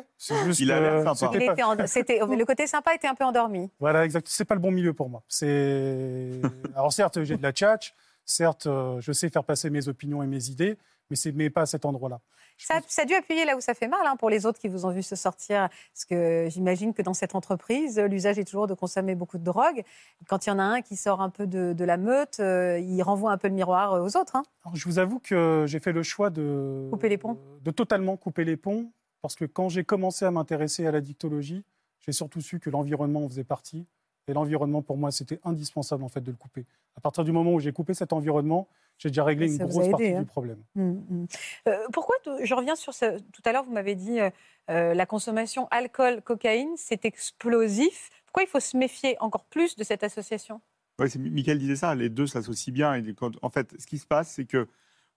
Il 0.59 0.71
a 0.71 0.79
l'air 0.79 1.15
sympa. 1.15 1.37
Le 1.37 2.43
côté 2.43 2.67
sympa 2.67 2.95
était 2.95 3.07
un 3.07 3.15
peu 3.15 3.23
endormi. 3.23 3.69
Voilà, 3.79 4.03
exact. 4.03 4.27
C'est 4.29 4.45
pas 4.45 4.55
le 4.55 4.61
bon 4.61 4.71
milieu 4.71 4.93
pour 4.93 5.09
moi. 5.09 5.23
C'est 5.27 6.41
alors 6.75 6.91
certes, 6.91 7.23
j'ai 7.23 7.37
de 7.37 7.43
la 7.43 7.51
tchatch, 7.51 7.93
certes, 8.25 8.67
euh, 8.67 8.99
je 8.99 9.11
sais 9.11 9.29
faire 9.29 9.43
passer 9.43 9.69
mes 9.69 9.87
opinions 9.87 10.23
et 10.23 10.27
mes 10.27 10.49
idées, 10.49 10.77
mais 11.09 11.15
c'est 11.15 11.31
mais 11.31 11.49
pas 11.49 11.61
à 11.61 11.65
cet 11.65 11.85
endroit-là. 11.85 12.19
Ça, 12.57 12.81
a 12.97 13.05
dû 13.05 13.13
appuyer 13.13 13.45
là 13.45 13.55
où 13.55 13.61
ça 13.61 13.73
fait 13.73 13.87
mal 13.87 13.99
hein, 14.05 14.15
pour 14.17 14.29
les 14.29 14.45
autres 14.45 14.59
qui 14.59 14.67
vous 14.67 14.85
ont 14.85 14.89
vu 14.89 15.03
se 15.03 15.15
sortir. 15.15 15.69
Parce 15.93 16.05
que 16.05 16.47
j'imagine 16.49 16.93
que 16.93 17.01
dans 17.01 17.13
cette 17.13 17.35
entreprise, 17.35 17.99
l'usage 17.99 18.39
est 18.39 18.45
toujours 18.45 18.67
de 18.67 18.73
consommer 18.73 19.15
beaucoup 19.15 19.37
de 19.37 19.43
drogue. 19.43 19.83
Quand 20.27 20.45
il 20.45 20.49
y 20.49 20.51
en 20.51 20.59
a 20.59 20.63
un 20.63 20.81
qui 20.81 20.95
sort 20.95 21.21
un 21.21 21.29
peu 21.29 21.45
de, 21.45 21.83
la 21.83 21.97
meute, 21.97 22.39
euh, 22.39 22.79
il 22.79 23.01
renvoie 23.03 23.31
un 23.31 23.37
peu 23.37 23.47
le 23.47 23.53
miroir 23.53 24.01
aux 24.01 24.17
autres. 24.17 24.35
Hein. 24.35 24.43
je 24.73 24.85
vous 24.85 24.99
avoue 24.99 25.19
que 25.19 25.65
j'ai 25.67 25.79
fait 25.79 25.91
le 25.91 26.03
choix 26.03 26.29
de. 26.29 26.87
Couper 26.91 27.09
les 27.09 27.17
ponts 27.17 27.37
De, 27.61 27.71
totalement 27.71 28.17
couper 28.17 28.43
les 28.43 28.57
ponts. 28.57 28.91
Parce 29.21 29.35
que 29.35 29.45
quand 29.45 29.69
j'ai 29.69 29.83
commencé 29.83 30.25
à 30.25 30.31
m'intéresser 30.31 30.87
à 30.87 30.91
la 30.91 31.01
dictologie, 31.01 31.63
j'ai 31.99 32.11
surtout 32.11 32.41
su 32.41 32.59
que 32.59 32.69
l'environnement 32.69 33.25
en 33.25 33.29
faisait 33.29 33.43
partie. 33.43 33.85
Et 34.27 34.33
l'environnement, 34.33 34.81
pour 34.81 34.97
moi, 34.97 35.11
c'était 35.11 35.39
indispensable 35.43 36.03
en 36.03 36.09
fait 36.09 36.21
de 36.21 36.31
le 36.31 36.37
couper. 36.37 36.65
À 36.95 37.01
partir 37.01 37.23
du 37.23 37.31
moment 37.31 37.53
où 37.53 37.59
j'ai 37.59 37.71
coupé 37.71 37.93
cet 37.93 38.11
environnement, 38.11 38.67
j'ai 38.97 39.09
déjà 39.09 39.23
réglé 39.23 39.47
une 39.47 39.65
grosse 39.65 39.89
partie 39.89 40.09
du 40.09 40.15
hein. 40.15 40.23
problème. 40.25 40.61
Mmh, 40.75 40.91
mmh. 40.91 41.27
Euh, 41.67 41.87
pourquoi, 41.93 42.15
je 42.43 42.53
reviens 42.53 42.75
sur 42.75 42.93
ce, 42.93 43.19
tout 43.19 43.41
à 43.45 43.51
l'heure, 43.53 43.63
vous 43.63 43.71
m'avez 43.71 43.95
dit 43.95 44.19
euh, 44.19 44.29
euh, 44.69 44.93
la 44.93 45.05
consommation 45.05 45.67
alcool-cocaïne, 45.71 46.73
c'est 46.75 47.05
explosif. 47.05 48.09
Pourquoi 48.25 48.43
il 48.43 48.47
faut 48.47 48.59
se 48.59 48.75
méfier 48.75 49.15
encore 49.19 49.45
plus 49.45 49.75
de 49.75 49.83
cette 49.83 50.03
association? 50.03 50.61
Oui, 50.99 51.09
Michael 51.17 51.59
disait 51.59 51.75
ça, 51.75 51.93
les 51.93 52.09
deux 52.09 52.27
s'associent 52.27 52.73
bien. 52.73 52.95
Et 52.95 53.15
en 53.41 53.49
fait, 53.49 53.79
ce 53.79 53.85
qui 53.85 53.99
se 53.99 54.07
passe, 54.07 54.31
c'est 54.31 54.45
que 54.45 54.67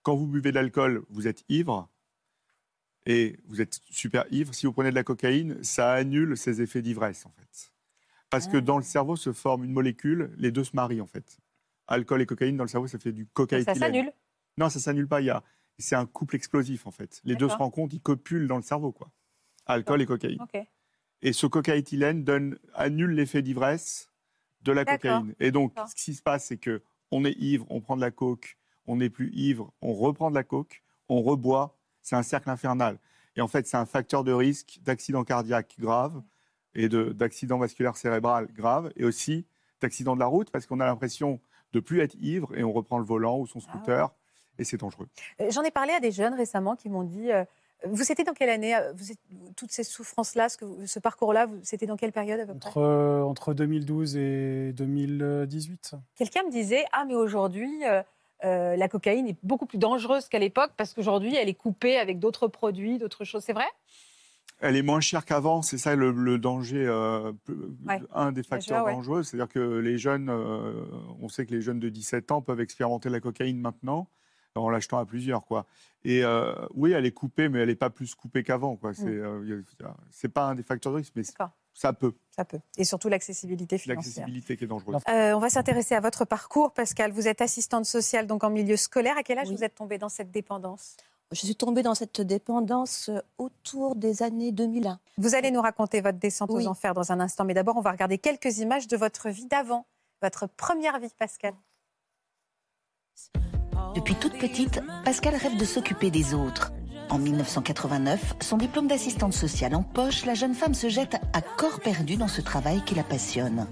quand 0.03 0.15
vous 0.15 0.27
buvez 0.27 0.51
de 0.51 0.55
l'alcool, 0.55 1.03
vous 1.09 1.27
êtes 1.27 1.43
ivre 1.49 1.89
et 3.07 3.37
vous 3.47 3.61
êtes 3.61 3.79
super 3.89 4.25
ivre. 4.31 4.53
Si 4.53 4.67
vous 4.67 4.73
prenez 4.73 4.91
de 4.91 4.95
la 4.95 5.03
cocaïne, 5.03 5.61
ça 5.63 5.91
annule 5.91 6.37
ces 6.37 6.61
effets 6.61 6.83
d'ivresse, 6.83 7.25
en 7.25 7.31
fait. 7.31 7.70
Parce 8.31 8.47
que 8.47 8.57
ah. 8.57 8.61
dans 8.61 8.77
le 8.77 8.83
cerveau 8.83 9.15
se 9.15 9.31
forme 9.31 9.63
une 9.63 9.71
molécule, 9.71 10.33
les 10.37 10.51
deux 10.51 10.63
se 10.63 10.75
marient, 10.75 11.01
en 11.01 11.05
fait 11.05 11.37
alcool 11.91 12.21
et 12.21 12.25
cocaïne 12.25 12.57
dans 12.57 12.63
le 12.63 12.69
cerveau, 12.69 12.87
ça 12.87 12.99
fait 12.99 13.11
du 13.11 13.27
cocaïne. 13.27 13.65
Ça 13.65 13.75
s'annule 13.75 14.11
Non, 14.57 14.69
ça 14.69 14.79
s'annule 14.79 15.07
pas. 15.07 15.21
Il 15.21 15.25
y 15.25 15.29
a... 15.29 15.43
C'est 15.77 15.95
un 15.95 16.05
couple 16.05 16.35
explosif, 16.35 16.85
en 16.85 16.91
fait. 16.91 17.21
Les 17.23 17.35
deux 17.35 17.49
se 17.49 17.55
rencontrent, 17.55 17.95
ils 17.95 18.01
copulent 18.01 18.47
dans 18.47 18.57
le 18.57 18.61
cerveau, 18.61 18.91
quoi. 18.91 19.09
Alcool 19.65 20.01
et 20.01 20.05
cocaïne. 20.05 20.39
Et 21.23 21.33
ce 21.33 21.47
cocaïthylène 21.47 22.23
donne, 22.23 22.59
annule 22.73 23.11
l'effet 23.11 23.41
d'ivresse 23.41 24.11
de 24.61 24.71
la 24.71 24.85
cocaïne. 24.85 25.33
Et 25.39 25.51
donc, 25.51 25.73
ce 25.87 25.95
qui 25.95 26.13
se 26.13 26.21
passe, 26.21 26.45
c'est 26.45 26.57
que 26.57 26.83
on 27.09 27.25
est 27.25 27.35
ivre, 27.39 27.65
on 27.69 27.81
prend 27.81 27.95
de 27.95 28.01
la 28.01 28.11
coke, 28.11 28.57
on 28.85 28.97
n'est 28.97 29.09
plus 29.09 29.31
ivre, 29.33 29.73
on 29.81 29.93
reprend 29.93 30.29
de 30.29 30.35
la 30.35 30.43
coke, 30.43 30.83
on 31.09 31.21
reboit. 31.21 31.77
C'est 32.03 32.15
un 32.15 32.23
cercle 32.23 32.49
infernal. 32.49 32.99
Et 33.35 33.41
en 33.41 33.47
fait, 33.47 33.65
c'est 33.65 33.77
un 33.77 33.85
facteur 33.85 34.23
de 34.23 34.31
risque 34.31 34.79
d'accident 34.83 35.23
cardiaque 35.23 35.75
grave 35.79 36.21
et 36.75 36.89
d'accident 36.89 37.57
vasculaire 37.57 37.97
cérébral 37.97 38.47
grave 38.53 38.91
et 38.95 39.03
aussi 39.03 39.45
d'accident 39.81 40.15
de 40.15 40.19
la 40.19 40.27
route 40.27 40.49
parce 40.51 40.65
qu'on 40.65 40.79
a 40.79 40.85
l'impression 40.85 41.39
de 41.73 41.79
plus 41.79 42.01
être 42.01 42.15
ivre 42.19 42.55
et 42.55 42.63
on 42.63 42.71
reprend 42.71 42.99
le 42.99 43.05
volant 43.05 43.39
ou 43.39 43.47
son 43.47 43.59
ah 43.59 43.69
scooter 43.69 44.13
et 44.59 44.63
c'est 44.63 44.77
dangereux. 44.77 45.07
Euh, 45.39 45.49
j'en 45.51 45.63
ai 45.63 45.71
parlé 45.71 45.93
à 45.93 45.99
des 45.99 46.11
jeunes 46.11 46.33
récemment 46.33 46.75
qui 46.75 46.89
m'ont 46.89 47.03
dit 47.03 47.31
euh, 47.31 47.43
vous 47.85 48.11
étiez 48.11 48.23
dans 48.23 48.33
quelle 48.33 48.49
année 48.49 48.75
euh, 48.75 48.93
vous 48.93 49.05
Toutes 49.55 49.71
ces 49.71 49.83
souffrances-là, 49.83 50.49
ce, 50.49 50.57
ce 50.85 50.99
parcours-là, 50.99 51.47
c'était 51.63 51.87
dans 51.87 51.97
quelle 51.97 52.11
période 52.11 52.39
à 52.39 52.45
peu 52.45 52.53
entre, 52.53 52.69
près 52.69 53.21
entre 53.21 53.53
2012 53.53 54.17
et 54.17 54.73
2018. 54.73 55.95
Quelqu'un 56.15 56.43
me 56.43 56.51
disait 56.51 56.85
Ah, 56.93 57.05
mais 57.07 57.15
aujourd'hui, 57.15 57.81
la 58.43 58.87
cocaïne 58.87 59.27
est 59.27 59.37
beaucoup 59.41 59.65
plus 59.65 59.79
dangereuse 59.79 60.27
qu'à 60.29 60.39
l'époque 60.39 60.71
parce 60.77 60.93
qu'aujourd'hui, 60.93 61.35
elle 61.35 61.49
est 61.49 61.55
coupée 61.55 61.97
avec 61.97 62.19
d'autres 62.19 62.47
produits, 62.47 62.99
d'autres 62.99 63.23
choses. 63.23 63.43
C'est 63.43 63.53
vrai? 63.53 63.65
Elle 64.61 64.75
est 64.75 64.81
moins 64.81 65.01
chère 65.01 65.25
qu'avant, 65.25 65.61
c'est 65.61 65.77
ça 65.77 65.95
le, 65.95 66.37
danger, 66.37 66.87
un 68.13 68.31
des 68.31 68.43
facteurs 68.43 68.85
dangereux. 68.85 69.23
C'est-à-dire 69.23 69.49
que 69.49 69.59
les 69.59 69.97
jeunes, 69.97 70.29
on 70.29 71.27
sait 71.27 71.45
que 71.45 71.53
les 71.53 71.61
jeunes 71.61 71.79
de 71.79 71.89
17 71.89 72.31
ans 72.31 72.41
peuvent 72.41 72.61
expérimenter 72.61 73.09
la 73.09 73.19
cocaïne 73.19 73.59
maintenant 73.59 74.07
en 74.59 74.69
l'achetant 74.69 74.97
à 74.97 75.05
plusieurs. 75.05 75.45
Quoi. 75.45 75.65
Et 76.03 76.23
euh, 76.23 76.53
oui, 76.73 76.91
elle 76.91 77.05
est 77.05 77.11
coupée, 77.11 77.49
mais 77.49 77.59
elle 77.59 77.69
n'est 77.69 77.75
pas 77.75 77.89
plus 77.89 78.15
coupée 78.15 78.43
qu'avant. 78.43 78.75
Quoi. 78.75 78.93
C'est, 78.93 79.05
mmh. 79.05 79.63
euh, 80.23 80.29
pas 80.33 80.45
un 80.45 80.55
des 80.55 80.63
facteurs 80.63 80.91
de 80.91 80.97
risque, 80.97 81.13
mais 81.15 81.23
ça 81.23 81.93
peut. 81.93 82.13
Ça 82.35 82.45
peut. 82.45 82.59
Et 82.77 82.83
surtout 82.83 83.09
l'accessibilité 83.09 83.77
financière. 83.77 83.97
L'accessibilité 83.97 84.57
qui 84.57 84.65
est 84.65 84.67
dangereuse. 84.67 84.97
Euh, 85.09 85.33
on 85.33 85.39
va 85.39 85.49
s'intéresser 85.49 85.95
à 85.95 85.99
votre 85.99 86.25
parcours, 86.25 86.73
Pascal. 86.73 87.11
Vous 87.11 87.27
êtes 87.27 87.41
assistante 87.41 87.85
sociale 87.85 88.27
donc 88.27 88.43
en 88.43 88.49
milieu 88.49 88.77
scolaire. 88.77 89.17
À 89.17 89.23
quel 89.23 89.39
âge 89.39 89.49
vous 89.49 89.63
êtes 89.63 89.75
tombée 89.75 89.97
dans 89.97 90.09
cette 90.09 90.31
dépendance? 90.31 90.97
Je 91.31 91.45
suis 91.45 91.55
tombée 91.55 91.81
dans 91.81 91.95
cette 91.95 92.21
dépendance 92.21 93.09
autour 93.37 93.95
des 93.95 94.21
années 94.21 94.51
2001. 94.51 94.99
Vous 95.17 95.35
allez 95.35 95.51
nous 95.51 95.61
raconter 95.61 96.01
votre 96.01 96.19
descente 96.19 96.51
aux 96.51 96.67
enfers 96.67 96.93
dans 96.93 97.11
un 97.11 97.19
instant, 97.19 97.45
mais 97.45 97.53
d'abord, 97.53 97.77
on 97.77 97.81
va 97.81 97.91
regarder 97.91 98.17
quelques 98.17 98.59
images 98.59 98.87
de 98.87 98.97
votre 98.97 99.29
vie 99.29 99.45
d'avant, 99.45 99.85
votre 100.21 100.47
première 100.47 100.99
vie, 100.99 101.11
Pascal. 101.17 101.53
Depuis 103.95 104.15
toute 104.15 104.37
petite, 104.37 104.81
Pascal 105.05 105.35
rêve 105.35 105.57
de 105.57 105.65
s'occuper 105.65 106.11
des 106.11 106.33
autres. 106.33 106.71
En 107.09 107.17
1989, 107.17 108.35
son 108.41 108.57
diplôme 108.57 108.87
d'assistante 108.87 109.33
sociale 109.33 109.75
en 109.75 109.83
poche, 109.83 110.25
la 110.25 110.33
jeune 110.33 110.53
femme 110.53 110.73
se 110.73 110.87
jette 110.87 111.15
à 111.33 111.41
corps 111.41 111.81
perdu 111.81 112.15
dans 112.15 112.29
ce 112.29 112.41
travail 112.41 112.83
qui 112.85 112.95
la 112.95 113.03
passionne. 113.03 113.67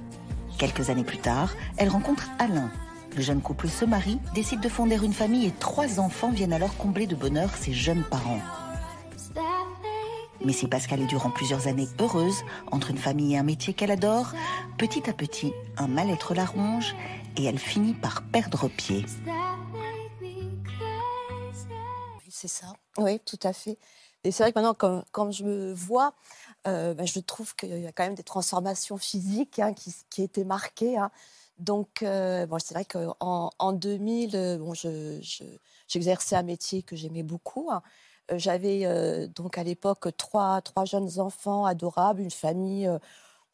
Quelques 0.58 0.90
années 0.90 1.06
plus 1.06 1.20
tard, 1.20 1.54
elle 1.78 1.90
rencontre 1.90 2.30
Alain. 2.38 2.70
Le 3.16 3.22
jeune 3.22 3.42
couple 3.42 3.68
se 3.68 3.86
marie, 3.86 4.20
décide 4.34 4.62
de 4.62 4.70
fonder 4.70 5.04
une 5.04 5.14
famille 5.14 5.48
et 5.48 5.52
trois 5.52 6.00
enfants 6.00 6.32
viennent 6.32 6.54
alors 6.54 6.76
combler 6.78 7.08
de 7.08 7.16
bonheur 7.16 7.56
ses 7.56 7.74
jeunes 7.74 8.04
parents. 8.04 8.42
Mais 10.46 10.54
si 10.54 10.68
Pascal 10.68 11.02
est 11.02 11.08
durant 11.08 11.32
plusieurs 11.32 11.68
années 11.68 11.90
heureuse, 12.00 12.44
entre 12.72 12.92
une 12.92 12.98
famille 12.98 13.34
et 13.34 13.38
un 13.38 13.44
métier 13.44 13.74
qu'elle 13.74 13.92
adore, 13.92 14.34
petit 14.78 15.10
à 15.10 15.14
petit, 15.14 15.52
un 15.78 15.88
mal-être 15.88 16.34
la 16.34 16.46
ronge 16.46 16.96
et 17.36 17.44
elle 17.44 17.60
finit 17.60 17.94
par 17.94 18.22
perdre 18.24 18.70
pied. 18.70 19.06
c'est 22.30 22.48
ça. 22.48 22.68
Oui, 22.98 23.20
tout 23.20 23.40
à 23.44 23.52
fait. 23.52 23.78
Et 24.24 24.32
c'est 24.32 24.44
vrai 24.44 24.54
que 24.54 24.60
maintenant, 24.60 25.04
quand, 25.12 25.32
je 25.32 25.44
me 25.44 25.74
vois, 25.74 26.14
euh, 26.68 26.94
bah, 26.94 27.06
je 27.06 27.20
trouve 27.20 27.56
qu'il 27.56 27.80
y 27.80 27.88
a 27.88 27.92
quand 27.92 28.04
même 28.04 28.16
des 28.16 28.24
transformations 28.24 28.98
physiques 28.98 29.60
hein, 29.60 29.74
qui, 29.74 29.94
qui 30.10 30.24
étaient 30.24 30.44
marquées. 30.44 30.98
Hein. 30.98 31.12
Donc, 31.60 32.04
euh, 32.04 32.46
bon, 32.46 32.58
c'est 32.60 32.74
vrai 32.74 32.86
qu'en 32.86 33.52
en 33.60 33.74
2000, 33.74 34.36
euh, 34.36 34.58
bon, 34.58 34.74
j'exerçais 35.88 36.36
un 36.36 36.44
métier 36.44 36.84
que 36.84 36.96
j'aimais 36.96 37.24
beaucoup. 37.24 37.70
Hein. 37.72 37.82
J'avais 38.36 38.86
donc 39.30 39.58
à 39.58 39.64
l'époque 39.64 40.16
trois, 40.16 40.62
trois 40.62 40.86
jeunes 40.86 41.20
enfants 41.20 41.66
adorables, 41.66 42.22
une 42.22 42.30
famille 42.30 42.88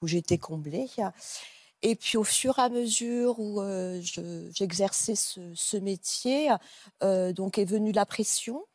où 0.01 0.07
j'étais 0.07 0.37
comblée. 0.37 0.89
Et 1.81 1.95
puis 1.95 2.17
au 2.17 2.25
fur 2.25 2.59
et 2.59 2.61
à 2.61 2.67
mesure 2.67 3.39
où 3.39 3.61
j'exerçais 4.51 5.15
ce, 5.15 5.39
ce, 5.55 5.77
métier, 5.77 6.49
donc 7.01 7.57
est 7.57 7.63
venue 7.63 7.93
la 7.93 8.05
pression 8.05 8.65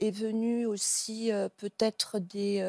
est 0.00 0.10
venue 0.10 0.66
aussi 0.66 1.30
peut-être 1.56 2.18
des, 2.18 2.62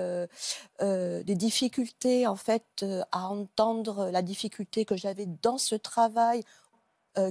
des 0.79 1.35
difficultés 1.35 2.27
en 2.27 2.35
fait 2.35 2.85
à 3.11 3.27
entendre 3.27 4.09
la 4.11 4.21
difficulté 4.21 4.85
que 4.85 4.95
j'avais 4.95 5.27
dans 5.41 5.57
ce 5.57 5.75
travail 5.75 6.43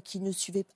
qui 0.05 0.21
ne 0.21 0.33
suivait 0.33 0.67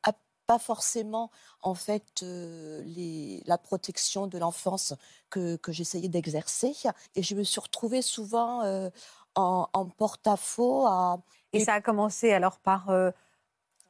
pas 0.47 0.59
forcément 0.59 1.31
en 1.63 1.75
fait 1.75 2.25
la 2.25 3.59
protection 3.59 4.27
de 4.27 4.39
l'enfance 4.39 4.95
que, 5.31 5.59
j'essayais 5.69 6.09
d'exercer. 6.09 6.75
Et 7.15 7.23
je 7.23 7.35
me 7.35 7.43
suis 7.43 7.61
retrouvée 7.61 8.03
souvent 8.03 8.91
en, 9.35 9.87
porte-à-faux 9.97 10.87
à 10.87 11.21
et, 11.53 11.65
ça 11.65 11.75
a 11.75 11.81
commencé 11.81 12.33
alors 12.33 12.59
par 12.59 12.91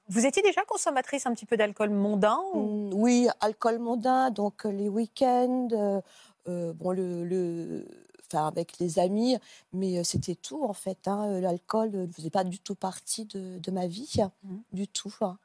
vous 0.09 0.27
étiez 0.27 0.43
déjà 0.43 0.62
consommatrice 0.65 1.27
un 1.27 1.35
petit 1.35 1.47
peu 1.47 1.57
d'alcool 1.57 1.91
mondain 1.91 2.38
mmh, 2.55 2.91
Oui, 2.95 3.29
alcool 3.41 3.79
mondain, 3.79 4.31
donc 4.31 4.67
euh, 4.67 4.71
les 4.71 4.88
week-ends, 4.88 5.69
euh, 5.73 6.01
euh, 6.49 6.73
bon, 6.73 6.91
le, 6.91 7.87
enfin, 8.27 8.47
avec 8.47 8.79
les 8.79 8.99
amis, 8.99 9.38
mais 9.73 10.03
c'était 10.05 10.35
tout 10.35 10.65
en 10.65 10.73
fait. 10.73 11.07
Hein. 11.07 11.41
L'alcool 11.41 11.91
ne 11.91 12.07
faisait 12.12 12.31
pas 12.31 12.45
du 12.45 12.59
tout 12.59 12.75
partie 12.75 13.27
de, 13.27 13.71
ma 13.71 13.87
vie, 13.87 14.17
mmh. 14.43 14.57
du 14.73 14.88
tout. 14.88 15.15
Hein. 15.21 15.38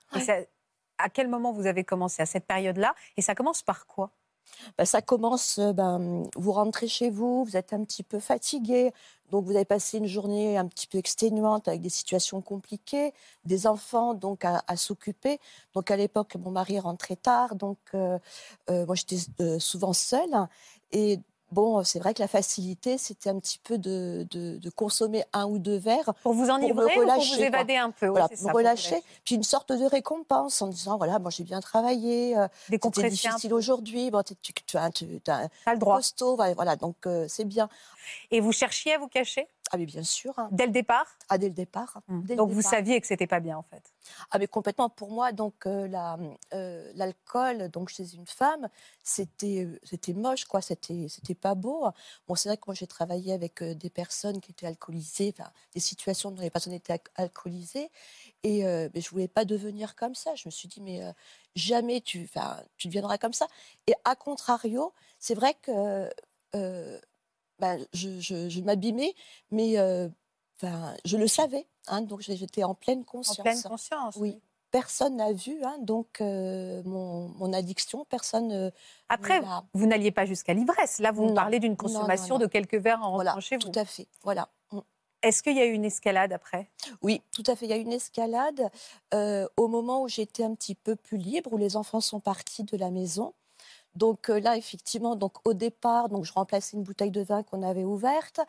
à 0.98 1.10
quel 1.10 1.28
moment 1.28 1.52
vous 1.52 1.68
avez 1.68 1.84
commencé 1.84 2.22
À 2.22 2.26
cette 2.26 2.46
période-là? 2.46 2.96
Et 3.16 3.22
ça 3.22 3.36
commence 3.36 3.62
par 3.62 3.86
quoi? 3.86 4.12
Bah, 4.78 4.86
ça 4.86 5.02
commence, 5.02 5.60
ben, 5.60 6.24
vous 6.36 6.52
rentrez 6.52 6.88
chez 6.88 7.10
vous, 7.10 7.44
vous 7.46 7.58
êtes 7.58 7.74
un 7.74 7.84
petit 7.84 8.04
peu 8.04 8.20
fatigué, 8.20 8.92
donc 9.32 9.46
vous 9.46 9.56
avez 9.56 9.66
passé 9.66 9.98
une 9.98 10.08
journée 10.08 10.58
un 10.58 10.68
petit 10.68 10.88
peu 10.88 10.98
exténuante 10.98 11.68
avec 11.68 11.82
des 11.82 11.90
situations 11.90 12.42
compliquées, 12.42 13.14
des 13.46 13.68
enfants 13.68 14.14
donc 14.14 14.46
à, 14.46 14.62
s'occuper. 14.78 15.40
Donc 15.74 15.92
à 15.92 15.98
l'époque, 15.98 16.36
mon 16.38 16.52
mari 16.52 16.80
rentrait 16.80 17.18
tard, 17.18 17.56
donc 17.56 17.78
moi 17.94 18.96
j'étais 18.96 19.60
souvent 19.60 19.92
seule. 19.92 20.48
Et 20.94 21.20
Bon, 21.52 21.84
c'est 21.84 22.00
vrai 22.00 22.14
que 22.14 22.22
la 22.22 22.28
facilité, 22.28 22.98
c'était 22.98 23.30
un 23.30 23.40
petit 23.40 23.60
peu 23.60 23.78
de, 23.78 24.28
de, 24.30 24.70
consommer 24.70 25.24
un 25.34 25.46
ou 25.46 25.60
deux 25.60 25.78
verres. 25.78 26.14
Pour 26.24 26.34
vous 26.34 26.50
enivrer 26.50 26.94
pour, 26.94 27.02
relâcher, 27.04 27.30
pour 27.30 27.38
vous 27.38 27.44
évader 27.44 27.76
un 27.76 27.92
peu 27.92 28.08
Voilà, 28.08 28.28
pour 28.28 28.52
relâcher. 28.52 29.02
Puis 29.24 29.36
une 29.36 29.44
sorte 29.44 29.72
de 29.72 29.86
récompense 29.86 30.62
en 30.62 30.68
disant 30.68 30.98
voilà, 30.98 31.20
moi 31.20 31.32
j'ai 31.32 31.44
bien 31.44 31.62
travaillé, 31.62 32.36
c'était 32.70 33.10
difficile 33.10 33.54
aujourd'hui, 33.54 34.12
bon, 34.12 34.24
tu, 34.24 34.36
tu, 34.36 34.54
tu, 34.54 34.78
as, 34.78 34.90
tu 34.92 35.22
as 35.28 35.50
un 35.66 35.74
le 35.74 35.80
droit. 35.80 35.98
costaud, 35.98 36.36
voilà, 36.36 36.76
donc 36.76 36.96
c'est 37.28 37.46
bien. 37.46 37.70
Et 38.32 38.40
vous 38.40 38.52
cherchiez 38.52 38.94
à 38.94 38.98
vous 38.98 39.08
cacher? 39.08 39.48
Ah 39.72 39.78
mais 39.78 39.86
bien 39.86 40.04
sûr. 40.04 40.38
Hein. 40.40 40.50
Dès 40.52 40.66
le 40.66 40.72
départ? 40.72 41.08
Ah 41.30 41.38
dès 41.38 41.48
le 41.48 41.54
départ. 41.54 42.02
Mmh. 42.08 42.36
donc 42.36 42.52
vous 42.52 42.62
saviez 42.62 43.02
que 43.02 43.08
c'était 43.08 43.28
pas 43.28 43.40
bien 43.40 43.58
en 43.58 43.64
fait? 43.64 43.84
Ah 44.32 44.40
mais 44.40 44.48
complètement. 44.48 44.90
Pour 44.90 45.12
moi 45.12 45.32
donc 45.32 45.66
euh, 45.66 45.88
euh, 46.54 46.92
l'alcool 46.96 47.70
donc 47.70 47.90
chez 47.90 48.16
une 48.16 48.28
femme 48.28 48.70
c'était 49.04 49.66
euh, 49.66 49.80
c'était 49.84 50.14
moche 50.14 50.46
quoi. 50.46 50.62
C'était 50.62 51.08
c'était 51.10 51.36
pas 51.36 51.56
beau. 51.56 51.86
Bon 52.28 52.36
c'est 52.36 52.50
vrai 52.50 52.58
que 52.58 52.64
moi 52.68 52.76
j'ai 52.76 52.88
travaillé 52.88 53.34
avec 53.34 53.62
des 53.62 53.90
personnes 53.90 54.40
qui 54.40 54.52
étaient 54.52 54.68
alcoolisées, 54.68 55.34
enfin 55.38 55.52
des 55.74 55.80
situations 55.80 56.32
dont 56.32 56.42
les 56.42 56.50
personnes 56.50 56.74
étaient 56.74 57.02
alcoolisées 57.16 57.92
et 58.44 58.64
mais 58.64 59.02
je 59.02 59.10
voulais 59.10 59.28
pas 59.28 59.46
devenir 59.46 59.96
comme 59.96 60.16
ça. 60.16 60.36
Je 60.36 60.48
me 60.48 60.52
suis 60.52 60.68
dit 60.68 60.82
mais 60.82 61.02
jamais 61.56 62.02
tu 62.02 62.24
enfin 62.24 62.58
tu 62.78 62.88
deviendras 62.88 63.18
comme 63.18 63.34
ça. 63.34 63.48
Et 63.88 63.94
à 64.06 64.16
contrario 64.16 64.94
c'est 65.20 65.36
vrai 65.36 65.56
que 65.62 66.10
bah, 67.60 67.76
je, 67.94 68.20
je, 68.20 68.62
m'abîmais, 68.62 69.14
mais 69.52 69.78
euh, 69.78 70.08
je 71.06 71.18
le 71.18 71.28
savais. 71.28 71.68
Hein, 71.88 72.02
donc 72.02 72.22
j'étais 72.22 72.64
en 72.64 72.74
pleine 72.74 73.04
conscience. 73.04 73.40
En 73.40 73.44
pleine 73.44 73.62
conscience. 73.62 74.16
Oui. 74.18 74.40
Personne 74.70 75.16
n'a 75.16 75.32
vu, 75.32 75.64
hein, 75.64 75.78
donc 75.80 76.20
euh, 76.20 76.84
mon, 76.84 77.30
mon, 77.30 77.54
addiction, 77.54 78.06
personne. 78.06 78.52
Euh, 78.52 78.70
Après, 79.08 79.42
vous 79.74 79.88
n'alliez 79.88 80.12
pas 80.12 80.26
jusqu'à 80.26 80.54
l'ivresse. 80.54 81.00
Là, 81.00 81.12
vous 81.14 81.34
parlez 81.34 81.60
d'une 81.60 81.78
consommation 81.78 82.38
de 82.38 82.48
quelques 82.48 82.76
verres 82.76 83.02
en 83.02 83.14
voilà, 83.14 83.40
chez 83.40 83.56
vous. 83.56 83.62
Tout 83.62 83.80
à 83.80 83.86
fait. 83.86 84.08
Voilà. 84.24 84.50
Mm. 84.72 84.80
Est-ce 85.24 85.42
qu'il 85.42 85.56
y 85.56 85.62
a 85.62 85.66
eu 85.66 85.72
une 85.72 85.86
escalade 85.86 86.34
après? 86.34 86.70
Oui, 87.02 87.22
tout 87.32 87.44
à 87.48 87.56
fait. 87.56 87.66
Il 87.66 87.70
y 87.70 87.74
a 87.74 87.78
eu 87.78 87.82
une 87.82 87.94
escalade 87.94 88.70
au 89.14 89.68
moment 89.68 90.04
où 90.04 90.10
j'étais 90.10 90.44
un 90.44 90.54
petit 90.54 90.76
peu 90.76 90.96
plus 90.96 91.18
libre, 91.18 91.54
où 91.54 91.58
les 91.58 91.78
enfants 91.78 92.02
sont 92.02 92.20
partis 92.20 92.64
de 92.64 92.78
la 92.78 92.92
maison. 92.92 93.34
Donc 93.98 94.30
euh, 94.30 94.40
là, 94.40 94.56
effectivement, 94.58 95.16
donc 95.16 95.34
au 95.44 95.56
départ, 95.56 96.08
donc 96.08 96.24
je 96.24 96.32
remplaçais 96.32 96.78
une 96.78 96.84
bouteille 96.84 97.10
de 97.10 97.22
vin 97.22 97.42
qu'on 97.42 97.64
avait 97.64 97.84
ouverte. 97.84 98.40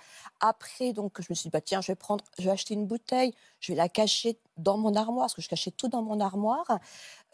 Après, 0.40 0.92
donc 0.92 1.22
je 1.22 1.26
me 1.30 1.34
suis 1.34 1.44
dit 1.44 1.50
bah 1.50 1.62
tiens, 1.62 1.80
je 1.80 1.86
vais 1.88 1.96
prendre, 1.96 2.22
je 2.38 2.44
vais 2.44 2.50
acheter 2.50 2.74
une 2.74 2.86
bouteille, 2.86 3.32
je 3.58 3.72
vais 3.72 3.76
la 3.76 3.88
cacher 3.88 4.38
dans 4.58 4.76
mon 4.76 4.94
armoire 4.94 5.24
parce 5.24 5.34
que 5.34 5.40
je 5.40 5.48
cachais 5.48 5.70
tout 5.70 5.88
dans 5.88 6.02
mon 6.02 6.20
armoire 6.20 6.78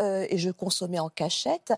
euh, 0.01 0.27
et 0.31 0.39
je 0.39 0.51
consommais 0.51 1.01
en 1.01 1.09
cachette. 1.09 1.73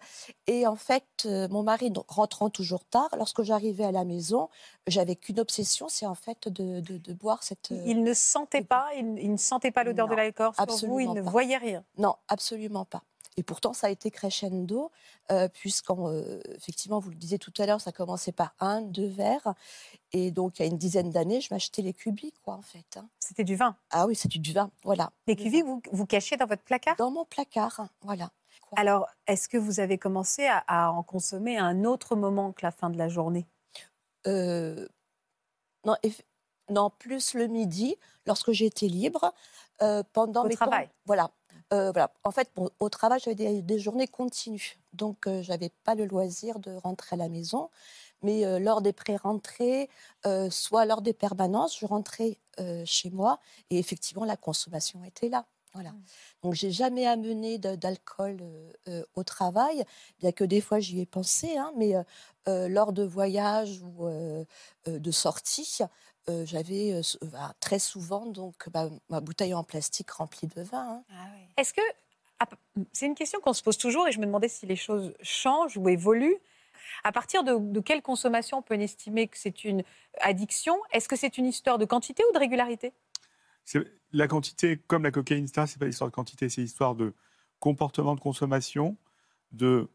Et 0.46 0.66
en 0.66 0.76
fait, 0.76 1.04
euh, 1.24 1.48
mon 1.48 1.62
mari 1.62 1.90
rentrant 2.06 2.50
toujours 2.50 2.84
tard, 2.84 3.08
lorsque 3.16 3.42
j'arrivais 3.42 3.84
à 3.84 3.92
la 3.92 4.04
maison, 4.04 4.50
j'avais 4.86 5.16
qu'une 5.16 5.40
obsession, 5.40 5.88
c'est 5.88 6.06
en 6.06 6.14
fait 6.14 6.48
de, 6.48 6.80
de, 6.80 7.12
boire 7.14 7.42
cette. 7.44 7.72
Il 7.86 8.02
ne 8.02 8.12
sentait 8.12 8.62
pas, 8.62 8.88
il, 8.94 9.32
ne 9.32 9.38
sentait 9.38 9.70
pas 9.70 9.84
l'odeur 9.84 10.06
de 10.06 10.14
l'alcool 10.14 10.50
sur 10.54 10.88
vous, 10.88 11.00
il 11.00 11.12
ne 11.12 11.22
voyait 11.22 11.56
rien. 11.56 11.82
Non, 11.96 12.16
absolument 12.28 12.84
pas. 12.84 13.02
Et 13.38 13.42
pourtant, 13.42 13.74
ça 13.74 13.88
a 13.88 13.90
été 13.90 14.10
crescendo, 14.10 14.90
euh, 15.30 15.48
puisqu'effectivement, 15.48 16.08
euh, 16.08 16.40
effectivement, 16.56 16.98
vous 17.00 17.10
le 17.10 17.16
disiez 17.16 17.38
tout 17.38 17.52
à 17.58 17.66
l'heure, 17.66 17.82
ça 17.82 17.92
commençait 17.92 18.32
par 18.32 18.54
un, 18.60 18.80
deux 18.80 19.08
verres. 19.08 19.54
Et 20.12 20.30
donc, 20.30 20.58
il 20.58 20.62
y 20.62 20.64
a 20.64 20.68
une 20.68 20.78
dizaine 20.78 21.10
d'années, 21.10 21.42
je 21.42 21.52
m'achetais 21.52 21.82
les 21.82 21.92
cubis, 21.92 22.32
quoi, 22.42 22.54
en 22.54 22.62
fait. 22.62 22.96
Hein. 22.96 23.08
C'était 23.20 23.44
du 23.44 23.54
vin 23.54 23.76
Ah 23.90 24.06
oui, 24.06 24.14
c'était 24.14 24.38
du 24.38 24.54
vin, 24.54 24.70
voilà. 24.82 25.12
Les 25.26 25.36
cubis, 25.36 25.60
vous, 25.60 25.82
vous 25.92 26.06
cachez 26.06 26.38
dans 26.38 26.46
votre 26.46 26.62
placard? 26.62 26.96
Dans 26.96 27.10
mon 27.10 27.26
placard, 27.26 27.88
voilà. 28.00 28.30
Alors, 28.74 29.06
est-ce 29.26 29.48
que 29.48 29.58
vous 29.58 29.80
avez 29.80 29.98
commencé 29.98 30.48
à, 30.66 30.90
en 30.90 31.02
consommer 31.02 31.58
à 31.58 31.64
un 31.64 31.84
autre 31.84 32.16
moment 32.16 32.52
que 32.52 32.64
la 32.64 32.70
fin 32.70 32.88
de 32.88 32.96
la 32.96 33.08
journée? 33.08 33.46
Euh, 34.26 34.88
non, 35.84 35.94
non, 36.70 36.90
plus 36.90 37.34
le 37.34 37.46
midi, 37.48 37.96
lorsque 38.24 38.52
j'étais 38.52 38.88
libre. 38.88 39.34
Pendant 40.14 40.44
Au 40.44 40.48
mes 40.48 40.54
travail. 40.54 40.88
voilà, 41.04 41.30
euh, 41.72 41.90
voilà. 41.90 42.12
En 42.24 42.30
fait, 42.30 42.50
au 42.78 42.88
travail, 42.88 43.20
j'avais 43.20 43.62
des, 43.62 43.78
journées 43.78 44.06
continues. 44.06 44.78
Donc, 44.92 45.26
euh, 45.26 45.42
je 45.42 45.50
n'avais 45.50 45.70
pas 45.84 45.94
le 45.94 46.04
loisir 46.04 46.58
de 46.58 46.72
rentrer 46.76 47.14
à 47.14 47.16
la 47.16 47.28
maison. 47.28 47.70
Mais 48.22 48.46
euh, 48.46 48.58
lors 48.58 48.82
des 48.82 48.92
pré-rentrées, 48.92 49.90
soit 50.50 50.86
lors 50.86 51.02
des 51.02 51.12
permanences, 51.12 51.78
je 51.78 51.86
rentrais 51.86 52.38
chez 52.84 53.10
moi. 53.10 53.38
Et 53.70 53.78
effectivement, 53.78 54.24
la 54.24 54.36
consommation 54.36 55.04
était 55.04 55.28
là. 55.28 55.44
Voilà. 55.74 55.90
Mmh. 55.90 56.02
Donc, 56.42 56.54
j'ai 56.54 56.70
jamais 56.70 57.06
amené 57.06 57.58
d'alcool 57.58 58.38
au 59.14 59.24
travail, 59.24 59.84
bien 60.20 60.32
que 60.32 60.44
des 60.44 60.62
fois 60.62 60.80
j'y 60.80 61.00
ai 61.00 61.06
pensé, 61.06 61.58
hein, 61.58 61.70
mais 61.76 61.92
lors 62.46 62.94
de 62.94 63.02
voyages 63.02 63.82
ou 63.82 64.08
de 64.86 65.10
sorties, 65.10 65.80
euh, 66.28 66.44
j'avais 66.44 66.92
euh, 66.92 67.02
bah, 67.32 67.54
très 67.60 67.78
souvent 67.78 68.26
donc 68.26 68.68
bah, 68.70 68.88
ma 69.08 69.20
bouteille 69.20 69.54
en 69.54 69.62
plastique 69.62 70.10
remplie 70.10 70.48
de 70.48 70.62
vin. 70.62 70.78
Hein. 70.78 71.04
Ah 71.12 71.60
Est-ce 71.60 71.72
que 71.72 71.82
c'est 72.92 73.06
une 73.06 73.14
question 73.14 73.40
qu'on 73.40 73.52
se 73.52 73.62
pose 73.62 73.78
toujours 73.78 74.08
et 74.08 74.12
je 74.12 74.18
me 74.18 74.26
demandais 74.26 74.48
si 74.48 74.66
les 74.66 74.76
choses 74.76 75.14
changent 75.22 75.76
ou 75.78 75.88
évoluent. 75.88 76.36
À 77.04 77.12
partir 77.12 77.44
de, 77.44 77.80
quelle 77.80 78.02
consommation 78.02 78.58
on 78.58 78.62
peut 78.62 78.78
estimer 78.80 79.28
que 79.28 79.38
c'est 79.38 79.64
une 79.64 79.82
addiction? 80.20 80.76
Est-ce 80.92 81.08
que 81.08 81.16
c'est 81.16 81.38
une 81.38 81.46
histoire 81.46 81.78
de 81.78 81.84
quantité 81.84 82.22
ou 82.28 82.32
de 82.34 82.38
régularité? 82.38 82.92
La 84.12 84.28
quantité, 84.28 84.78
comme 84.86 85.02
la 85.02 85.10
cocaïne, 85.10 85.48
ce 85.48 85.60
n'est 85.60 85.66
pas 85.78 85.86
l'histoire 85.86 86.10
de 86.10 86.14
quantité, 86.14 86.48
c'est 86.48 86.60
l'histoire 86.60 86.94
de 86.94 87.14
comportement 87.58 88.14
de 88.14 88.20
consommation, 88.20 88.96
de, 89.52 89.88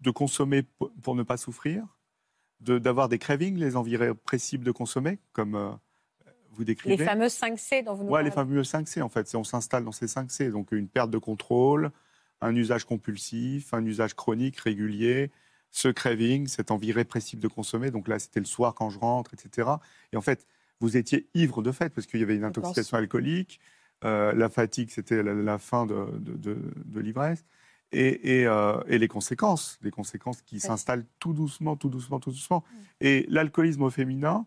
de 0.00 0.10
consommer 0.10 0.64
pour 1.02 1.14
ne 1.14 1.22
pas 1.22 1.36
souffrir, 1.36 1.84
d'avoir 2.60 3.08
des 3.08 3.18
cravings, 3.18 3.56
les 3.56 3.76
envies 3.76 3.96
répressibles 3.96 4.64
de 4.64 4.72
consommer, 4.72 5.18
comme 5.32 5.54
euh, 5.54 5.70
vous 6.52 6.64
décrivez. 6.64 6.96
Les 6.96 7.04
fameux 7.04 7.28
5 7.28 7.58
C 7.58 7.82
dont 7.82 7.94
vous 7.94 8.04
nous 8.04 8.10
Oui, 8.10 8.24
les 8.24 8.30
fameux 8.30 8.64
5 8.64 8.88
C, 8.88 9.02
en 9.02 9.08
fait. 9.08 9.32
On 9.34 9.44
s'installe 9.44 9.84
dans 9.84 9.92
ces 9.92 10.08
5 10.08 10.30
C. 10.30 10.50
Donc, 10.50 10.72
une 10.72 10.88
perte 10.88 11.10
de 11.10 11.18
contrôle, 11.18 11.90
un 12.40 12.54
usage 12.54 12.84
compulsif, 12.84 13.72
un 13.74 13.84
usage 13.84 14.14
chronique, 14.14 14.58
régulier, 14.58 15.30
ce 15.70 15.88
craving, 15.88 16.46
cette 16.46 16.70
envie 16.70 16.92
répressible 16.92 17.42
de 17.42 17.48
consommer. 17.48 17.90
Donc 17.90 18.08
là, 18.08 18.18
c'était 18.18 18.40
le 18.40 18.46
soir 18.46 18.74
quand 18.74 18.90
je 18.90 18.98
rentre, 18.98 19.34
etc. 19.34 19.68
Et 20.12 20.16
en 20.16 20.22
fait, 20.22 20.46
vous 20.80 20.96
étiez 20.96 21.28
ivre 21.34 21.62
de 21.62 21.72
fait, 21.72 21.90
parce 21.90 22.06
qu'il 22.06 22.20
y 22.20 22.22
avait 22.22 22.36
une 22.36 22.44
intoxication 22.44 22.96
alcoolique. 22.96 23.60
Euh, 24.04 24.32
la 24.32 24.48
fatigue, 24.48 24.90
c'était 24.90 25.22
la, 25.22 25.58
fin 25.58 25.84
de, 25.84 26.06
de, 26.18 26.56
de 26.84 27.00
l'ivresse 27.00 27.44
et, 27.92 28.46
euh, 28.46 28.80
et, 28.86 28.98
les 28.98 29.08
conséquences, 29.08 29.78
les 29.82 29.90
conséquences 29.90 30.42
qui 30.42 30.60
s'installent 30.60 31.06
tout 31.18 31.32
doucement, 31.32 31.76
tout 31.76 31.88
doucement, 31.88 32.20
tout 32.20 32.30
doucement. 32.30 32.62
Mm. 32.70 32.76
Et 33.00 33.26
l'alcoolisme 33.28 33.82
au 33.82 33.90
féminin, 33.90 34.46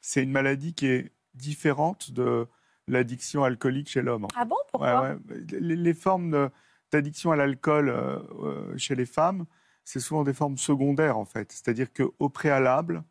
c'est 0.00 0.22
une 0.22 0.32
maladie 0.32 0.74
qui 0.74 0.86
est 0.86 1.12
différente 1.34 2.10
de 2.10 2.46
l'addiction 2.88 3.44
alcoolique 3.44 3.88
chez 3.88 4.02
l'homme. 4.02 4.26
Ah 4.34 4.44
bon? 4.44 4.56
Pourquoi? 4.70 5.16
Les, 5.52 5.94
formes 5.94 6.50
d'addiction 6.90 7.30
à 7.30 7.36
l'alcool 7.36 7.88
euh, 7.88 8.18
euh, 8.42 8.76
chez 8.76 8.96
les 8.96 9.06
femmes, 9.06 9.46
c'est 9.84 10.00
souvent 10.00 10.24
des 10.24 10.34
formes 10.34 10.58
secondaires 10.58 11.16
en 11.16 11.24
fait. 11.24 11.52
C'est-à-dire 11.52 11.92
qu'au 11.92 12.28
préalable, 12.28 13.04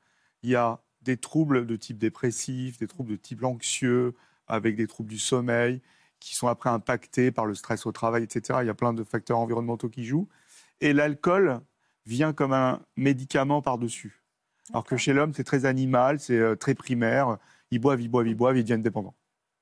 il 0.43 0.49
y 0.49 0.55
a 0.55 0.81
des 1.01 1.15
troubles 1.15 1.65
de 1.65 1.75
type 1.77 1.97
dépressif, 1.97 2.77
des 2.77 2.87
troubles 2.87 3.11
de 3.11 3.15
type 3.15 3.43
anxieux, 3.43 4.13
avec 4.47 4.75
des 4.75 4.87
troubles 4.87 5.09
du 5.09 5.19
sommeil 5.19 5.81
qui 6.19 6.35
sont 6.35 6.47
après 6.47 6.69
impactés 6.69 7.31
par 7.31 7.45
le 7.45 7.55
stress 7.55 7.85
au 7.85 7.91
travail, 7.91 8.23
etc. 8.23 8.59
Il 8.61 8.67
y 8.67 8.69
a 8.69 8.73
plein 8.73 8.93
de 8.93 9.03
facteurs 9.03 9.39
environnementaux 9.39 9.89
qui 9.89 10.05
jouent. 10.05 10.27
Et 10.81 10.93
l'alcool 10.93 11.61
vient 12.05 12.33
comme 12.33 12.53
un 12.53 12.81
médicament 12.97 13.61
par-dessus. 13.61 14.21
Alors 14.71 14.83
que 14.83 14.97
chez 14.97 15.13
l'homme, 15.13 15.33
c'est 15.33 15.43
très 15.43 15.65
animal, 15.65 16.19
c'est 16.19 16.37
euh, 16.37 16.55
très 16.55 16.75
primaire. 16.75 17.37
Ils 17.71 17.79
boivent, 17.79 18.01
ils 18.01 18.07
boivent, 18.07 18.27
ils 18.27 18.35
boivent, 18.35 18.57
ils 18.57 18.63
deviennent 18.63 18.81
dépendants. 18.81 19.15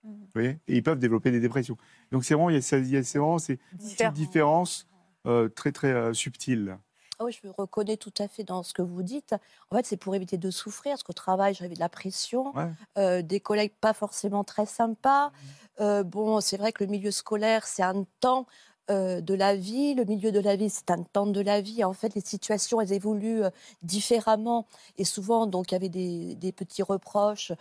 Mmh. 0.04 0.10
Vous 0.10 0.28
voyez? 0.34 0.60
Et 0.68 0.76
ils 0.78 0.84
peuvent 0.84 1.00
développer 1.00 1.32
des 1.32 1.40
dépressions. 1.40 1.78
Donc 2.12 2.26
c'est 2.26 2.34
vraiment, 2.34 2.50
il 2.50 2.56
y 2.56 2.98
a, 2.98 3.02
vraiment 3.02 3.38
ces 3.38 3.58
petites 3.78 4.14
différences 4.14 4.88
euh, 5.26 5.50
très, 5.50 5.72
très 5.72 5.92
euh, 5.92 6.14
subtiles. 6.14 6.78
Ah 7.20 7.26
oui, 7.26 7.32
je 7.32 7.48
me 7.48 7.52
reconnais 7.52 7.98
tout 7.98 8.14
à 8.20 8.28
fait 8.28 8.44
dans 8.44 8.62
ce 8.62 8.74
que 8.74 8.84
vous 8.84 9.02
dites. 9.02 9.36
En 9.72 9.76
fait, 9.76 9.86
c'est 9.86 9.98
pour 9.98 10.14
éviter 10.14 10.38
de 10.38 10.52
souffrir, 10.52 10.92
parce 10.92 11.04
qu'au 11.04 11.14
travail, 11.14 11.54
j'avais 11.56 11.74
de 11.74 11.80
la 11.80 11.90
pression, 11.90 12.54
des 12.96 13.40
collègues 13.40 13.74
pas 13.82 13.94
forcément 13.94 14.44
très 14.44 14.66
sympas. 14.66 15.30
Mmh. 15.30 15.34
Euh, 15.80 16.04
bon, 16.04 16.42
c'est 16.42 16.58
vrai 16.58 16.72
que 16.72 16.84
le 16.84 16.90
milieu 16.90 17.12
scolaire, 17.12 17.66
c'est 17.66 17.84
un 17.84 18.06
temps 18.20 18.46
euh, 18.90 19.22
de 19.22 19.34
la 19.34 19.56
vie. 19.56 19.94
Le 19.94 20.06
milieu 20.06 20.32
de 20.32 20.40
la 20.40 20.56
vie, 20.56 20.70
c'est 20.70 20.92
un 20.92 21.04
temps 21.04 21.28
de 21.28 21.42
la 21.42 21.62
vie. 21.62 21.84
En 21.84 21.94
fait, 21.94 22.16
les 22.16 22.22
situations, 22.22 22.82
elles 22.82 22.94
évoluent 22.94 23.44
euh, 23.44 23.50
différemment. 23.84 24.66
Et 24.98 25.04
souvent, 25.04 25.46
donc, 25.46 25.72
il 25.72 25.76
y 25.76 25.78
avait 25.78 25.90
des, 25.90 26.52
petits 26.52 26.84
reproches. 26.84 27.52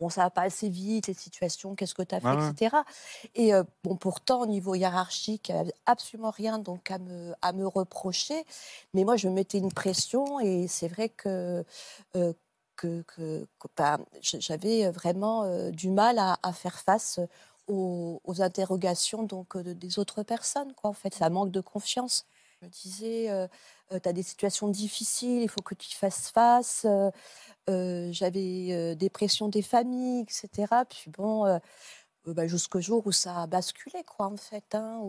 Bon, 0.00 0.08
ça 0.08 0.22
va 0.22 0.30
pas 0.30 0.42
assez 0.42 0.68
vite, 0.68 1.06
les 1.06 1.14
situations, 1.14 1.74
qu'est-ce 1.74 1.94
que 1.94 2.02
tu 2.02 2.14
as 2.14 2.20
fait, 2.20 2.34
etc. 2.34 2.76
Et 3.34 3.52
bon, 3.82 3.96
pourtant, 3.96 4.42
au 4.42 4.46
niveau 4.46 4.74
hiérarchique, 4.74 5.48
il 5.48 5.72
absolument 5.86 6.30
rien 6.30 6.58
donc 6.58 6.90
à 6.90 6.98
me, 6.98 7.34
à 7.40 7.52
me 7.52 7.66
reprocher. 7.66 8.44
Mais 8.92 9.04
moi, 9.04 9.16
je 9.16 9.28
me 9.28 9.34
mettais 9.34 9.58
une 9.58 9.72
pression 9.72 10.38
et 10.40 10.66
c'est 10.68 10.88
vrai 10.88 11.08
que 11.08 11.64
que, 12.76 13.02
ben, 13.76 13.98
j'avais 14.22 14.90
vraiment 14.90 15.70
du 15.70 15.88
mal 15.88 16.18
à, 16.18 16.38
à, 16.42 16.52
faire 16.52 16.78
face 16.78 17.20
aux, 17.68 18.20
interrogations 18.38 19.22
donc 19.22 19.56
des 19.56 19.98
autres 19.98 20.22
personnes. 20.22 20.72
Quoi, 20.74 20.90
en 20.90 20.94
fait, 20.94 21.14
ça 21.14 21.30
manque 21.30 21.50
de 21.50 21.60
confiance. 21.60 22.26
Je 22.60 22.66
me 22.66 22.70
disais, 22.70 23.48
tu 23.90 24.08
as 24.08 24.12
des 24.12 24.22
situations 24.22 24.68
difficiles, 24.68 25.42
il 25.42 25.48
faut 25.48 25.62
que 25.62 25.74
tu 25.74 25.88
y 25.90 25.94
fasses 25.94 26.30
face. 26.30 26.86
J'avais 27.68 28.96
des 28.96 29.10
pressions 29.10 29.48
des 29.48 29.62
familles, 29.62 30.22
etc. 30.22 30.84
Puis 30.86 31.10
bon, 31.10 31.60
bah, 32.26 32.46
jusqu'au 32.46 32.80
jour 32.80 33.06
où 33.06 33.12
ça 33.12 33.42
a 33.42 33.46
basculé, 33.46 34.02
quoi, 34.04 34.26
en 34.26 34.36
fait. 34.36 34.74
Hein, 34.74 35.00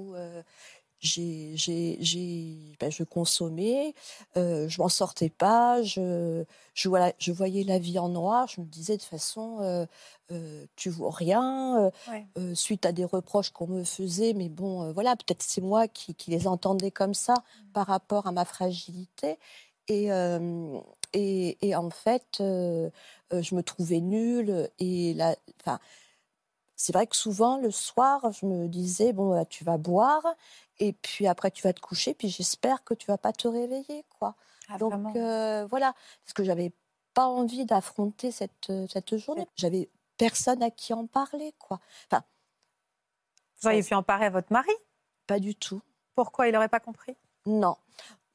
j'ai, 0.99 1.51
j'ai, 1.55 1.97
j'ai, 1.99 2.75
ben, 2.79 2.91
je 2.91 3.03
consommais, 3.03 3.93
euh, 4.35 4.67
je 4.67 4.81
m'en 4.81 4.89
sortais 4.89 5.29
pas, 5.29 5.81
je, 5.83 6.43
je, 6.73 6.89
voilà, 6.89 7.13
je 7.19 7.31
voyais 7.31 7.63
la 7.63 7.79
vie 7.79 7.99
en 7.99 8.09
noir, 8.09 8.47
je 8.47 8.61
me 8.61 8.65
disais 8.65 8.97
de 8.97 9.03
façon, 9.03 9.59
euh, 9.61 9.85
euh, 10.31 10.65
tu 10.75 10.89
vois 10.89 11.11
rien, 11.11 11.91
euh, 12.37 12.55
suite 12.55 12.85
à 12.85 12.91
des 12.91 13.05
reproches 13.05 13.51
qu'on 13.51 13.67
me 13.67 13.83
faisait, 13.83 14.33
mais 14.33 14.49
bon, 14.49 14.91
voilà, 14.91 15.15
peut-être 15.15 15.43
c'est 15.43 15.61
moi 15.61 15.87
qui, 15.87 16.15
qui, 16.15 16.31
les 16.31 16.47
entendais 16.47 16.91
comme 16.91 17.13
ça 17.13 17.33
mmh. 17.33 17.71
par 17.73 17.87
rapport 17.87 18.27
à 18.27 18.31
ma 18.31 18.45
fragilité. 18.45 19.37
Et, 19.89 20.09
et, 21.13 21.57
et, 21.61 21.75
en 21.77 21.89
fait, 21.89 22.25
je 22.39 23.55
me 23.55 23.61
trouvais 23.61 24.01
nulle. 24.01 24.69
Et 24.79 25.13
la, 25.13 25.37
c'est 26.77 26.93
vrai 26.93 27.07
que 27.07 27.15
souvent, 27.15 27.57
le 27.57 27.71
soir, 27.71 28.31
je 28.31 28.45
me 28.45 28.67
disais, 28.69 29.11
bon, 29.11 29.43
tu 29.45 29.65
vas 29.65 29.77
boire, 29.77 30.23
et 30.79 30.93
puis 30.93 31.27
après, 31.27 31.51
tu 31.51 31.63
vas 31.63 31.73
te 31.73 31.81
coucher, 31.81 32.13
puis 32.13 32.29
j'espère 32.29 32.83
que 32.83 32.93
tu 32.93 33.07
vas 33.07 33.17
pas 33.17 33.33
te 33.33 33.47
réveiller, 33.47 34.05
quoi. 34.19 34.35
Ah, 34.69 34.77
Donc, 34.77 34.93
euh, 35.15 35.65
voilà, 35.65 35.93
parce 36.23 36.33
que 36.33 36.43
j'avais 36.43 36.71
pas 37.13 37.25
envie 37.25 37.65
d'affronter 37.65 38.31
cette, 38.31 38.69
euh, 38.69 38.85
cette 38.87 39.17
journée. 39.17 39.47
J'avais 39.55 39.89
personne 40.17 40.61
à 40.61 40.69
qui 40.69 40.93
en 40.93 41.07
parler, 41.07 41.53
quoi. 41.57 41.79
Enfin, 42.11 42.23
Vous 43.59 43.67
auriez 43.67 43.83
pu 43.83 43.95
en 43.95 44.03
parler 44.03 44.27
à 44.27 44.29
votre 44.29 44.53
mari? 44.53 44.71
Pas 45.25 45.39
du 45.39 45.55
tout. 45.55 45.81
Pourquoi? 46.15 46.47
Il 46.47 46.53
n'aurait 46.53 46.69
pas 46.69 46.79
compris? 46.79 47.17
Non. 47.47 47.77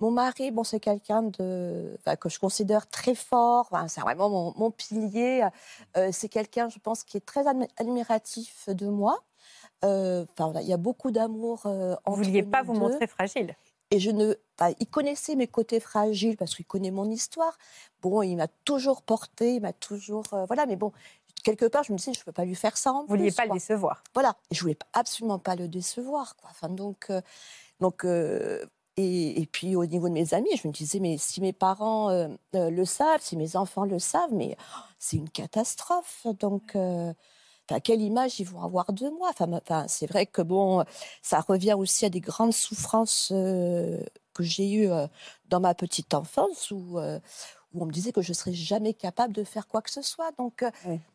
Mon 0.03 0.11
mari, 0.11 0.51
bon, 0.51 0.65
c'est 0.65 0.81
quelqu'un 0.81 1.23
de, 1.23 1.97
que 2.19 2.29
je 2.29 2.41
considère 2.41 2.89
très 2.89 3.15
fort. 3.15 3.71
c'est 3.87 4.01
vraiment 4.01 4.53
mon, 4.57 4.71
pilier. 4.73 5.47
Euh, 5.97 6.09
c'est 6.11 6.29
quelqu'un, 6.29 6.69
je 6.69 6.81
pense, 6.81 7.05
qui 7.05 7.19
est 7.19 7.25
très 7.25 7.45
admiratif 7.47 8.69
de 8.69 8.89
moi. 8.89 9.23
Euh, 9.85 10.27
enfin, 10.33 10.61
il 10.61 10.67
y 10.67 10.73
a 10.73 10.77
beaucoup 10.77 11.13
d'amour 11.13 11.67
euh, 11.67 11.95
entre 12.05 12.17
Vous 12.17 12.23
ne 12.23 12.27
vouliez 12.27 12.43
pas 12.43 12.65
vous 12.65 12.75
montrer 12.75 13.07
fragile 13.07 13.55
Et 13.93 14.01
je 14.01 14.11
ne, 14.11 14.35
il 14.81 14.89
connaissait 14.89 15.37
mes 15.37 15.47
côtés 15.47 15.79
fragiles 15.79 16.37
parce 16.37 16.57
qu'il 16.57 16.67
connaît 16.67 16.91
mon 16.91 17.09
histoire. 17.09 17.57
Bon, 18.01 18.23
il 18.23 18.35
m'a 18.35 18.49
toujours 18.49 19.03
porté, 19.03 19.55
il 19.55 19.61
m'a 19.61 19.73
toujours, 19.73 20.25
voilà. 20.49 20.67
Mais 20.67 20.75
bon, 20.75 20.91
quelque 21.45 21.67
part, 21.67 21.85
je 21.85 21.93
me 21.93 21.99
disais, 21.99 22.13
je 22.13 22.19
ne 22.19 22.25
peux 22.25 22.33
pas 22.33 22.45
lui 22.45 22.57
faire 22.57 22.77
ça 22.77 22.93
en 22.93 23.05
Vous 23.05 23.15
ne 23.15 23.19
vouliez 23.19 23.31
pas 23.31 23.47
le 23.47 23.53
décevoir. 23.53 24.03
Voilà, 24.15 24.35
et 24.51 24.57
je 24.57 24.63
voulais 24.63 24.79
absolument 24.95 25.39
pas 25.39 25.55
le 25.55 25.69
décevoir. 25.69 26.35
Quoi. 26.35 26.51
Enfin, 26.51 26.71
donc, 26.71 27.09
donc 27.79 28.05
et, 28.99 29.49
puis 29.51 29.75
au 29.75 29.87
niveau 29.87 30.09
de 30.09 30.13
mes 30.13 30.35
amis, 30.35 30.51
je 30.63 30.69
me 30.69 30.73
disais, 30.73 31.01
mais 31.01 31.17
si 31.17 31.41
mes 31.41 31.55
parents 31.55 32.11
euh, 32.11 32.29
euh, 32.55 32.69
le 32.69 32.85
savent, 32.85 33.23
si 33.23 33.37
mes 33.37 33.57
enfants 33.57 33.85
le 33.87 33.99
savent, 33.99 34.33
mais 34.33 34.57
oh, 34.59 34.81
c'est 34.99 35.17
une 35.17 35.31
catastrophe. 35.31 36.27
Donc, 36.39 36.77
euh, 36.77 37.13
quelle 37.85 38.03
image 38.03 38.39
ils 38.39 38.47
vont 38.47 38.63
avoir 38.63 38.93
de 38.93 39.09
moi? 39.09 39.31
Enfin, 39.31 39.87
C'est 39.89 40.07
vrai 40.07 40.27
que 40.27 40.43
bon, 40.43 40.85
ça 41.23 41.41
revient 41.41 41.73
aussi 41.73 42.05
à 42.05 42.11
des 42.11 42.21
grandes 42.21 42.53
souffrances 42.53 43.29
que 43.31 44.43
j'ai 44.43 44.71
eues 44.73 44.91
dans 45.49 45.61
ma 45.61 45.75
petite 45.75 46.13
enfance 46.13 46.71
où, 46.71 46.99
où 46.99 47.83
on 47.83 47.87
me 47.87 47.93
disait 47.93 48.13
que 48.13 48.21
je 48.21 48.33
ne 48.33 48.35
serais 48.35 48.53
jamais 48.53 48.93
capable 48.93 49.33
de 49.33 49.43
faire 49.43 49.69
quoi 49.69 49.81
que 49.81 49.91
ce 49.91 50.03
soit. 50.03 50.33
Donc, 50.37 50.63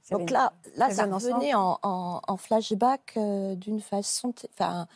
donc 0.10 0.32
là, 0.32 0.54
là 0.78 0.90
ça 0.90 1.06
revenait 1.06 1.54
en, 1.54 1.78
en, 1.84 2.38
flashback 2.38 3.20
d'une 3.58 3.82
façon... 3.82 4.34
Enfin, 4.54 4.88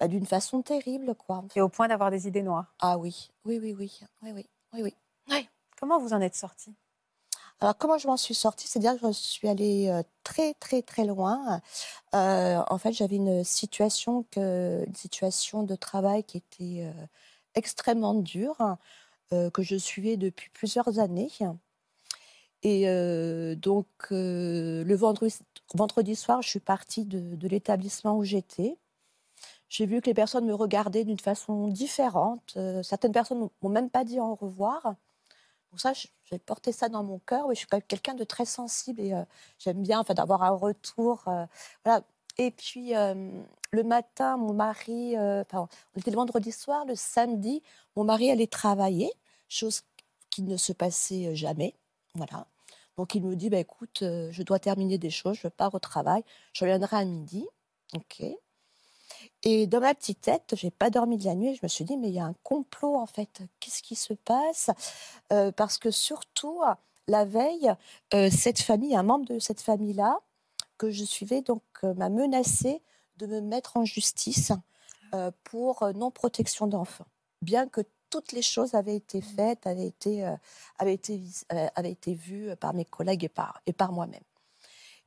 bah, 0.00 0.08
d'une 0.08 0.26
façon 0.26 0.62
terrible, 0.62 1.14
quoi. 1.14 1.44
Et 1.54 1.60
au 1.60 1.68
point 1.68 1.88
d'avoir 1.88 2.10
des 2.10 2.26
idées 2.26 2.42
noires. 2.42 2.74
Ah 2.80 2.98
oui, 2.98 3.30
oui, 3.44 3.58
oui, 3.62 3.74
oui, 3.78 3.92
oui, 4.22 4.32
oui, 4.32 4.46
oui, 4.72 4.94
oui. 5.30 5.48
Comment 5.78 5.98
vous 5.98 6.12
en 6.12 6.20
êtes 6.20 6.34
sortie? 6.34 6.74
Alors, 7.60 7.78
comment 7.78 7.98
je 7.98 8.08
m'en 8.08 8.16
suis 8.16 8.34
sortie? 8.34 8.66
C'est-à-dire 8.66 9.00
que 9.00 9.06
je 9.08 9.12
suis 9.12 9.48
allée 9.48 9.88
euh, 9.88 10.02
très, 10.24 10.54
très, 10.54 10.82
très 10.82 11.04
loin. 11.04 11.60
Euh, 12.14 12.60
en 12.68 12.78
fait, 12.78 12.92
j'avais 12.92 13.16
une 13.16 13.44
situation, 13.44 14.24
que, 14.30 14.84
une 14.86 14.94
situation 14.94 15.62
de 15.62 15.74
travail 15.76 16.24
qui 16.24 16.38
était 16.38 16.84
euh, 16.84 17.06
extrêmement 17.54 18.14
dure, 18.14 18.76
que 19.52 19.62
je 19.62 19.74
suivais 19.76 20.16
depuis 20.16 20.48
plusieurs 20.50 21.00
années. 21.00 21.30
Et 22.62 22.86
donc, 23.56 23.86
le 24.10 24.94
vendredi, 24.94 25.36
vendredi, 25.74 26.14
soir, 26.14 26.40
je 26.40 26.50
suis 26.50 26.60
partie 26.60 27.04
de, 27.04 27.34
de 27.34 27.48
l'établissement 27.48 28.16
où 28.16 28.22
j'étais. 28.22 28.78
J'ai 29.68 29.86
vu 29.86 30.00
que 30.00 30.06
les 30.06 30.14
personnes 30.14 30.46
me 30.46 30.54
regardaient 30.54 31.04
d'une 31.04 31.18
façon 31.18 31.66
différente. 31.66 32.54
Euh, 32.56 32.82
certaines 32.84 33.10
personnes 33.10 33.48
m'ont 33.60 33.68
même 33.68 33.90
pas 33.90 34.04
dit 34.04 34.20
au 34.20 34.36
revoir. 34.36 34.94
Donc 35.72 35.80
ça, 35.80 35.92
j'ai 36.24 36.38
porté 36.38 36.70
ça 36.70 36.88
dans 36.88 37.02
mon 37.02 37.18
cœur. 37.18 37.48
Je 37.50 37.54
suis 37.54 37.66
quand 37.66 37.78
même 37.78 37.82
quelqu'un 37.82 38.14
de 38.14 38.22
très 38.22 38.44
sensible 38.44 39.00
et 39.00 39.14
euh, 39.14 39.24
j'aime 39.58 39.82
bien 39.82 39.98
enfin, 39.98 40.14
d'avoir 40.14 40.44
un 40.44 40.50
retour. 40.50 41.24
Euh. 41.26 42.00
Et 42.38 42.50
puis, 42.52 42.92
le 42.92 43.82
matin, 43.84 44.36
mon 44.36 44.52
mari, 44.54 45.16
on 45.16 45.68
était 45.96 46.10
le 46.10 46.16
vendredi 46.16 46.52
soir, 46.52 46.84
le 46.84 46.96
samedi, 46.96 47.62
mon 47.96 48.04
mari 48.04 48.30
allait 48.30 48.48
travailler, 48.48 49.12
chose 49.48 49.82
qui 50.30 50.42
ne 50.42 50.56
se 50.56 50.72
passait 50.72 51.34
jamais. 51.36 51.74
Voilà. 52.14 52.46
Donc, 52.96 53.14
il 53.14 53.24
me 53.24 53.36
dit, 53.36 53.50
bah, 53.50 53.58
écoute, 53.58 53.98
je 54.00 54.42
dois 54.42 54.58
terminer 54.58 54.98
des 54.98 55.10
choses, 55.10 55.36
je 55.36 55.48
pars 55.48 55.74
au 55.74 55.78
travail, 55.78 56.24
je 56.52 56.64
reviendrai 56.64 56.96
à 56.96 57.04
midi. 57.04 57.46
OK. 57.94 58.24
Et 59.46 59.66
dans 59.66 59.80
ma 59.80 59.94
petite 59.94 60.22
tête, 60.22 60.54
j'ai 60.56 60.70
pas 60.70 60.88
dormi 60.88 61.18
de 61.18 61.24
la 61.26 61.34
nuit. 61.34 61.54
Je 61.54 61.60
me 61.62 61.68
suis 61.68 61.84
dit, 61.84 61.98
mais 61.98 62.08
il 62.08 62.14
y 62.14 62.18
a 62.18 62.24
un 62.24 62.34
complot 62.42 62.96
en 62.96 63.06
fait. 63.06 63.42
Qu'est-ce 63.60 63.82
qui 63.82 63.94
se 63.94 64.14
passe? 64.14 64.70
Euh, 65.32 65.52
Parce 65.52 65.76
que 65.76 65.90
surtout, 65.90 66.62
la 67.08 67.26
veille, 67.26 67.72
euh, 68.14 68.30
cette 68.30 68.60
famille, 68.60 68.96
un 68.96 69.02
membre 69.02 69.26
de 69.26 69.38
cette 69.38 69.60
famille-là, 69.60 70.18
que 70.78 70.90
je 70.90 71.04
suivais, 71.04 71.42
donc 71.42 71.62
euh, 71.84 71.92
m'a 71.94 72.08
menacé 72.08 72.82
de 73.18 73.26
me 73.26 73.40
mettre 73.40 73.76
en 73.76 73.84
justice 73.84 74.50
pour 75.44 75.88
non-protection 75.94 76.66
d'enfants. 76.66 77.06
Bien 77.40 77.68
que 77.68 77.82
toutes 78.10 78.32
les 78.32 78.42
choses 78.42 78.74
avaient 78.74 78.96
été 78.96 79.18
mmh. 79.18 79.22
faites, 79.22 79.66
avaient 79.68 79.86
été, 79.86 80.24
avaient 80.80 80.94
été, 80.94 81.22
avaient 81.76 81.92
été 81.92 82.14
vues 82.14 82.56
par 82.56 82.74
mes 82.74 82.84
collègues 82.84 83.22
et 83.22 83.28
par, 83.28 83.62
et 83.66 83.72
par 83.72 83.92
moi-même. 83.92 84.24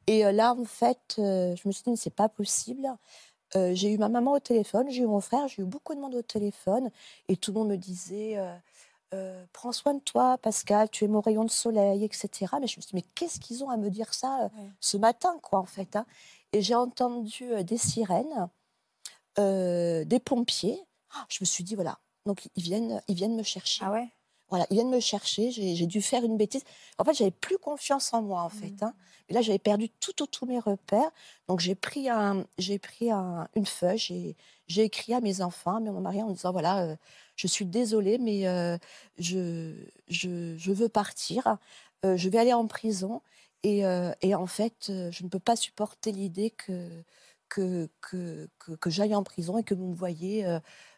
Et 0.06 0.24
là, 0.32 0.54
en 0.54 0.64
fait, 0.64 1.16
je 1.18 1.68
me 1.68 1.74
suis 1.74 1.84
dit, 1.84 1.90
mais 1.90 1.98
c'est 1.98 2.10
pas 2.10 2.30
possible. 2.30 2.88
Euh, 3.56 3.72
j'ai 3.74 3.92
eu 3.92 3.98
ma 3.98 4.10
maman 4.10 4.34
au 4.34 4.40
téléphone, 4.40 4.90
j'ai 4.90 5.04
eu 5.04 5.08
mon 5.08 5.22
frère, 5.22 5.48
j'ai 5.48 5.62
eu 5.62 5.66
beaucoup 5.66 5.96
de 5.96 6.00
monde 6.00 6.16
au 6.16 6.22
téléphone 6.22 6.92
et 7.28 7.38
tout 7.38 7.52
le 7.52 7.60
monde 7.60 7.70
me 7.70 7.78
disait 7.78 8.38
euh, 8.38 8.54
euh, 9.14 9.46
Prends 9.54 9.72
soin 9.72 9.94
de 9.94 10.02
toi, 10.02 10.38
Pascal, 10.38 10.90
tu 10.90 11.06
es 11.06 11.08
mon 11.08 11.22
rayon 11.22 11.46
de 11.46 11.50
soleil, 11.50 12.04
etc. 12.04 12.30
Mais 12.60 12.68
je 12.68 12.78
me 12.78 12.82
suis 12.82 12.92
dit 12.92 12.96
Mais 12.96 13.06
qu'est-ce 13.16 13.40
qu'ils 13.40 13.64
ont 13.64 13.70
à 13.70 13.78
me 13.78 13.90
dire 13.90 14.14
ça 14.14 14.50
ce 14.82 14.98
matin, 14.98 15.38
quoi, 15.42 15.60
en 15.60 15.66
fait 15.66 15.96
hein 15.96 16.06
Et 16.52 16.62
j'ai 16.62 16.76
entendu 16.76 17.64
des 17.64 17.78
sirènes, 17.78 18.50
des 19.38 20.22
pompiers. 20.24 20.82
Ah, 21.16 21.26
je 21.30 21.38
me 21.40 21.46
suis 21.46 21.64
dit 21.64 21.76
Voilà, 21.76 22.00
donc 22.26 22.50
ils 22.56 22.64
viennent, 22.64 23.02
ils 23.08 23.16
viennent 23.16 23.36
me 23.36 23.44
chercher. 23.44 23.86
Ah 23.86 23.92
ouais? 23.92 24.10
Voilà, 24.50 24.66
ils 24.70 24.76
viennent 24.76 24.90
me 24.90 25.00
chercher, 25.00 25.52
j'ai 25.52 25.86
dû 25.86 26.02
faire 26.02 26.24
une 26.24 26.38
bêtise. 26.38 26.64
En 26.98 27.04
fait, 27.04 27.14
j'avais 27.14 27.32
plus 27.32 27.58
confiance 27.58 28.14
en 28.14 28.22
moi, 28.22 28.42
en 28.42 28.50
fait. 28.50 28.82
Hein. 28.82 28.94
Et 29.30 29.34
là, 29.34 29.42
j'avais 29.42 29.60
perdu 29.60 29.90
tout, 29.90 30.14
tous 30.14 30.46
mes 30.46 30.60
repères. 30.60 31.12
Donc, 31.48 31.60
j'ai 31.60 31.76
pris, 31.76 32.10
un, 32.10 32.46
pris 32.82 33.12
un, 33.12 33.48
une 33.56 33.66
feuille, 33.66 34.36
j'ai 34.68 34.84
écrit 34.84 35.14
à 35.14 35.20
mes 35.20 35.42
enfants, 35.42 35.76
à 35.76 35.80
mon 35.80 36.00
mari, 36.00 36.22
en 36.22 36.32
disant, 36.32 36.52
voilà, 36.54 36.84
euh, 36.84 36.96
je 37.36 37.48
suis 37.48 37.66
désolée, 37.66 38.18
mais 38.18 38.48
euh, 38.48 38.78
je, 39.18 39.74
je, 40.08 40.72
veux 40.72 40.90
partir. 40.90 41.58
Euh, 42.06 42.16
je 42.16 42.30
vais 42.30 42.38
aller 42.38 42.54
en 42.54 42.68
prison. 42.68 43.22
Et, 43.64 43.82
et, 44.22 44.36
en 44.36 44.46
fait, 44.46 44.86
je 44.88 45.24
ne 45.24 45.30
peux 45.30 45.40
pas 45.40 45.58
supporter 45.58 46.14
l'idée 46.14 46.52
que, 46.52 47.04
que, 47.50 47.90
que, 48.00 48.48
que, 48.80 48.90
j'aille 48.90 49.14
en 49.14 49.24
prison 49.24 49.58
et 49.58 49.64
que 49.64 49.74
vous 49.74 49.88
me 49.88 49.96
voyez 49.96 50.46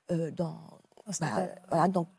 dans... 0.10 0.60
Bah, 1.20 1.47
voilà, 1.70 1.88
donc, 1.88 2.10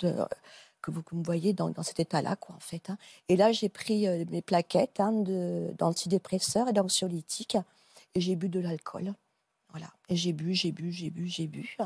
vous, 0.90 1.02
me 1.12 1.24
voyez 1.24 1.52
dans, 1.52 1.72
cet 1.82 2.00
état-là, 2.00 2.36
quoi, 2.36 2.54
en 2.54 2.60
fait. 2.60 2.90
Hein. 2.90 2.98
Et 3.28 3.36
là, 3.36 3.52
j'ai 3.52 3.68
pris 3.68 4.06
euh, 4.06 4.24
mes 4.30 4.42
plaquettes 4.42 5.00
hein, 5.00 5.12
d'antidépresseurs 5.78 6.68
et 6.68 6.72
d'anxiolytiques 6.72 7.56
et 8.14 8.20
j'ai 8.20 8.36
bu 8.36 8.48
de 8.48 8.60
l'alcool. 8.60 9.14
Voilà. 9.70 9.88
Et 10.08 10.16
j'ai 10.16 10.32
bu, 10.32 10.54
j'ai 10.54 10.72
bu, 10.72 10.92
j'ai 10.92 11.10
bu, 11.10 11.28
j'ai 11.28 11.46
bu. 11.46 11.76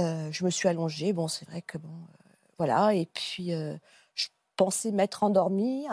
Euh, 0.00 0.30
je 0.30 0.44
me 0.44 0.50
suis 0.50 0.68
allongée. 0.68 1.12
Bon, 1.12 1.28
c'est 1.28 1.46
vrai 1.48 1.62
que 1.62 1.78
bon, 1.78 1.88
euh, 1.88 2.28
voilà. 2.58 2.94
Et 2.94 3.06
puis, 3.06 3.50
je 4.14 4.28
pensais 4.56 4.90
m'être 4.90 5.22
endormie. 5.22 5.86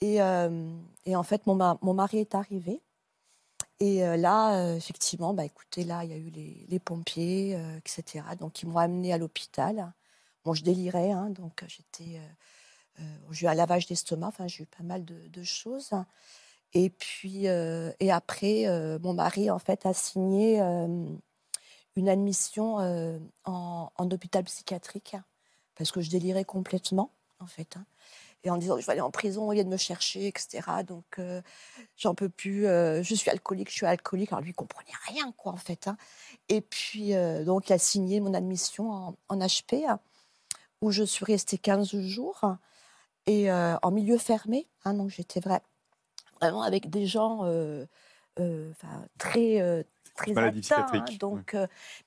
Et, 0.00 0.16
et, 0.16 1.16
en 1.16 1.22
fait, 1.24 1.46
mon, 1.46 1.56
mon, 1.82 1.94
mari 1.94 2.18
est 2.18 2.34
arrivé. 2.34 2.80
Et 3.80 4.00
là, 4.16 4.74
effectivement, 4.74 5.34
bah, 5.34 5.44
écoutez, 5.44 5.84
là, 5.84 6.04
il 6.04 6.10
y 6.10 6.12
a 6.12 6.16
eu 6.16 6.30
les, 6.30 6.66
les 6.68 6.78
pompiers, 6.78 7.58
etc. 7.78 8.24
Donc, 8.38 8.62
ils 8.62 8.68
m'ont 8.68 8.78
amenée 8.78 9.12
à 9.12 9.18
l'hôpital 9.18 9.92
je 10.54 10.62
délirais, 10.62 11.10
hein, 11.10 11.30
donc 11.30 11.64
j'ai 13.30 13.46
eu 13.46 13.48
un 13.48 13.54
lavage 13.54 13.86
d'estomac, 13.86 14.32
j'ai 14.46 14.64
eu 14.64 14.66
pas 14.66 14.82
mal 14.82 15.04
de, 15.04 15.42
choses. 15.42 15.90
Et 16.74 16.90
puis, 16.90 17.46
et 17.46 18.10
après, 18.10 18.64
mon 19.00 19.14
mari 19.14 19.50
en 19.50 19.58
fait 19.58 19.86
a 19.86 19.94
signé 19.94 20.60
une 21.96 22.08
admission 22.08 22.78
en, 23.44 23.90
hôpital 23.98 24.44
psychiatrique 24.44 25.16
parce 25.76 25.92
que 25.92 26.00
je 26.00 26.10
délirais 26.10 26.44
complètement 26.44 27.12
en 27.40 27.46
fait. 27.46 27.76
Hein. 27.76 27.84
et 28.42 28.50
en 28.50 28.56
disant 28.56 28.78
je 28.78 28.86
vais 28.86 28.92
aller 28.92 29.00
en 29.00 29.12
prison, 29.12 29.52
il 29.52 29.62
de 29.62 29.68
me 29.68 29.76
chercher, 29.76 30.26
etc. 30.26 30.82
Donc, 30.86 31.20
j'en 31.96 32.14
peux 32.14 32.28
plus, 32.28 32.62
je 32.64 33.14
suis 33.14 33.30
alcoolique, 33.30 33.70
je 33.70 33.74
suis 33.74 33.86
alcoolique. 33.86 34.32
Alors, 34.32 34.42
lui, 34.42 34.50
il 34.50 34.54
comprenait 34.54 34.90
rien, 35.06 35.32
quoi, 35.32 35.52
en 35.52 35.56
fait. 35.56 35.86
Hein. 35.86 35.96
Et 36.48 36.60
puis, 36.60 37.12
donc, 37.44 37.68
il 37.68 37.72
a 37.72 37.78
signé 37.78 38.20
mon 38.20 38.34
admission 38.34 38.90
en, 38.90 39.16
en 39.28 39.38
HP 39.38 39.86
où 40.80 40.90
je 40.90 41.02
suis 41.02 41.24
restée 41.24 41.58
15 41.58 41.96
jours 41.96 42.40
et 43.26 43.50
euh, 43.50 43.76
en 43.82 43.90
milieu 43.90 44.18
fermé. 44.18 44.66
Hein, 44.84 44.94
donc 44.94 45.10
j'étais 45.10 45.40
vraiment 46.40 46.62
avec 46.62 46.90
des 46.90 47.06
gens 47.06 47.44
euh, 47.44 47.84
euh, 48.40 48.72
très 49.18 49.86
très 50.16 50.36
atteints, 50.36 50.86
hein, 50.92 51.04
donc, 51.20 51.56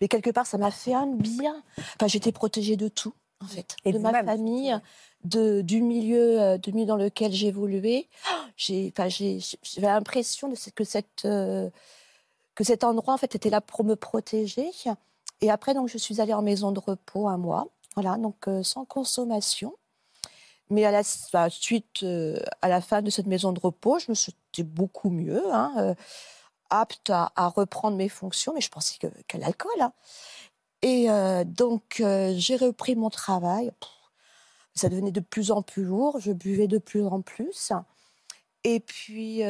mais 0.01 0.09
quelque 0.09 0.31
part 0.31 0.45
ça 0.45 0.57
m'a 0.57 0.71
fait 0.71 0.93
un 0.93 1.07
bien. 1.07 1.63
Enfin, 1.77 2.07
j'étais 2.07 2.31
protégée 2.31 2.75
de 2.75 2.89
tout 2.89 3.13
en 3.39 3.47
fait, 3.47 3.75
et 3.85 3.93
de 3.93 3.99
ma 3.99 4.23
famille, 4.23 4.77
de, 5.23 5.61
du 5.61 5.81
milieu, 5.81 6.57
du 6.57 6.73
milieu 6.73 6.85
dans 6.85 6.97
lequel 6.97 7.31
j'évoluais. 7.31 8.07
J'ai, 8.57 8.93
enfin, 8.95 9.07
j'avais 9.07 9.87
l'impression 9.87 10.49
de 10.49 10.55
que 10.75 10.83
cette 10.83 11.21
que 12.55 12.63
cet 12.63 12.83
endroit 12.83 13.13
en 13.13 13.17
fait 13.17 13.35
était 13.35 13.49
là 13.49 13.61
pour 13.61 13.85
me 13.85 13.95
protéger. 13.95 14.71
Et 15.39 15.49
après 15.49 15.73
donc 15.73 15.87
je 15.87 15.97
suis 15.97 16.19
allée 16.19 16.33
en 16.33 16.41
maison 16.41 16.71
de 16.71 16.79
repos 16.79 17.27
un 17.27 17.37
mois. 17.37 17.67
Voilà, 17.95 18.17
donc 18.17 18.47
euh, 18.47 18.63
sans 18.63 18.85
consommation. 18.85 19.75
Mais 20.69 20.85
à 20.85 20.91
la 20.91 21.01
bah, 21.33 21.49
suite, 21.49 22.03
euh, 22.03 22.39
à 22.61 22.69
la 22.69 22.81
fin 22.81 23.01
de 23.01 23.09
cette 23.09 23.27
maison 23.27 23.51
de 23.51 23.59
repos, 23.59 23.99
je 23.99 24.05
me 24.09 24.15
sentais 24.15 24.63
beaucoup 24.63 25.09
mieux, 25.09 25.43
hein, 25.53 25.73
euh, 25.77 25.95
apte 26.69 27.09
à, 27.09 27.31
reprendre 27.55 27.97
mes 27.97 28.07
fonctions, 28.07 28.53
mais 28.53 28.61
je 28.61 28.69
pensais 28.69 28.97
qu'à 29.27 29.37
l'alcool. 29.37 29.81
Hein. 29.81 29.93
Et 30.81 31.07
donc, 31.45 32.01
j'ai 32.35 32.55
repris 32.55 32.95
mon 32.95 33.09
travail. 33.11 33.71
ça 34.73 34.89
devenait 34.89 35.11
de 35.11 35.19
plus 35.19 35.51
en 35.51 35.61
plus 35.61 35.83
lourd, 35.83 36.19
je 36.19 36.31
buvais 36.31 36.67
de 36.67 36.79
plus 36.79 37.05
en 37.05 37.21
plus. 37.21 37.71
Et 38.63 38.79
puis, 38.79 39.41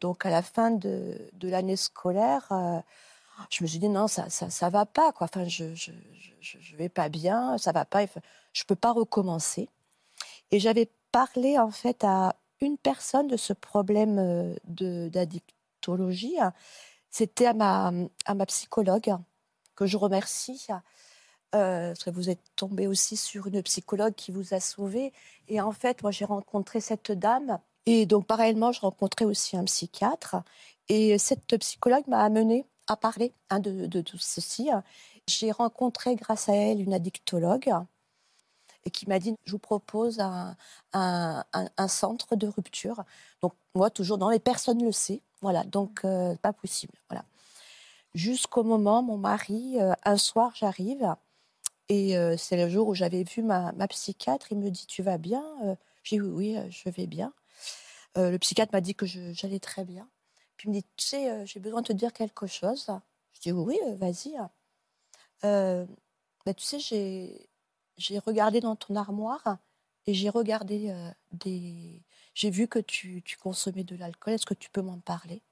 donc 0.00 0.24
à 0.24 0.30
la 0.30 0.42
fin 0.42 0.70
de 0.70 1.28
l'année 1.42 1.76
scolaire, 1.76 2.48
je 3.50 3.62
me 3.62 3.68
suis 3.68 3.78
dit 3.78 3.88
non, 3.88 4.08
ça, 4.08 4.28
ça, 4.30 4.50
ça 4.50 4.70
va 4.70 4.86
pas, 4.86 5.12
quoi. 5.12 5.26
Enfin, 5.30 5.46
je, 5.46 5.74
je, 5.74 5.92
je, 6.40 6.76
vais 6.76 6.88
pas 6.88 7.08
bien, 7.08 7.58
ça 7.58 7.72
va 7.72 7.84
pas, 7.84 8.04
je 8.52 8.64
peux 8.64 8.76
pas 8.76 8.92
recommencer. 8.92 9.68
Et 10.50 10.60
j'avais 10.60 10.88
parlé 11.12 11.58
en 11.58 11.70
fait 11.70 12.04
à 12.04 12.36
une 12.60 12.78
personne 12.78 13.28
de 13.28 13.36
ce 13.36 13.52
problème 13.52 14.18
euh, 14.18 15.08
d'addictologie. 15.08 16.36
C'était 17.10 17.46
à 17.46 17.54
ma, 17.54 17.92
à 18.24 18.34
ma 18.34 18.46
psychologue, 18.46 19.14
que 19.74 19.86
je 19.86 19.96
remercie. 19.96 20.68
Euh, 21.54 21.94
vous 22.06 22.30
êtes 22.30 22.42
tombé 22.56 22.86
aussi 22.86 23.16
sur 23.16 23.46
une 23.46 23.62
psychologue 23.62 24.14
qui 24.14 24.32
vous 24.32 24.54
a 24.54 24.60
sauvé. 24.60 25.12
Et 25.48 25.60
en 25.60 25.72
fait, 25.72 26.02
moi, 26.02 26.10
j'ai 26.10 26.24
rencontré 26.24 26.80
cette 26.80 27.12
dame. 27.12 27.58
Et 27.86 28.06
donc, 28.06 28.26
parallèlement, 28.26 28.72
je 28.72 28.80
rencontrais 28.80 29.24
aussi 29.24 29.56
un 29.56 29.64
psychiatre. 29.64 30.36
Et 30.88 31.18
cette 31.18 31.56
psychologue 31.58 32.06
m'a 32.08 32.22
amené 32.22 32.66
à 32.86 32.96
parler 32.96 33.32
hein, 33.50 33.60
de, 33.60 34.00
tout 34.00 34.18
ceci. 34.18 34.70
J'ai 35.26 35.50
rencontré 35.50 36.16
grâce 36.16 36.48
à 36.48 36.54
elle 36.54 36.80
une 36.80 36.94
addictologue 36.94 37.72
et 38.86 38.90
qui 38.90 39.08
m'a 39.08 39.18
dit 39.18 39.34
je 39.44 39.52
vous 39.52 39.58
propose 39.58 40.20
un, 40.20 40.56
un, 40.92 41.88
centre 41.88 42.36
de 42.36 42.46
rupture. 42.46 43.04
Donc 43.42 43.52
moi 43.74 43.90
toujours 43.90 44.18
non 44.18 44.30
mais 44.30 44.38
personne 44.38 44.78
ne 44.78 44.86
le 44.86 44.92
sait. 44.92 45.20
Voilà 45.42 45.64
donc 45.64 46.00
euh, 46.04 46.36
pas 46.36 46.52
possible. 46.52 46.94
Voilà. 47.10 47.24
Jusqu'au 48.14 48.62
moment 48.62 49.02
mon 49.02 49.18
mari 49.18 49.78
euh, 49.80 49.92
un 50.04 50.16
soir 50.16 50.52
j'arrive 50.54 51.14
et 51.88 52.16
euh, 52.16 52.36
c'est 52.36 52.56
le 52.56 52.68
jour 52.68 52.88
où 52.88 52.94
j'avais 52.94 53.24
vu 53.24 53.42
ma, 53.42 53.72
ma, 53.72 53.88
psychiatre. 53.88 54.52
Il 54.52 54.58
me 54.58 54.70
dit 54.70 54.86
tu 54.86 55.02
vas 55.02 55.18
bien? 55.18 55.44
J'ai 56.04 56.16
dit 56.16 56.22
oui 56.22 56.56
oui 56.56 56.70
je 56.70 56.88
vais 56.90 57.06
bien. 57.06 57.32
le 58.16 58.36
psychiatre 58.38 58.72
m'a 58.72 58.80
dit 58.80 58.94
que 58.94 59.06
j'allais 59.06 59.60
très 59.60 59.84
bien. 59.84 60.08
Puis 60.56 60.68
il 60.68 60.70
me 60.70 60.74
dit, 60.74 60.84
tu 60.96 61.06
sais, 61.06 61.30
euh, 61.30 61.46
j'ai 61.46 61.60
besoin 61.60 61.82
de 61.82 61.86
te 61.86 61.92
dire 61.92 62.12
quelque 62.12 62.46
chose. 62.46 62.90
Je 63.32 63.40
dis, 63.40 63.52
oui, 63.52 63.78
euh, 63.86 63.96
vas-y. 63.96 64.34
Euh, 65.44 65.86
bah, 66.44 66.54
tu 66.54 66.64
sais, 66.64 66.78
j'ai, 66.78 67.48
j'ai 67.96 68.18
regardé 68.18 68.60
dans 68.60 68.76
ton 68.76 68.96
armoire 68.96 69.58
et 70.06 70.14
j'ai 70.14 70.28
regardé 70.28 70.94
des... 71.32 72.02
J'ai 72.34 72.50
vu 72.50 72.68
que 72.68 72.78
tu, 72.78 73.22
tu 73.22 73.36
consommais 73.36 73.84
de 73.84 73.96
l'alcool. 73.96 74.34
Est-ce 74.34 74.46
que 74.46 74.54
tu 74.54 74.70
peux 74.70 74.82
m'en 74.82 74.98
parler? 75.00 75.42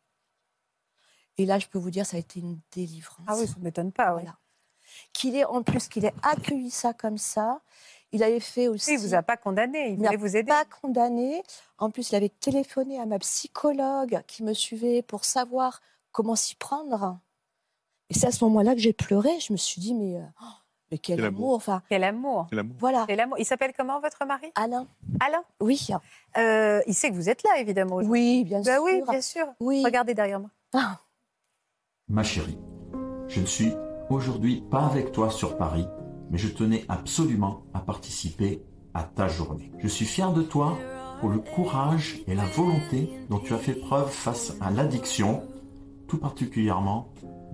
Et 1.37 1.47
là, 1.47 1.59
je 1.59 1.67
peux 1.67 1.79
vous 1.79 1.91
dire, 1.91 2.07
ça 2.07 2.17
a 2.17 2.21
été 2.21 2.41
une 2.41 2.61
délivrance. 2.71 3.27
Ah 3.27 3.37
oui, 3.37 3.47
ça 3.47 3.55
ne 3.59 3.65
m'étonne 3.65 3.91
pas. 3.91 4.13
Voilà. 4.13 4.39
Qu'il 5.13 5.35
ait, 5.35 5.45
en 5.45 5.63
plus, 5.63 5.89
qu'il 5.89 6.05
ait 6.05 6.15
accueilli 6.23 6.71
ça 6.71 6.93
comme 6.93 7.19
ça. 7.19 7.63
Il 8.15 8.23
avait 8.23 8.39
fait 8.39 8.69
aussi. 8.69 8.93
il 8.93 8.99
vous 9.01 9.15
a 9.15 9.23
pas 9.23 9.37
condamné, 9.37 9.91
il 9.91 9.97
voulait 9.97 10.17
vous 10.17 10.37
aider. 10.37 10.49
Pas 10.49 10.65
condamné. 10.81 11.43
En 11.79 11.91
plus, 11.91 12.13
il 12.13 12.15
avait 12.15 12.29
téléphoné 12.29 13.01
à 13.01 13.07
ma 13.07 13.19
psychologue 13.19 14.23
qui 14.29 14.45
me 14.45 14.55
suivait 14.55 15.03
pour 15.03 15.25
savoir 15.25 15.83
comment 16.13 16.37
s'y 16.37 16.55
prendre. 16.55 17.19
Et 18.11 18.15
c'est 18.15 18.29
à 18.29 18.31
ce 18.31 18.45
moment-là 18.45 18.75
que 18.75 18.81
j'ai 18.81 18.93
pleuré. 18.93 19.41
Je 19.41 19.53
me 19.53 19.57
suis 19.57 19.81
dit, 19.81 19.95
mais, 19.95 20.19
euh, 20.19 20.25
oh, 20.43 20.47
mais 20.93 20.99
quel, 20.99 21.25
amour. 21.25 21.55
Enfin, 21.55 21.83
quel 21.89 22.05
amour. 22.05 22.47
Quel 22.51 22.61
amour. 22.61 22.77
Voilà. 22.79 23.05
Quel 23.09 23.19
amour. 23.19 23.37
Il 23.41 23.45
s'appelle 23.45 23.73
comment 23.77 23.99
votre 23.99 24.25
mari? 24.25 24.53
Alain. 24.55 24.87
Alain? 25.19 25.43
Oui. 25.59 25.89
Euh, 26.37 26.83
il 26.87 26.95
sait 26.95 27.11
que 27.11 27.15
vous 27.17 27.29
êtes 27.29 27.43
là, 27.43 27.59
évidemment. 27.59 27.97
Oui, 27.97 28.45
bien 28.45 28.61
bah 28.61 28.75
sûr. 28.75 28.83
Oui, 28.85 29.03
bien 29.11 29.21
sûr. 29.21 29.47
Oui. 29.59 29.83
Regardez 29.85 30.15
derrière 30.15 30.39
moi. 30.39 30.51
Ah. 30.73 31.01
Ma 32.07 32.23
chérie, 32.23 32.59
je 33.27 33.41
ne 33.41 33.47
suis 33.47 33.73
aujourd'hui 34.09 34.63
pas 34.71 34.87
avec 34.87 35.11
toi 35.11 35.31
sur 35.31 35.57
Paris, 35.57 35.89
mais 36.31 36.39
je 36.39 36.49
tenais 36.49 36.85
absolument 36.89 37.63
à 37.75 37.81
participer 37.81 38.63
à 38.95 39.03
ta 39.03 39.29
journée. 39.29 39.71
Je 39.79 39.89
suis 39.89 40.05
fier 40.05 40.33
de 40.33 40.43
toi 40.43 40.79
pour 41.21 41.29
le 41.29 41.39
courage 41.39 42.21
et 42.27 42.35
la 42.35 42.45
volonté 42.45 43.11
dont 43.31 43.39
tu 43.39 43.55
as 43.55 43.59
fait 43.59 43.75
preuve 43.75 44.11
face 44.11 44.57
à 44.61 44.71
l'addiction, 44.71 45.43
tout 46.09 46.19
particulièrement 46.19 47.13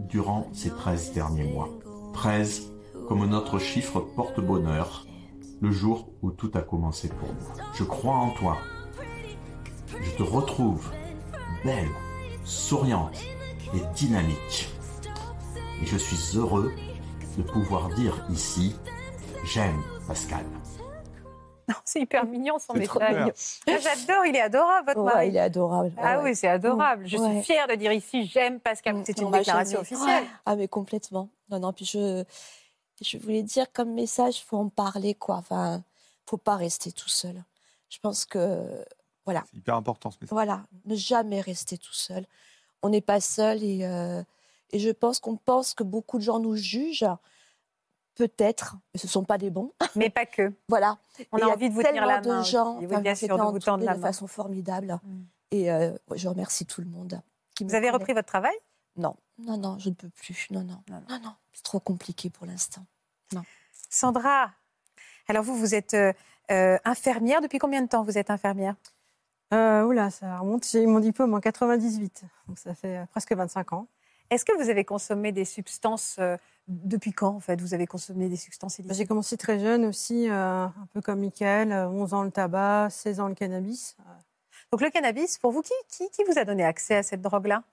durant 0.08 0.48
ces 0.52 0.70
13 0.70 1.12
derniers 1.12 1.44
mois. 1.44 1.68
13 2.12 2.72
comme 3.08 3.26
notre 3.26 3.58
chiffre 3.58 4.00
porte-bonheur, 4.00 5.06
le 5.60 5.70
jour 5.72 6.08
où 6.22 6.30
tout 6.30 6.50
a 6.54 6.62
commencé 6.62 7.08
pour 7.08 7.28
moi. 7.28 7.64
Je 7.74 7.84
crois 7.84 8.14
en 8.14 8.30
toi. 8.30 8.56
Je 10.00 10.16
te 10.16 10.22
retrouve 10.22 10.90
belle, 11.64 11.88
souriante 12.44 13.20
et 13.74 13.80
dynamique. 13.94 14.68
Et 15.82 15.86
je 15.86 15.96
suis 15.96 16.38
heureux 16.38 16.72
de 17.40 17.50
pouvoir 17.50 17.88
dire 17.90 18.24
ici, 18.30 18.76
j'aime 19.44 19.82
Pascal. 20.06 20.44
C'est 21.84 22.00
hyper 22.00 22.24
mignon 22.26 22.58
son 22.58 22.74
message. 22.74 23.32
Ah, 23.66 23.78
j'adore, 23.78 24.26
il 24.26 24.34
est 24.34 24.40
adorable 24.40 24.88
votre 24.88 25.02
mari. 25.02 25.28
Il 25.28 25.36
est 25.36 25.40
adorable. 25.40 25.92
Ah 25.98 26.20
oui, 26.20 26.34
c'est 26.34 26.48
adorable. 26.48 27.06
Je 27.06 27.16
suis 27.16 27.42
fière 27.42 27.68
de 27.68 27.74
dire 27.74 27.92
ici 27.92 28.26
j'aime 28.26 28.58
Pascal. 28.60 29.00
C'est 29.06 29.18
une 29.20 29.30
déclaration 29.30 29.80
officielle. 29.80 30.24
Ah 30.44 30.56
mais 30.56 30.68
complètement. 30.68 31.28
Non 31.48 31.60
non, 31.60 31.72
puis 31.72 31.84
je 31.84 32.24
je 33.00 33.16
voulais 33.18 33.42
dire 33.42 33.72
comme 33.72 33.94
message, 33.94 34.44
faut 34.44 34.58
en 34.58 34.68
parler 34.68 35.14
quoi. 35.14 35.36
Enfin, 35.36 35.82
faut 36.26 36.36
pas 36.36 36.56
rester 36.56 36.92
tout 36.92 37.08
seul. 37.08 37.42
Je 37.88 37.98
pense 37.98 38.24
que 38.24 38.84
voilà. 39.24 39.44
C'est 39.50 39.58
hyper 39.58 39.76
important 39.76 40.10
ce 40.10 40.16
message. 40.20 40.32
Voilà, 40.32 40.64
ne 40.86 40.94
jamais 40.96 41.40
rester 41.40 41.78
tout 41.78 41.94
seul. 41.94 42.26
On 42.82 42.88
n'est 42.88 43.00
pas 43.00 43.20
seul 43.20 43.62
et 43.62 43.84
euh, 43.84 44.22
et 44.72 44.78
je 44.78 44.90
pense 44.90 45.20
qu'on 45.20 45.36
pense 45.36 45.74
que 45.74 45.82
beaucoup 45.82 46.18
de 46.18 46.22
gens 46.22 46.38
nous 46.38 46.56
jugent 46.56 47.06
peut-être, 48.14 48.76
mais 48.92 49.00
ce 49.00 49.06
ne 49.06 49.10
sont 49.10 49.24
pas 49.24 49.38
des 49.38 49.50
bons. 49.50 49.72
Mais 49.96 50.10
pas 50.10 50.26
que. 50.26 50.52
voilà. 50.68 50.98
On 51.32 51.38
a 51.38 51.46
envie 51.46 51.70
de 51.70 51.74
vous 51.74 51.82
tenir 51.82 52.06
la 52.06 52.20
main. 52.20 52.40
de 52.40 52.44
gens 52.44 52.78
qui 52.78 52.86
bien 52.86 53.14
sûr, 53.14 53.36
de 53.36 53.42
vous 53.42 53.58
tendre 53.58 53.84
la 53.84 53.94
de 53.94 54.00
façon 54.00 54.26
formidable. 54.26 55.00
Mm. 55.02 55.22
Et 55.52 55.72
euh, 55.72 55.96
je 56.14 56.28
remercie 56.28 56.66
tout 56.66 56.80
le 56.80 56.86
monde. 56.86 57.20
vous 57.60 57.74
avez 57.74 57.90
repris 57.90 58.12
votre 58.12 58.28
travail? 58.28 58.54
Non, 58.96 59.16
non, 59.38 59.56
non, 59.56 59.78
je 59.78 59.88
ne 59.88 59.94
peux 59.94 60.10
plus. 60.10 60.48
Non, 60.50 60.62
non, 60.62 60.82
non, 60.88 61.02
non, 61.08 61.18
non. 61.22 61.32
c'est 61.52 61.62
trop 61.62 61.80
compliqué 61.80 62.28
pour 62.28 62.46
l'instant. 62.46 62.84
Non. 63.32 63.42
Sandra, 63.88 64.52
alors 65.28 65.44
vous, 65.44 65.56
vous 65.56 65.74
êtes 65.74 65.94
euh, 65.94 66.12
euh, 66.50 66.78
infirmière. 66.84 67.40
Depuis 67.40 67.58
combien 67.58 67.82
de 67.82 67.88
temps 67.88 68.02
vous 68.02 68.18
êtes 68.18 68.30
infirmière? 68.30 68.74
Euh, 69.52 69.84
Oula, 69.84 70.10
ça 70.10 70.38
remonte. 70.38 70.66
J'ai 70.66 70.82
eu 70.82 70.86
mon 70.86 71.00
diplôme 71.00 71.34
en 71.34 71.40
98, 71.40 72.24
donc 72.48 72.58
ça 72.58 72.74
fait 72.74 73.06
presque 73.10 73.32
25 73.32 73.72
ans. 73.72 73.86
Est-ce 74.30 74.44
que 74.44 74.56
vous 74.56 74.70
avez 74.70 74.84
consommé 74.84 75.32
des 75.32 75.44
substances 75.44 76.16
euh, 76.20 76.36
depuis 76.68 77.12
quand 77.12 77.34
en 77.34 77.40
fait 77.40 77.60
Vous 77.60 77.74
avez 77.74 77.86
consommé 77.86 78.28
des 78.28 78.36
substances 78.36 78.78
illicite 78.78 78.96
J'ai 78.96 79.06
commencé 79.06 79.36
très 79.36 79.58
jeune 79.58 79.84
aussi, 79.84 80.28
euh, 80.28 80.64
un 80.64 80.88
peu 80.92 81.00
comme 81.00 81.18
Michael, 81.18 81.72
11 81.72 82.14
ans 82.14 82.22
le 82.22 82.30
tabac, 82.30 82.88
16 82.90 83.20
ans 83.20 83.28
le 83.28 83.34
cannabis. 83.34 83.96
Donc 84.70 84.80
le 84.82 84.90
cannabis, 84.90 85.36
pour 85.38 85.50
vous, 85.50 85.62
qui, 85.62 85.72
qui, 86.12 86.22
vous 86.24 86.38
a 86.38 86.44
donné 86.44 86.64
accès 86.64 86.94
à 86.94 87.02
cette 87.02 87.22
drogue-là? 87.22 87.64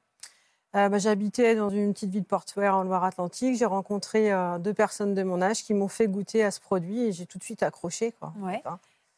Euh, 0.75 0.89
bah, 0.89 0.97
J'habitais 0.97 1.55
dans 1.55 1.69
une 1.69 1.93
petite 1.93 2.09
ville 2.09 2.23
portuaire 2.23 2.75
en 2.75 2.83
Loire-Atlantique. 2.83 3.55
J'ai 3.55 3.65
rencontré 3.65 4.31
deux 4.59 4.73
personnes 4.73 5.13
de 5.13 5.21
mon 5.21 5.43
âge 5.43 5.63
qui 5.63 5.75
m'ont 5.75 5.87
fait 5.87 6.07
goûter 6.07 6.43
à 6.43 6.49
ce 6.49 6.59
produit 6.59 7.03
et 7.03 7.11
j'ai 7.11 7.27
tout 7.27 7.37
de 7.37 7.43
suite 7.43 7.61
accroché. 7.61 8.13
Quoi. 8.19 8.33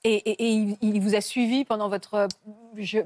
Et, 0.04 0.78
il, 0.82 1.02
vous 1.02 1.16
a 1.16 1.22
suivi 1.22 1.64
pendant 1.64 1.88
votre 1.88 2.28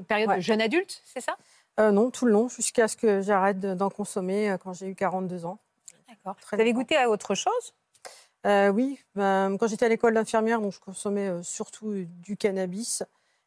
période 0.08 0.36
de 0.36 0.40
jeune 0.40 0.60
adulte, 0.60 1.02
c'est 1.04 1.20
ça? 1.20 1.36
Euh, 1.80 1.90
non, 1.90 2.10
tout 2.10 2.26
le 2.26 2.32
long, 2.32 2.48
jusqu'à 2.48 2.88
ce 2.88 2.96
que 2.96 3.20
j'arrête 3.20 3.60
d'en 3.60 3.90
consommer 3.90 4.50
euh, 4.50 4.58
quand 4.58 4.72
j'ai 4.72 4.86
eu 4.86 4.94
42 4.94 5.44
ans. 5.44 5.58
D'accord. 6.08 6.36
Vous 6.52 6.60
avez 6.60 6.72
goûté 6.72 6.96
à 6.96 7.10
autre 7.10 7.34
chose? 7.34 7.74
Euh, 8.46 8.68
Oui, 8.70 9.00
ben, 9.14 9.56
quand 9.58 9.66
j'étais 9.66 9.86
à 9.86 9.88
l'école 9.88 10.14
d'infirmière, 10.14 10.60
je 10.70 10.78
consommais 10.78 11.42
surtout 11.42 12.04
du 12.06 12.36
cannabis. 12.36 13.02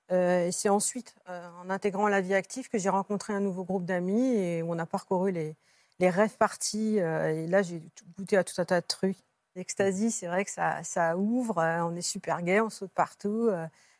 et 0.09 0.49
c'est 0.51 0.69
ensuite, 0.69 1.15
en 1.27 1.69
intégrant 1.69 2.07
la 2.07 2.21
vie 2.21 2.33
active, 2.33 2.67
que 2.69 2.77
j'ai 2.77 2.89
rencontré 2.89 3.33
un 3.33 3.39
nouveau 3.39 3.63
groupe 3.63 3.85
d'amis 3.85 4.35
et 4.35 4.63
où 4.63 4.73
on 4.73 4.79
a 4.79 4.85
parcouru 4.85 5.31
les, 5.31 5.55
les 5.99 6.09
rêves 6.09 6.37
parties. 6.37 6.97
et 6.97 7.47
là, 7.47 7.61
j'ai 7.61 7.81
goûté 8.17 8.37
à 8.37 8.43
tout 8.43 8.59
un 8.59 8.65
tas 8.65 8.81
de 8.81 8.87
trucs. 8.87 9.17
L'ecstasy, 9.55 10.11
c'est 10.11 10.27
vrai 10.27 10.45
que 10.45 10.51
ça, 10.51 10.83
ça 10.83 11.15
ouvre, 11.17 11.57
on 11.83 11.95
est 11.95 12.01
super 12.01 12.41
gai, 12.41 12.61
on 12.61 12.69
saute 12.69 12.91
partout 12.91 13.49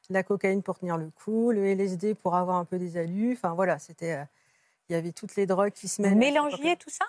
la 0.10 0.24
cocaïne 0.24 0.64
pour 0.64 0.80
tenir 0.80 0.98
le 0.98 1.10
coup, 1.10 1.52
le 1.52 1.66
LSD 1.66 2.16
pour 2.16 2.36
avoir 2.36 2.58
un 2.58 2.66
peu 2.66 2.78
des 2.78 2.98
alus. 2.98 3.34
Enfin 3.34 3.54
voilà, 3.54 3.80
c'était, 3.80 4.14
euh, 4.14 4.24
il 4.90 4.94
y 4.94 4.96
avait 4.96 5.12
toutes 5.12 5.36
les 5.36 5.46
drogues 5.46 5.72
qui 5.72 5.88
se 5.88 6.02
mêlent. 6.02 6.16
mélangiez 6.16 6.78
tout 6.78 6.90
ça? 6.90 7.06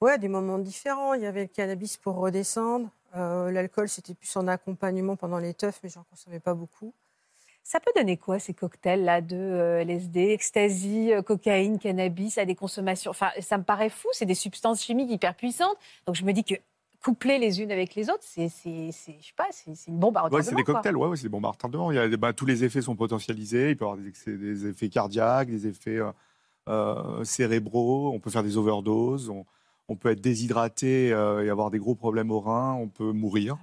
Ouais, 0.00 0.18
des 0.18 0.28
moments 0.28 0.58
différents. 0.58 1.14
Il 1.14 1.22
y 1.22 1.26
avait 1.26 1.42
le 1.42 1.48
cannabis 1.48 1.96
pour 1.96 2.16
redescendre. 2.16 2.90
Euh, 3.16 3.50
l'alcool, 3.50 3.88
c'était 3.88 4.14
plus 4.14 4.36
en 4.36 4.46
accompagnement 4.46 5.16
pendant 5.16 5.38
les 5.38 5.54
teufs, 5.54 5.80
mais 5.82 5.88
j'en 5.88 6.04
consommais 6.04 6.40
pas 6.40 6.54
beaucoup. 6.54 6.92
Ça 7.64 7.80
peut 7.80 7.90
donner 7.96 8.16
quoi 8.16 8.38
ces 8.38 8.54
cocktails-là 8.54 9.20
de 9.20 9.36
euh, 9.36 9.80
LSD, 9.80 10.30
ecstasy, 10.30 11.10
cocaïne, 11.26 11.78
cannabis 11.78 12.38
à 12.38 12.44
des 12.44 12.54
consommations? 12.54 13.10
Enfin, 13.10 13.30
ça 13.40 13.58
me 13.58 13.64
paraît 13.64 13.90
fou. 13.90 14.08
C'est 14.12 14.24
des 14.24 14.34
substances 14.34 14.82
chimiques 14.82 15.10
hyper 15.10 15.34
puissantes. 15.34 15.76
Donc 16.06 16.14
je 16.14 16.24
me 16.24 16.32
dis 16.32 16.44
que 16.44 16.54
couplées 17.02 17.38
les 17.38 17.60
unes 17.60 17.70
avec 17.70 17.94
les 17.94 18.10
autres, 18.10 18.22
c'est, 18.22 18.48
c'est, 18.48 18.90
je 18.90 19.26
sais 19.26 19.32
pas, 19.36 19.46
c'est, 19.50 19.72
une 19.86 19.98
bombe 19.98 20.16
à 20.16 20.20
retardement. 20.22 20.38
Ouais, 20.38 20.42
c'est 20.42 20.54
des 20.54 20.64
cocktails, 20.64 20.96
ouais, 20.96 21.16
c'est 21.16 21.24
des 21.24 21.28
bombes 21.28 21.46
à 21.46 21.50
retardement. 21.50 21.90
Il 21.92 21.96
y 21.96 21.98
a, 21.98 22.08
bah, 22.16 22.32
tous 22.32 22.46
les 22.46 22.64
effets 22.64 22.82
sont 22.82 22.96
potentialisés. 22.96 23.70
Il 23.70 23.76
peut 23.76 23.84
y 23.84 23.88
avoir 23.88 23.98
des, 23.98 24.36
des 24.36 24.66
effets 24.66 24.88
cardiaques, 24.88 25.48
des 25.48 25.66
effets 25.66 25.98
euh, 25.98 26.10
euh, 26.68 27.24
cérébraux. 27.24 28.12
On 28.12 28.20
peut 28.20 28.30
faire 28.30 28.42
des 28.42 28.56
overdoses. 28.56 29.30
On, 29.88 29.96
peut 29.96 30.10
être 30.10 30.20
déshydraté 30.20 31.12
euh, 31.12 31.42
et 31.42 31.48
avoir 31.48 31.70
des 31.70 31.78
gros 31.78 31.94
problèmes 31.94 32.30
aux 32.30 32.40
reins. 32.40 32.74
On 32.74 32.88
peut 32.88 33.12
mourir. 33.12 33.56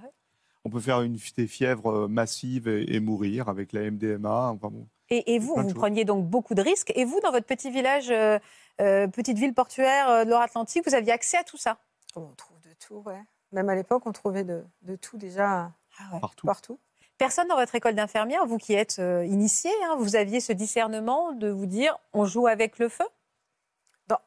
On 0.64 0.70
peut 0.70 0.80
faire 0.80 1.02
une, 1.02 1.16
des 1.36 1.46
fièvres 1.46 2.08
massives 2.08 2.66
et, 2.66 2.98
mourir 2.98 3.48
avec 3.48 3.72
la 3.72 3.88
MDMA. 3.88 4.50
Enfin, 4.50 4.70
bon, 4.72 4.88
Et, 5.10 5.38
vous, 5.38 5.54
vous 5.54 5.74
preniez 5.74 6.04
donc 6.04 6.26
beaucoup 6.26 6.56
de 6.56 6.62
risques. 6.62 6.92
Et 6.96 7.04
vous, 7.04 7.20
dans 7.20 7.30
votre 7.30 7.46
petit 7.46 7.70
village, 7.70 8.10
euh, 8.10 8.40
euh, 8.80 9.06
petite 9.06 9.38
ville 9.38 9.54
portuaire 9.54 10.24
de 10.24 10.30
l'Or-Atlantique, 10.30 10.82
vous 10.84 10.94
aviez 10.96 11.12
accès 11.12 11.36
à 11.36 11.44
tout 11.44 11.56
ça? 11.56 11.78
On 12.16 12.26
trouve 12.36 12.55
tout, 12.78 13.02
ouais. 13.06 13.22
Même 13.52 13.68
à 13.68 13.74
l'époque, 13.74 14.06
on 14.06 14.12
trouvait 14.12 14.44
de, 14.44 14.64
tout 15.00 15.16
déjà 15.16 15.72
ah 15.98 16.18
partout. 16.20 16.46
partout. 16.46 16.78
Personne 17.18 17.48
dans 17.48 17.56
votre 17.56 17.74
école 17.74 17.94
d'infirmière, 17.94 18.44
vous 18.46 18.58
qui 18.58 18.74
êtes 18.74 18.98
initiée, 18.98 19.70
hein, 19.84 19.96
vous 19.98 20.16
aviez 20.16 20.40
ce 20.40 20.52
discernement 20.52 21.32
de 21.32 21.48
vous 21.48 21.66
dire 21.66 21.96
on 22.12 22.26
joue 22.26 22.46
avec 22.46 22.78
le 22.78 22.88
feu? 22.88 23.06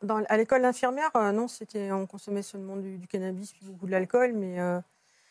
Dans, 0.02 0.24
À 0.28 0.38
l'école 0.38 0.64
d'infirmière, 0.64 1.12
non, 1.34 1.47
c'était 1.47 1.91
on 1.91 2.08
consommait 2.08 2.41
seulement 2.41 2.78
du, 2.78 2.97
du 2.97 3.08
cannabis, 3.08 3.54
puis 3.54 3.66
beaucoup 3.66 3.86
de 3.86 3.91
l'alcool, 3.91 4.34
mais 4.34 4.60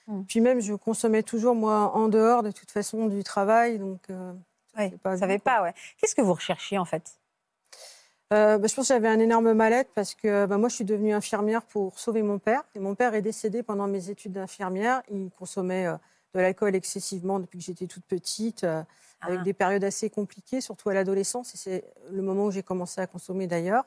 Mm. 0.08 0.22
Puis 0.24 0.40
même, 0.40 0.60
je 0.60 0.74
consommais 0.74 1.22
toujours, 1.22 1.54
moi, 1.54 1.94
en 1.94 2.08
dehors, 2.08 2.42
de 2.42 2.50
toute 2.50 2.70
façon, 2.70 3.06
du 3.06 3.22
travail. 3.22 3.78
Donc, 3.78 4.00
euh, 4.10 4.32
vous 4.76 5.16
savez 5.16 5.38
pas, 5.38 5.62
ouais. 5.62 5.74
Qu'est-ce 5.98 6.14
que 6.14 6.22
vous 6.22 6.34
recherchiez, 6.34 6.78
en 6.78 6.84
fait? 6.84 7.20
Euh, 8.32 8.58
bah, 8.58 8.66
je 8.66 8.74
pense 8.74 8.88
que 8.88 8.94
j'avais 8.94 9.08
un 9.08 9.18
énorme 9.18 9.52
mal-être 9.52 9.90
parce 9.94 10.14
que 10.14 10.46
bah, 10.46 10.58
moi, 10.58 10.68
je 10.68 10.74
suis 10.76 10.84
devenue 10.84 11.12
infirmière 11.12 11.62
pour 11.62 11.98
sauver 11.98 12.22
mon 12.22 12.38
père. 12.38 12.62
Et 12.74 12.78
mon 12.78 12.94
père 12.94 13.14
est 13.14 13.22
décédé 13.22 13.62
pendant 13.62 13.86
mes 13.86 14.10
études 14.10 14.32
d'infirmière. 14.32 15.02
Il 15.10 15.30
consommait 15.30 15.86
euh, 15.86 15.96
de 16.34 16.40
l'alcool 16.40 16.74
excessivement 16.74 17.38
depuis 17.40 17.58
que 17.58 17.64
j'étais 17.64 17.86
toute 17.86 18.04
petite, 18.04 18.64
avec 18.64 19.40
ah. 19.40 19.42
des 19.42 19.52
périodes 19.54 19.84
assez 19.84 20.10
compliquées, 20.10 20.60
surtout 20.60 20.90
à 20.90 20.94
l'adolescence. 20.94 21.54
Et 21.54 21.56
c'est 21.56 21.84
le 22.10 22.22
moment 22.22 22.46
où 22.46 22.50
j'ai 22.50 22.62
commencé 22.62 23.00
à 23.00 23.06
consommer 23.06 23.46
d'ailleurs. 23.46 23.84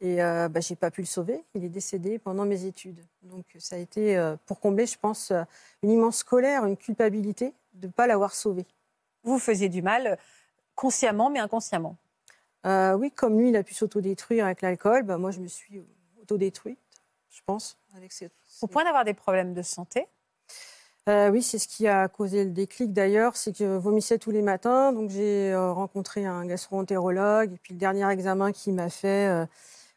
Et 0.00 0.22
euh, 0.22 0.48
bah, 0.48 0.60
je 0.60 0.72
n'ai 0.72 0.76
pas 0.76 0.90
pu 0.90 1.00
le 1.00 1.06
sauver. 1.06 1.42
Il 1.54 1.64
est 1.64 1.70
décédé 1.70 2.18
pendant 2.18 2.44
mes 2.44 2.64
études. 2.64 3.02
Donc 3.22 3.44
ça 3.58 3.76
a 3.76 3.78
été, 3.78 4.16
euh, 4.16 4.36
pour 4.46 4.60
combler, 4.60 4.86
je 4.86 4.98
pense, 4.98 5.30
euh, 5.30 5.42
une 5.82 5.90
immense 5.90 6.22
colère, 6.22 6.66
une 6.66 6.76
culpabilité 6.76 7.54
de 7.74 7.86
ne 7.86 7.92
pas 7.92 8.06
l'avoir 8.06 8.34
sauvé. 8.34 8.66
Vous 9.24 9.38
faisiez 9.38 9.68
du 9.68 9.82
mal 9.82 10.18
consciemment, 10.74 11.30
mais 11.30 11.40
inconsciemment 11.40 11.96
Oui, 12.66 13.10
comme 13.12 13.38
lui, 13.38 13.50
il 13.50 13.56
a 13.56 13.62
pu 13.62 13.74
s'autodétruire 13.74 14.44
avec 14.44 14.62
l'alcool, 14.62 15.04
bah, 15.04 15.18
moi, 15.18 15.30
je 15.30 15.40
me 15.40 15.48
suis 15.48 15.82
autodétruite, 16.20 16.78
je 17.30 17.40
pense. 17.46 17.78
Avec 17.96 18.12
Au 18.60 18.66
point 18.66 18.84
d'avoir 18.84 19.04
des 19.04 19.14
problèmes 19.14 19.54
de 19.54 19.62
santé 19.62 20.06
oui, 21.08 21.40
c'est 21.40 21.60
ce 21.60 21.68
qui 21.68 21.86
a 21.86 22.08
causé 22.08 22.44
le 22.44 22.50
déclic 22.50 22.92
d'ailleurs, 22.92 23.36
c'est 23.36 23.52
que 23.52 23.58
je 23.58 23.64
vomissais 23.64 24.18
tous 24.18 24.32
les 24.32 24.42
matins. 24.42 24.92
Donc 24.92 25.10
j'ai 25.10 25.54
rencontré 25.54 26.24
un 26.24 26.44
gastro-entérologue. 26.44 27.52
Et 27.52 27.58
puis 27.58 27.74
le 27.74 27.78
dernier 27.78 28.10
examen 28.10 28.50
qu'il 28.50 28.74
m'a 28.74 28.90
fait, 28.90 29.46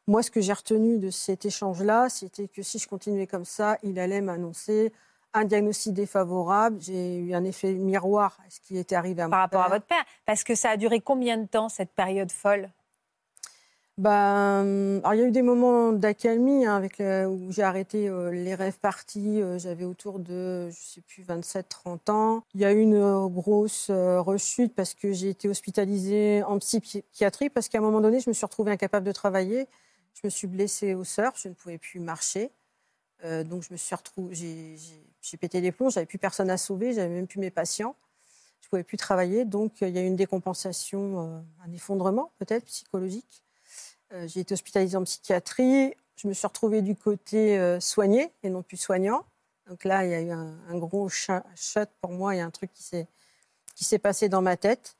moi, 0.09 0.23
ce 0.23 0.31
que 0.31 0.41
j'ai 0.41 0.53
retenu 0.53 0.97
de 0.97 1.11
cet 1.11 1.45
échange-là, 1.45 2.09
c'était 2.09 2.47
que 2.47 2.63
si 2.63 2.79
je 2.79 2.87
continuais 2.87 3.27
comme 3.27 3.45
ça, 3.45 3.77
il 3.83 3.99
allait 3.99 4.21
m'annoncer 4.21 4.91
un 5.33 5.45
diagnostic 5.45 5.93
défavorable. 5.93 6.77
J'ai 6.81 7.17
eu 7.17 7.33
un 7.33 7.43
effet 7.43 7.73
miroir 7.73 8.37
à 8.45 8.49
ce 8.49 8.59
qui 8.61 8.77
était 8.77 8.95
arrivé 8.95 9.21
à 9.21 9.25
mon 9.25 9.31
Par 9.31 9.41
rapport 9.41 9.63
à 9.63 9.69
votre 9.69 9.85
père 9.85 10.03
Parce 10.25 10.43
que 10.43 10.55
ça 10.55 10.71
a 10.71 10.77
duré 10.77 10.99
combien 10.99 11.37
de 11.37 11.45
temps, 11.45 11.69
cette 11.69 11.91
période 11.91 12.31
folle? 12.31 12.69
Ben, 13.99 15.01
alors 15.03 15.13
il 15.13 15.19
y 15.19 15.23
a 15.23 15.27
eu 15.27 15.31
des 15.31 15.41
moments 15.41 15.91
d'accalmie 15.91 16.65
hein, 16.65 16.73
avec 16.73 17.01
où 17.01 17.51
j'ai 17.51 17.63
arrêté 17.63 18.07
euh, 18.07 18.31
les 18.31 18.55
rêves 18.55 18.79
partis. 18.79 19.41
Euh, 19.41 19.59
j'avais 19.59 19.83
autour 19.83 20.19
de, 20.19 20.69
je 20.69 20.81
sais 20.81 21.01
plus, 21.01 21.23
27-30 21.23 22.09
ans. 22.09 22.43
Il 22.53 22.61
y 22.61 22.65
a 22.65 22.71
eu 22.71 22.79
une 22.79 22.95
euh, 22.95 23.27
grosse 23.27 23.91
rechute 23.91 24.73
parce 24.73 24.93
que 24.93 25.11
j'ai 25.11 25.27
été 25.27 25.49
hospitalisée 25.49 26.43
en 26.43 26.59
psychiatrie 26.59 27.49
parce 27.49 27.67
qu'à 27.67 27.79
un 27.79 27.81
moment 27.81 27.99
donné, 27.99 28.21
je 28.21 28.29
me 28.29 28.33
suis 28.33 28.45
retrouvée 28.45 28.71
incapable 28.71 29.05
de 29.05 29.11
travailler. 29.11 29.67
Je 30.13 30.21
me 30.23 30.29
suis 30.29 30.47
blessée 30.47 30.93
au 30.93 31.03
surf, 31.03 31.33
je 31.35 31.49
ne 31.49 31.53
pouvais 31.53 31.77
plus 31.77 31.99
marcher. 31.99 32.51
Donc 33.21 33.63
je 33.63 33.73
me 33.73 33.77
suis 33.77 33.95
retrouvée, 33.95 34.33
j'ai 34.33 35.03
pété 35.37 35.61
les 35.61 35.71
plombs, 35.71 35.89
j'avais 35.89 36.05
plus 36.05 36.17
personne 36.17 36.49
à 36.49 36.57
sauver, 36.57 36.93
j'avais 36.93 37.09
même 37.09 37.27
plus 37.27 37.39
mes 37.39 37.51
patients. 37.51 37.95
Je 38.61 38.69
pouvais 38.69 38.83
plus 38.83 38.97
travailler, 38.97 39.45
donc 39.45 39.81
il 39.81 39.89
y 39.89 39.97
a 39.97 40.01
eu 40.01 40.05
une 40.05 40.15
décompensation, 40.15 41.19
euh, 41.19 41.39
un 41.65 41.71
effondrement 41.71 42.31
peut-être 42.39 42.65
psychologique. 42.65 43.43
Euh, 44.13 44.27
j'ai 44.27 44.41
été 44.41 44.53
hospitalisée 44.53 44.97
en 44.97 45.03
psychiatrie. 45.03 45.93
Je 46.15 46.27
me 46.27 46.33
suis 46.33 46.45
retrouvée 46.45 46.81
du 46.81 46.95
côté 46.95 47.77
soigné 47.79 48.29
et 48.43 48.49
non 48.49 48.61
plus 48.61 48.75
soignant. 48.75 49.23
Donc 49.67 49.85
là, 49.85 50.03
il 50.03 50.11
y 50.11 50.13
a 50.13 50.21
eu 50.21 50.31
un, 50.31 50.77
gros 50.77 51.07
shot 51.07 51.41
pour 52.01 52.11
moi. 52.11 52.35
Il 52.35 52.39
y 52.39 52.41
a 52.41 52.45
un 52.45 52.49
truc 52.49 52.71
qui 52.73 53.85
s'est 53.85 53.99
passé 53.99 54.27
dans 54.27 54.41
ma 54.41 54.57
tête. 54.57 54.97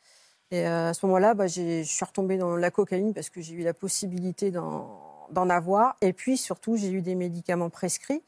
Et 0.52 0.66
à 0.66 0.94
ce 0.94 1.06
moment-là, 1.06 1.34
bah, 1.34 1.48
je 1.48 1.84
suis 1.84 2.06
retombée 2.06 2.38
dans 2.38 2.56
la 2.56 2.72
cocaïne 2.72 3.14
parce 3.14 3.30
que 3.30 3.42
j'ai 3.42 3.54
eu 3.54 3.64
la 3.64 3.74
possibilité 3.74 4.50
d'en 4.50 5.50
avoir. 5.50 5.96
Et 6.02 6.14
puis 6.14 6.38
surtout, 6.38 6.78
j'ai 6.78 6.90
eu 6.90 7.02
des 7.02 7.16
médicaments 7.16 7.70
prescrits 7.70 8.24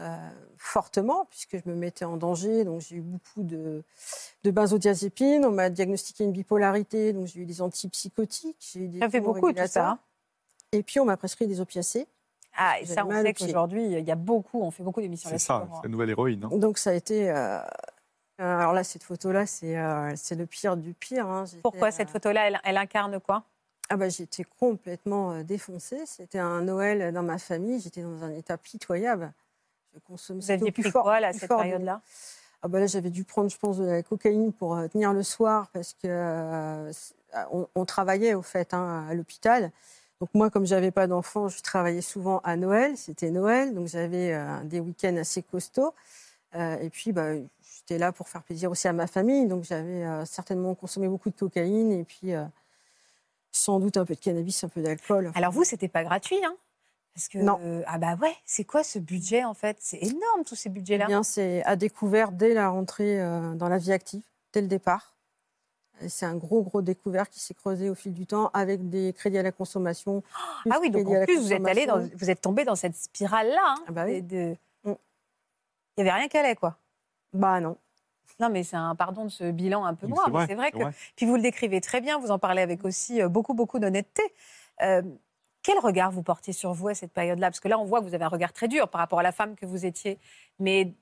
euh, 0.00 0.16
fortement 0.56 1.26
puisque 1.30 1.56
je 1.56 1.68
me 1.70 1.74
mettais 1.74 2.04
en 2.04 2.16
danger. 2.16 2.64
Donc 2.64 2.80
j'ai 2.80 2.96
eu 2.96 3.00
beaucoup 3.00 3.42
de, 3.42 3.82
de 4.44 4.50
benzodiazépines. 4.50 5.44
On 5.44 5.52
m'a 5.52 5.70
diagnostiqué 5.70 6.24
une 6.24 6.32
bipolarité, 6.32 7.12
donc 7.12 7.26
j'ai 7.26 7.40
eu 7.40 7.46
des 7.46 7.60
antipsychotiques. 7.60 8.56
J'ai 8.72 8.80
eu 8.80 8.88
des 8.88 8.98
ça 9.00 9.10
fait 9.10 9.20
beaucoup 9.20 9.52
tout 9.52 9.66
ça. 9.66 9.90
Hein. 9.90 9.98
Et 10.72 10.82
puis 10.82 11.00
on 11.00 11.04
m'a 11.04 11.16
prescrit 11.16 11.46
des 11.46 11.60
opiacés. 11.60 12.06
Ah, 12.56 12.80
et 12.80 12.86
ça, 12.86 13.06
on 13.06 13.10
sait 13.10 13.34
qu'aujourd'hui, 13.34 13.84
il 13.84 14.04
y 14.04 14.10
a 14.10 14.14
beaucoup, 14.14 14.60
on 14.62 14.70
fait 14.70 14.82
beaucoup 14.82 15.00
d'émissions 15.00 15.30
là-dessus. 15.30 15.44
C'est 15.44 15.52
ça, 15.52 15.68
c'est 15.74 15.84
la 15.84 15.88
nouvelle 15.88 16.10
héroïne. 16.10 16.44
Hein. 16.44 16.56
Donc 16.56 16.78
ça 16.78 16.90
a 16.90 16.92
été. 16.94 17.30
Euh, 17.30 17.58
euh, 18.40 18.58
alors 18.58 18.72
là, 18.72 18.84
cette 18.84 19.04
photo-là, 19.04 19.46
c'est 19.46 19.78
euh, 19.78 20.14
le 20.36 20.44
pire 20.44 20.76
du 20.76 20.92
pire. 20.92 21.26
Hein. 21.26 21.44
Pourquoi 21.62 21.90
cette 21.90 22.10
photo-là, 22.10 22.50
elle, 22.64 22.76
incarne 22.76 23.20
quoi? 23.20 23.44
Ah 23.88 23.96
bah, 23.96 24.08
J'étais 24.08 24.44
complètement 24.44 25.42
défoncée. 25.42 26.02
C'était 26.06 26.38
un 26.38 26.62
Noël 26.62 27.12
dans 27.12 27.22
ma 27.22 27.38
famille. 27.38 27.80
J'étais 27.80 28.02
dans 28.02 28.22
un 28.22 28.30
état 28.30 28.58
pitoyable. 28.58 29.32
Je 29.94 29.98
consommais 30.00 30.40
Vous 30.40 30.50
aviez 30.50 30.72
plus 30.72 30.90
quoi 30.90 31.16
à 31.16 31.32
cette 31.32 31.48
période-là? 31.48 32.00
Ah 32.62 32.68
bah 32.68 32.78
là, 32.78 32.86
j'avais 32.86 33.10
dû 33.10 33.24
prendre, 33.24 33.50
je 33.50 33.58
pense, 33.58 33.78
de 33.78 33.84
la 33.84 34.02
cocaïne 34.02 34.52
pour 34.52 34.78
tenir 34.92 35.12
le 35.12 35.22
soir 35.22 35.68
parce 35.72 35.94
que 35.94 36.90
on, 37.74 37.84
travaillait 37.84 38.34
au 38.34 38.42
fait 38.42 38.72
hein, 38.72 39.06
à 39.08 39.14
l'hôpital. 39.14 39.72
Donc 40.20 40.30
moi, 40.34 40.48
comme 40.48 40.64
j'avais 40.64 40.92
pas 40.92 41.08
d'enfant, 41.08 41.48
je 41.48 41.60
travaillais 41.60 42.02
souvent 42.02 42.38
à 42.44 42.56
Noël. 42.56 42.96
C'était 42.96 43.30
Noël, 43.30 43.74
donc 43.74 43.88
j'avais 43.88 44.38
des 44.64 44.78
week-ends 44.78 45.16
assez 45.16 45.42
costauds. 45.42 45.92
et 46.54 46.88
puis, 46.90 47.10
bah, 47.12 47.34
j'étais 47.82 47.98
là 47.98 48.12
pour 48.12 48.28
faire 48.28 48.42
plaisir 48.42 48.70
aussi 48.70 48.88
à 48.88 48.92
ma 48.92 49.06
famille, 49.06 49.46
donc 49.46 49.64
j'avais 49.64 50.04
euh, 50.04 50.24
certainement 50.24 50.74
consommé 50.74 51.08
beaucoup 51.08 51.30
de 51.30 51.34
cocaïne 51.34 51.92
et 51.92 52.04
puis 52.04 52.32
euh, 52.32 52.44
sans 53.50 53.80
doute 53.80 53.96
un 53.96 54.04
peu 54.04 54.14
de 54.14 54.20
cannabis, 54.20 54.62
un 54.64 54.68
peu 54.68 54.82
d'alcool. 54.82 55.32
Alors 55.34 55.52
vous, 55.52 55.64
c'était 55.64 55.88
pas 55.88 56.04
gratuit, 56.04 56.42
hein? 56.44 56.54
Parce 57.14 57.28
que, 57.28 57.38
non. 57.38 57.60
ah 57.86 57.98
bah 57.98 58.14
ouais, 58.20 58.34
c'est 58.44 58.64
quoi 58.64 58.82
ce 58.82 58.98
budget 58.98 59.44
en 59.44 59.54
fait? 59.54 59.76
C'est 59.80 59.98
énorme 59.98 60.44
tous 60.46 60.54
ces 60.54 60.70
budgets-là. 60.70 61.04
Eh 61.06 61.08
bien, 61.08 61.22
c'est 61.22 61.62
à 61.64 61.76
découvert 61.76 62.32
dès 62.32 62.54
la 62.54 62.70
rentrée 62.70 63.20
euh, 63.20 63.54
dans 63.54 63.68
la 63.68 63.78
vie 63.78 63.92
active, 63.92 64.22
dès 64.52 64.62
le 64.62 64.68
départ. 64.68 65.14
C'est 66.08 66.26
un 66.26 66.36
gros, 66.36 66.62
gros 66.62 66.82
découvert 66.82 67.28
qui 67.28 67.38
s'est 67.38 67.54
creusé 67.54 67.90
au 67.90 67.94
fil 67.94 68.12
du 68.12 68.26
temps 68.26 68.50
avec 68.54 68.88
des 68.88 69.12
crédits 69.12 69.38
à 69.38 69.42
la 69.42 69.52
consommation. 69.52 70.22
ah 70.70 70.78
oui, 70.80 70.90
donc 70.90 71.06
en 71.06 71.24
plus, 71.24 71.38
vous 71.38 71.52
êtes, 71.52 71.66
allé 71.66 71.86
dans, 71.86 72.00
vous 72.16 72.30
êtes 72.30 72.40
tombé 72.40 72.64
dans 72.64 72.76
cette 72.76 72.96
spirale-là. 72.96 73.62
Hein, 73.62 73.84
ah 73.88 73.92
bah 73.92 74.04
oui. 74.06 74.22
de... 74.22 74.56
Mm. 74.84 74.94
Il 75.96 76.04
n'y 76.04 76.08
avait 76.08 76.18
rien 76.18 76.28
qui 76.28 76.38
allait, 76.38 76.56
quoi. 76.56 76.78
Bah 77.32 77.60
non. 77.60 77.76
Non, 78.40 78.48
mais 78.50 78.62
c'est 78.62 78.76
un 78.76 78.94
pardon 78.94 79.24
de 79.24 79.30
ce 79.30 79.50
bilan 79.50 79.84
un 79.84 79.94
peu 79.94 80.06
noir. 80.06 80.28
C'est 80.48 80.54
vrai, 80.54 80.72
que. 80.72 80.78
Puis 81.16 81.26
vous 81.26 81.36
le 81.36 81.42
décrivez 81.42 81.80
très 81.80 82.00
bien, 82.00 82.18
vous 82.18 82.30
en 82.30 82.38
parlez 82.38 82.62
avec 82.62 82.84
aussi 82.84 83.22
euh, 83.22 83.28
beaucoup, 83.28 83.54
beaucoup 83.54 83.78
d'honnêteté. 83.78 84.22
Euh, 84.82 85.02
quel 85.62 85.78
regard 85.78 86.10
vous 86.10 86.22
portiez 86.22 86.52
sur 86.52 86.72
vous 86.72 86.88
à 86.88 86.94
cette 86.94 87.12
période-là? 87.12 87.50
Parce 87.50 87.60
que 87.60 87.68
là, 87.68 87.78
on 87.78 87.84
voit 87.84 88.00
que 88.00 88.06
vous 88.06 88.14
avez 88.14 88.24
un 88.24 88.28
regard 88.28 88.52
très 88.52 88.68
dur 88.68 88.88
par 88.88 89.00
rapport 89.00 89.20
à 89.20 89.22
la 89.22 89.32
femme 89.32 89.54
que 89.54 89.66
vous 89.66 89.86
étiez. 89.86 90.18
Mais 90.58 90.92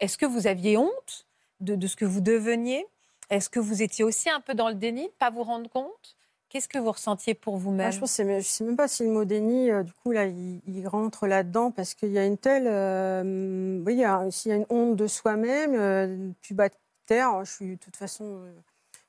est-ce 0.00 0.18
que 0.18 0.26
vous 0.26 0.46
aviez 0.46 0.76
honte 0.76 1.26
de, 1.60 1.74
de 1.74 1.86
ce 1.86 1.96
que 1.96 2.04
vous 2.04 2.20
deveniez? 2.20 2.86
Est-ce 3.30 3.48
que 3.48 3.60
vous 3.60 3.82
étiez 3.82 4.04
aussi 4.04 4.28
un 4.28 4.40
peu 4.40 4.54
dans 4.54 4.68
le 4.68 4.74
déni 4.74 5.02
de 5.02 5.06
ne 5.06 5.18
pas 5.18 5.30
vous 5.30 5.42
rendre 5.42 5.70
compte? 5.70 6.16
Qu'est-ce 6.52 6.68
que 6.68 6.78
vous 6.78 6.92
ressentiez 6.92 7.32
pour 7.32 7.56
vous-même? 7.56 7.90
Je 7.92 7.98
ne 7.98 8.40
sais 8.42 8.64
même 8.64 8.76
pas 8.76 8.86
si 8.86 9.04
le 9.04 9.08
mot 9.08 9.24
déni, 9.24 9.70
euh, 9.70 9.82
du 9.82 9.92
coup, 9.94 10.10
là, 10.10 10.26
il, 10.26 10.86
rentre 10.86 11.26
là-dedans 11.26 11.70
parce 11.70 11.94
qu'il 11.94 12.10
y 12.10 12.18
a 12.18 12.26
une 12.26 12.36
telle. 12.36 12.66
Euh, 12.66 13.82
oui, 13.86 14.02
s'il 14.30 14.50
y 14.50 14.52
a 14.52 14.58
une 14.58 14.66
honte 14.68 14.94
de 14.94 15.06
soi-même, 15.06 15.74
euh, 15.74 16.28
tu 16.42 16.52
bats 16.52 16.68
terre. 17.06 17.42
Je 17.46 17.50
suis, 17.50 17.76
de 17.76 17.80
toute 17.80 17.96
façon, 17.96 18.42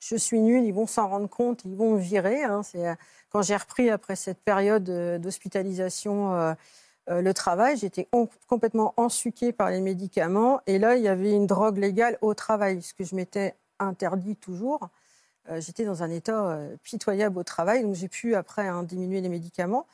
je 0.08 0.16
suis 0.16 0.40
nulle, 0.40 0.64
ils 0.64 0.74
vont 0.74 0.86
s'en 0.86 1.08
rendre 1.08 1.28
compte, 1.28 1.64
ils 1.64 1.76
vont 1.76 1.94
me 1.94 1.98
virer. 1.98 2.42
Hein, 2.44 2.62
c'est, 2.62 2.96
quand 3.30 3.42
j'ai 3.42 3.56
repris 3.56 3.90
après 3.90 4.16
cette 4.16 4.40
période 4.40 4.84
d'hospitalisation 5.20 6.54
le 7.08 7.32
travail, 7.32 7.76
j'étais 7.76 8.08
complètement 8.46 8.94
ensuquée 8.96 9.52
par 9.52 9.70
les 9.70 9.80
médicaments. 9.80 10.60
Et 10.66 10.78
là, 10.78 10.96
il 10.96 11.02
y 11.02 11.08
avait 11.08 11.32
une 11.32 11.46
drogue 11.46 11.78
légale 11.78 12.18
au 12.22 12.34
travail, 12.34 12.82
ce 12.82 12.94
que 12.94 13.04
je 13.04 13.14
m'étais 13.14 13.54
interdit 13.78 14.36
toujours. 14.36 14.88
Euh, 15.50 15.60
j'étais 15.60 15.84
dans 15.84 16.02
un 16.02 16.10
état 16.10 16.46
euh, 16.46 16.76
pitoyable 16.82 17.38
au 17.38 17.42
travail, 17.42 17.82
donc 17.82 17.94
j'ai 17.94 18.08
pu 18.08 18.34
après 18.34 18.66
hein, 18.66 18.82
diminuer 18.82 19.20
les 19.20 19.28
médicaments. 19.28 19.86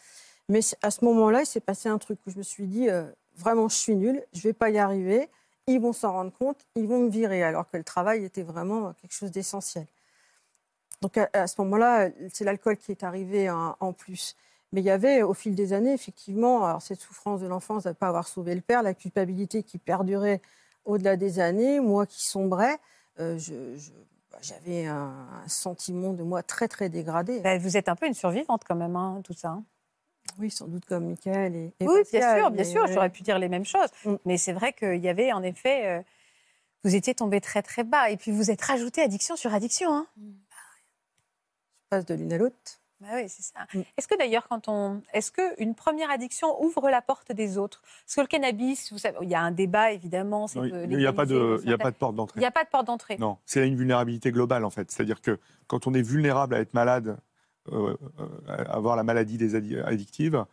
Mais 0.48 0.60
à 0.82 0.90
ce 0.90 1.04
moment-là, 1.04 1.40
il 1.42 1.46
s'est 1.46 1.60
passé 1.60 1.88
un 1.88 1.98
truc 1.98 2.18
où 2.26 2.30
je 2.30 2.38
me 2.38 2.42
suis 2.42 2.66
dit, 2.66 2.88
euh, 2.88 3.04
vraiment, 3.36 3.68
je 3.68 3.76
suis 3.76 3.96
nulle, 3.96 4.22
je 4.32 4.38
ne 4.38 4.42
vais 4.44 4.52
pas 4.52 4.70
y 4.70 4.78
arriver, 4.78 5.28
ils 5.66 5.80
vont 5.80 5.92
s'en 5.92 6.12
rendre 6.12 6.32
compte, 6.32 6.58
ils 6.76 6.86
vont 6.86 7.00
me 7.00 7.10
virer, 7.10 7.42
alors 7.42 7.68
que 7.68 7.76
le 7.76 7.84
travail 7.84 8.24
était 8.24 8.42
vraiment 8.42 8.92
quelque 8.94 9.12
chose 9.12 9.30
d'essentiel. 9.30 9.86
Donc 11.02 11.18
à, 11.18 11.46
ce 11.46 11.54
moment-là, 11.62 12.10
c'est 12.32 12.44
l'alcool 12.44 12.76
qui 12.76 12.92
est 12.92 13.04
arrivé 13.04 13.48
en, 13.48 13.76
en 13.80 13.92
plus. 13.92 14.36
Mais 14.72 14.80
il 14.82 14.84
y 14.84 14.90
avait 14.90 15.22
au 15.22 15.34
fil 15.34 15.54
des 15.54 15.72
années, 15.72 15.92
effectivement, 15.92 16.64
alors 16.64 16.82
cette 16.82 17.00
souffrance 17.00 17.40
de 17.40 17.46
l'enfance 17.46 17.84
de 17.84 17.88
ne 17.88 17.94
pas 17.94 18.08
avoir 18.08 18.28
sauvé 18.28 18.54
le 18.54 18.60
père, 18.60 18.82
la 18.82 18.94
culpabilité 18.94 19.62
qui 19.62 19.78
perdurait 19.78 20.40
au-delà 20.84 21.16
des 21.16 21.40
années, 21.40 21.80
moi 21.80 22.06
qui 22.06 22.24
sombrais, 22.24 22.78
je, 23.18 23.74
bah, 24.30 24.38
j'avais 24.42 24.86
un, 24.86 25.26
sentiment 25.46 26.12
de 26.12 26.22
moi 26.22 26.42
très 26.42 26.68
très 26.68 26.88
dégradé. 26.88 27.40
Bah, 27.40 27.58
vous 27.58 27.76
êtes 27.76 27.88
un 27.88 27.96
peu 27.96 28.06
une 28.06 28.14
survivante 28.14 28.62
quand 28.66 28.76
même, 28.76 28.94
hein, 28.96 29.20
tout 29.24 29.32
ça. 29.32 29.48
Hein. 29.48 29.64
Oui, 30.38 30.50
sans 30.50 30.68
doute 30.68 30.84
comme 30.84 31.06
Michael 31.06 31.56
et, 31.56 31.72
Oui, 31.80 32.02
bien 32.12 32.36
sûr, 32.36 32.50
bien 32.50 32.64
sûr, 32.64 32.86
j'aurais 32.86 33.10
pu 33.10 33.22
dire 33.22 33.38
les 33.38 33.48
mêmes 33.48 33.64
choses. 33.64 33.88
Mm. 34.04 34.14
Mais 34.26 34.36
c'est 34.36 34.52
vrai 34.52 34.72
qu'il 34.72 34.98
y 34.98 35.08
avait 35.08 35.32
en 35.32 35.42
effet, 35.42 35.86
euh, 35.86 36.02
vous 36.84 36.94
étiez 36.94 37.14
tombé 37.14 37.40
très 37.40 37.62
très 37.62 37.82
bas 37.82 38.10
et 38.10 38.16
puis 38.16 38.30
vous 38.30 38.50
êtes 38.50 38.62
rajouté 38.62 39.02
addiction 39.02 39.34
sur 39.34 39.52
addiction. 39.52 39.92
Hein. 39.92 40.06
Mm. 40.16 40.30
Passe 41.90 42.06
de 42.06 42.14
l'une 42.14 42.32
à 42.32 42.38
l'autre. 42.38 42.56
Bah 43.00 43.08
oui, 43.14 43.28
c'est 43.28 43.42
ça. 43.42 43.66
Mm. 43.72 43.80
Est-ce 43.96 44.06
que 44.06 44.16
d'ailleurs, 44.16 44.46
quand 44.48 44.68
on, 44.68 45.02
est-ce 45.14 45.32
qu'une 45.32 45.74
première 45.74 46.10
addiction 46.10 46.62
ouvre 46.62 46.90
la 46.90 47.00
porte 47.00 47.32
des 47.32 47.56
autres? 47.56 47.82
Parce 48.04 48.14
que 48.14 48.20
le 48.20 48.26
cannabis, 48.26 48.92
vous 48.92 48.98
savez, 48.98 49.16
il 49.22 49.28
y 49.28 49.34
a 49.34 49.40
un 49.40 49.52
débat 49.52 49.92
évidemment. 49.92 50.46
il 50.54 50.96
n'y 50.96 51.06
a 51.06 51.12
pas 51.12 51.26
de, 51.26 51.60
il 51.64 51.72
a 51.72 51.78
pas 51.78 51.90
de 51.90 51.96
porte 51.96 52.14
d'entrée. 52.14 52.38
Il 52.38 52.40
n'y 52.40 52.46
a 52.46 52.50
pas 52.50 52.64
de 52.64 52.68
porte 52.68 52.86
d'entrée. 52.86 53.16
Non, 53.18 53.38
c'est 53.46 53.66
une 53.66 53.76
vulnérabilité 53.76 54.32
globale 54.32 54.64
en 54.64 54.70
fait. 54.70 54.90
C'est-à-dire 54.90 55.20
que 55.20 55.38
quand 55.66 55.86
on 55.86 55.94
est 55.94 56.02
vulnérable 56.02 56.54
à 56.54 56.60
être 56.60 56.74
malade, 56.74 57.18
euh, 57.72 57.96
euh, 58.18 58.64
avoir 58.66 58.96
la 58.96 59.02
maladie 59.02 59.38
des 59.38 59.54
addictives, 59.54 60.44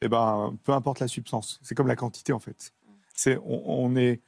eh 0.00 0.08
ben, 0.08 0.56
peu 0.64 0.72
importe 0.72 1.00
la 1.00 1.08
substance. 1.08 1.60
C'est 1.62 1.74
comme 1.74 1.86
la 1.88 1.96
quantité 1.96 2.32
en 2.32 2.40
fait. 2.40 2.72
C'est, 3.14 3.38
on, 3.44 3.94
est, 3.94 4.20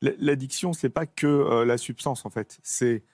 l'addiction, 0.00 0.72
c'est 0.72 0.88
pas 0.88 1.06
que 1.06 1.26
euh, 1.26 1.64
la 1.64 1.78
substance 1.78 2.26
en 2.26 2.30
fait. 2.30 2.58
C'est 2.62 3.04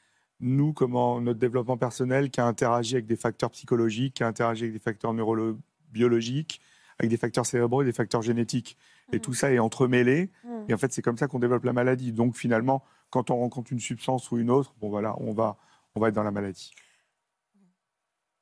nous, 0.41 0.73
comment 0.73 1.21
notre 1.21 1.39
développement 1.39 1.77
personnel 1.77 2.31
qui 2.31 2.41
a 2.41 2.47
interagi 2.47 2.95
avec 2.95 3.07
des 3.07 3.17
facteurs 3.17 3.51
psychologiques, 3.51 4.15
qui 4.15 4.23
a 4.23 4.27
interagi 4.27 4.65
avec 4.65 4.75
des 4.75 4.81
facteurs 4.81 5.15
neurobiologiques, 5.15 6.61
avec 6.99 7.11
des 7.11 7.17
facteurs 7.17 7.47
cérébraux 7.47 7.83
et 7.83 7.85
des 7.85 7.93
facteurs 7.93 8.23
génétiques. 8.23 8.77
Et 9.13 9.21
tout 9.21 9.31
mmh. 9.31 9.35
ça 9.35 9.53
est 9.53 9.59
entremêlé. 9.59 10.31
Mmh. 10.45 10.49
Et 10.69 10.75
en 10.75 10.79
fait, 10.79 10.93
c'est 10.93 11.03
comme 11.03 11.17
ça 11.17 11.29
qu'on 11.29 11.39
développe 11.39 11.65
la 11.65 11.73
maladie. 11.73 12.13
Donc 12.13 12.37
finalement, 12.37 12.83
quand 13.11 13.31
on 13.31 13.37
rencontre 13.37 13.73
une 13.73 13.81
substance 13.81 14.31
ou 14.31 14.39
une 14.39 14.51
autre, 14.51 14.75
bon 14.81 14.91
voilà, 14.91 15.15
on 15.21 15.33
va, 15.33 15.57
on 15.95 16.01
va 16.01 16.09
être 16.09 16.15
dans 16.15 16.23
la 16.23 16.31
maladie. 16.31 16.73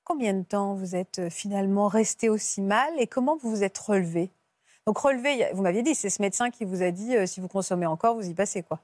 Combien 0.05 0.35
de 0.35 0.43
temps 0.43 0.75
vous 0.75 0.97
êtes 0.97 1.19
euh, 1.19 1.31
finalement 1.31 1.89
resté 1.89 2.29
aussi 2.29 2.61
mal 2.61 2.93
et 2.99 3.07
comment 3.07 3.37
vous 3.37 3.51
vous 3.51 3.63
êtes 3.65 3.79
relevé? 3.79 4.31
Donc 4.87 4.99
relevé, 4.99 5.49
vous 5.55 5.63
m'aviez 5.63 5.83
dit, 5.83 5.95
c'est 5.95 6.11
ce 6.11 6.21
médecin 6.21 6.51
qui 6.51 6.67
vous 6.67 6.83
a 6.83 6.91
dit 6.91 7.17
euh, 7.17 7.27
si 7.27 7.41
vous 7.41 7.49
consommez 7.49 7.87
encore, 7.87 8.15
vous 8.15 8.29
y 8.29 8.35
passez 8.35 8.63
quoi 8.63 8.81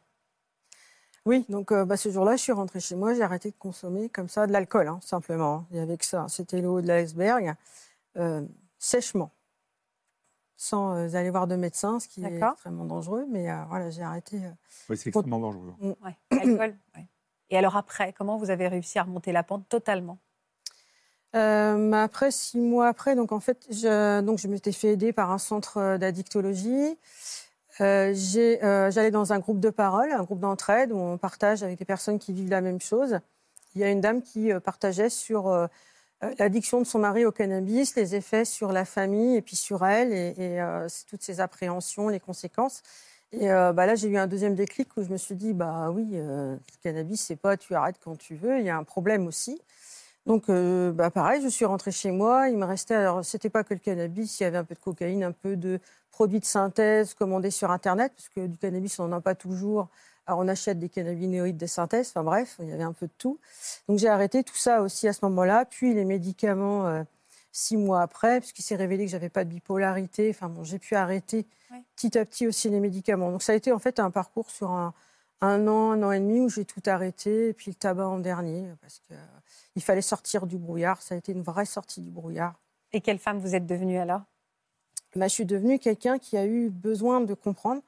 oui, 1.27 1.45
donc 1.49 1.71
euh, 1.71 1.85
bah, 1.85 1.97
ce 1.97 2.11
jour-là, 2.11 2.37
je 2.37 2.43
suis 2.43 2.53
rentrée 2.53 2.81
chez 2.81 2.97
moi, 2.97 3.13
j'ai 3.15 3.23
arrêté 3.23 3.51
de 3.51 3.57
consommer 3.59 4.09
comme 4.09 4.29
ça 4.29 4.47
de 4.47 4.53
l'alcool, 4.53 4.89
hein, 4.89 4.99
simplement. 5.03 5.67
Il 5.71 5.77
y 5.77 5.81
avait 5.81 5.99
que 5.99 6.05
ça. 6.05 6.27
C'était 6.29 6.61
l'eau 6.61 6.81
de 6.81 6.87
l'iceberg, 6.87 7.55
euh, 8.17 8.43
sèchement, 8.79 9.31
sans 10.57 10.97
euh, 10.97 11.15
aller 11.15 11.31
voir 11.31 11.47
de 11.47 11.57
médecin, 11.57 12.01
ce 12.01 12.09
qui 12.09 12.25
est 12.25 12.39
extrêmement 12.39 12.87
dangereux. 12.87 13.27
Mais 13.29 13.49
voilà, 13.69 13.91
j'ai 13.91 14.03
arrêté. 14.03 14.41
oui, 14.89 14.97
c'est 14.97 15.11
extrêmement 15.11 15.41
dangereux. 15.41 15.75
Mm. 15.81 15.93
Ouais, 16.03 16.75
Et 17.51 17.59
alors 17.59 17.77
après, 17.77 18.15
comment 18.15 18.39
vous 18.39 18.49
avez 18.49 18.69
réussi 18.69 18.99
à 18.99 19.03
remonter 19.03 19.33
la 19.33 19.43
pente 19.43 19.69
totalement? 19.69 20.19
Après, 21.33 22.31
six 22.31 22.59
mois 22.59 22.89
après, 22.89 23.15
donc 23.15 23.31
en 23.31 23.41
fait, 23.41 23.67
je, 23.71 24.21
donc 24.23 24.39
je 24.39 24.49
m'étais 24.49 24.73
fait 24.73 24.95
aider 24.95 25.13
par 25.13 25.31
un 25.31 25.39
centre 25.39 25.99
d'addictologie. 25.99 26.99
Euh, 27.81 28.15
euh, 28.37 28.91
j'allais 28.91 29.11
dans 29.11 29.33
un 29.33 29.39
groupe 29.39 29.61
de 29.61 29.71
parole, 29.71 30.13
un 30.13 30.23
groupe 30.23 30.41
d'entraide 30.41 30.93
où 30.93 30.99
on 30.99 31.17
partage 31.17 31.63
avec 31.63 31.79
des 31.79 31.85
personnes 31.85 32.19
qui 32.19 32.33
vivent 32.33 32.51
la 32.51 32.61
même 32.61 32.81
chose. 32.81 33.21
Il 33.75 33.81
y 33.81 33.85
a 33.85 33.91
une 33.91 34.01
dame 34.01 34.23
qui 34.23 34.53
euh, 34.53 34.61
partageait 34.61 35.09
sur 35.09 35.69
l'addiction 36.39 36.81
de 36.81 36.87
son 36.87 36.99
mari 36.99 37.25
au 37.25 37.33
cannabis, 37.33 37.97
les 37.97 38.15
effets 38.15 38.45
sur 38.45 38.73
la 38.73 38.85
famille 38.85 39.37
et 39.37 39.43
puis 39.43 39.57
sur 39.57 39.87
elle 39.87 40.13
et, 40.13 40.63
toutes 41.09 41.23
ses 41.23 41.41
appréhensions, 41.41 42.09
les 42.09 42.21
conséquences. 42.21 42.83
Et 43.33 43.49
bah 43.49 43.87
là, 43.87 43.95
j'ai 43.95 44.09
eu 44.09 44.19
un 44.19 44.27
deuxième 44.27 44.55
déclic 44.55 44.95
où 44.99 45.03
je 45.03 45.09
me 45.09 45.17
suis 45.17 45.35
dit, 45.35 45.55
bah 45.55 45.91
oui, 45.91 46.07
le 46.13 46.59
cannabis, 46.83 47.23
c'est 47.23 47.37
pas 47.37 47.57
tu 47.57 47.75
arrêtes 47.75 47.97
quand 48.05 48.19
tu 48.19 48.35
veux, 48.35 48.59
il 48.59 48.67
y 48.67 48.69
a 48.69 48.77
un 48.77 48.85
problème 48.85 49.27
aussi. 49.27 49.63
Donc, 50.31 50.49
bah 50.49 51.11
pareil, 51.11 51.43
je 51.43 51.49
suis 51.49 51.65
rentrée 51.65 51.91
chez 51.91 52.13
moi. 52.13 52.49
Il 52.49 52.57
me 52.57 52.65
restait, 52.65 52.95
alors, 52.95 53.25
c'était 53.25 53.51
pas 53.51 53.65
que 53.65 53.75
le 53.75 53.81
cannabis, 53.81 54.39
il 54.39 54.45
y 54.45 54.47
avait 54.47 54.59
un 54.59 54.65
peu 54.65 54.77
de 54.77 54.79
cocaïne, 54.79 55.25
un 55.25 55.33
peu 55.33 55.57
de 55.57 55.81
produits 56.13 56.39
de 56.39 56.45
synthèse 56.45 57.15
commandés 57.15 57.51
sur 57.51 57.73
Internet, 57.73 58.13
parce 58.15 58.29
que 58.29 58.47
du 58.47 58.57
cannabis, 58.57 59.01
on 59.01 59.09
n'en 59.09 59.17
a 59.17 59.21
pas 59.21 59.35
toujours. 59.35 59.89
Alors, 60.29 60.39
on 60.39 60.47
achète 60.47 60.79
des 60.79 60.89
cannabinoïdes 60.89 61.57
de 61.57 61.67
synthèse, 61.67 62.11
enfin 62.11 62.23
bref, 62.23 62.59
il 62.61 62.69
y 62.69 62.73
avait 62.73 62.85
un 62.85 62.93
peu 62.93 63.07
de 63.07 63.13
tout. 63.19 63.41
Donc, 63.89 63.99
j'ai 63.99 64.07
arrêté 64.07 64.45
tout 64.45 64.55
ça 64.55 64.83
aussi 64.83 65.09
à 65.09 65.13
ce 65.13 65.25
moment-là. 65.25 65.65
Puis, 65.65 65.95
les 65.95 66.05
médicaments, 66.05 66.87
euh, 66.87 67.03
six 67.51 67.77
mois 67.77 68.01
après, 68.01 68.39
puisqu'il 68.39 68.63
s'est 68.63 68.77
révélé 68.77 69.07
que 69.07 69.11
j'avais 69.11 69.31
pas 69.31 69.43
de 69.43 69.51
bipolarité. 69.51 70.31
Enfin, 70.31 70.49
bon, 70.49 70.63
j'ai 70.63 70.79
pu 70.79 70.95
arrêter 70.95 71.45
petit 71.97 72.17
à 72.17 72.25
petit 72.25 72.47
aussi 72.47 72.71
les 72.71 72.79
médicaments. 72.79 73.33
Donc, 73.33 73.43
ça 73.43 73.51
a 73.51 73.57
été 73.57 73.73
en 73.73 73.81
fait 73.81 73.99
un 73.99 74.13
parcours 74.13 74.49
sur 74.49 74.71
un, 74.71 74.95
an, 75.43 75.93
un 75.93 76.03
an 76.03 76.13
et 76.13 76.21
demi 76.21 76.41
où 76.41 76.49
j'ai 76.49 76.65
tout 76.65 76.83
arrêté, 76.87 77.49
et 77.49 77.53
puis 77.53 77.71
le 77.71 77.75
tabac 77.75 78.09
en 78.09 78.19
dernier, 78.19 78.69
parce 78.81 78.99
qu'il 79.01 79.17
euh, 79.17 79.81
fallait 79.81 80.03
sortir 80.03 80.47
du 80.47 80.59
brouillard. 80.59 81.03
Ça 81.03 81.15
a 81.15 81.19
été 81.19 81.33
une 81.33 81.43
vraie 81.43 81.67
sortie 81.67 82.01
du 82.01 82.11
brouillard. 82.11 82.55
Et 82.93 83.01
quelle 83.01 83.19
femme 83.19 83.39
vous 83.39 83.55
êtes 83.55 83.67
devenue 83.67 83.99
alors? 83.99 84.23
Bah, 85.17 85.27
je 85.27 85.33
suis 85.33 85.47
devenue 85.47 85.79
quelqu'un 85.79 86.19
qui 86.19 86.37
a 86.37 86.47
eu 86.47 86.71
besoin 86.71 87.21
de 87.21 87.35
comprendre 87.35 87.83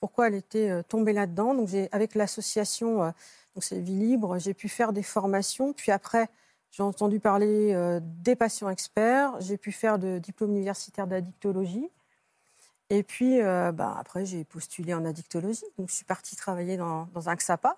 pourquoi 0.00 0.28
elle 0.28 0.34
était 0.34 0.70
euh, 0.70 0.82
tombée 0.82 1.12
là-dedans. 1.12 1.54
Donc, 1.54 1.70
avec 1.92 2.14
l'association, 2.14 3.02
euh, 3.02 3.10
c'est 3.60 3.80
Vie 3.80 3.94
Libre, 3.94 4.38
j'ai 4.38 4.54
pu 4.54 4.68
faire 4.68 4.92
des 4.92 5.02
formations. 5.02 5.72
Puis 5.72 5.90
après, 5.92 6.28
j'ai 6.70 6.82
entendu 6.82 7.20
parler 7.20 7.72
euh, 7.72 8.00
des 8.02 8.36
patients 8.36 8.68
experts. 8.68 9.40
J'ai 9.40 9.56
pu 9.56 9.72
faire 9.72 9.98
de 9.98 10.18
diplôme 10.18 10.50
universitaire 10.50 11.06
d'addictologie. 11.06 11.88
Et 12.90 13.02
puis, 13.02 13.40
bah, 13.40 13.96
après, 13.98 14.24
j'ai 14.24 14.44
postulé 14.44 14.94
en 14.94 15.04
addictologie. 15.04 15.64
Donc, 15.78 15.88
je 15.88 15.94
suis 15.94 16.04
partie 16.04 16.36
travailler 16.36 16.76
dans, 16.76 17.08
dans 17.14 17.28
un 17.28 17.34
XAPA, 17.34 17.76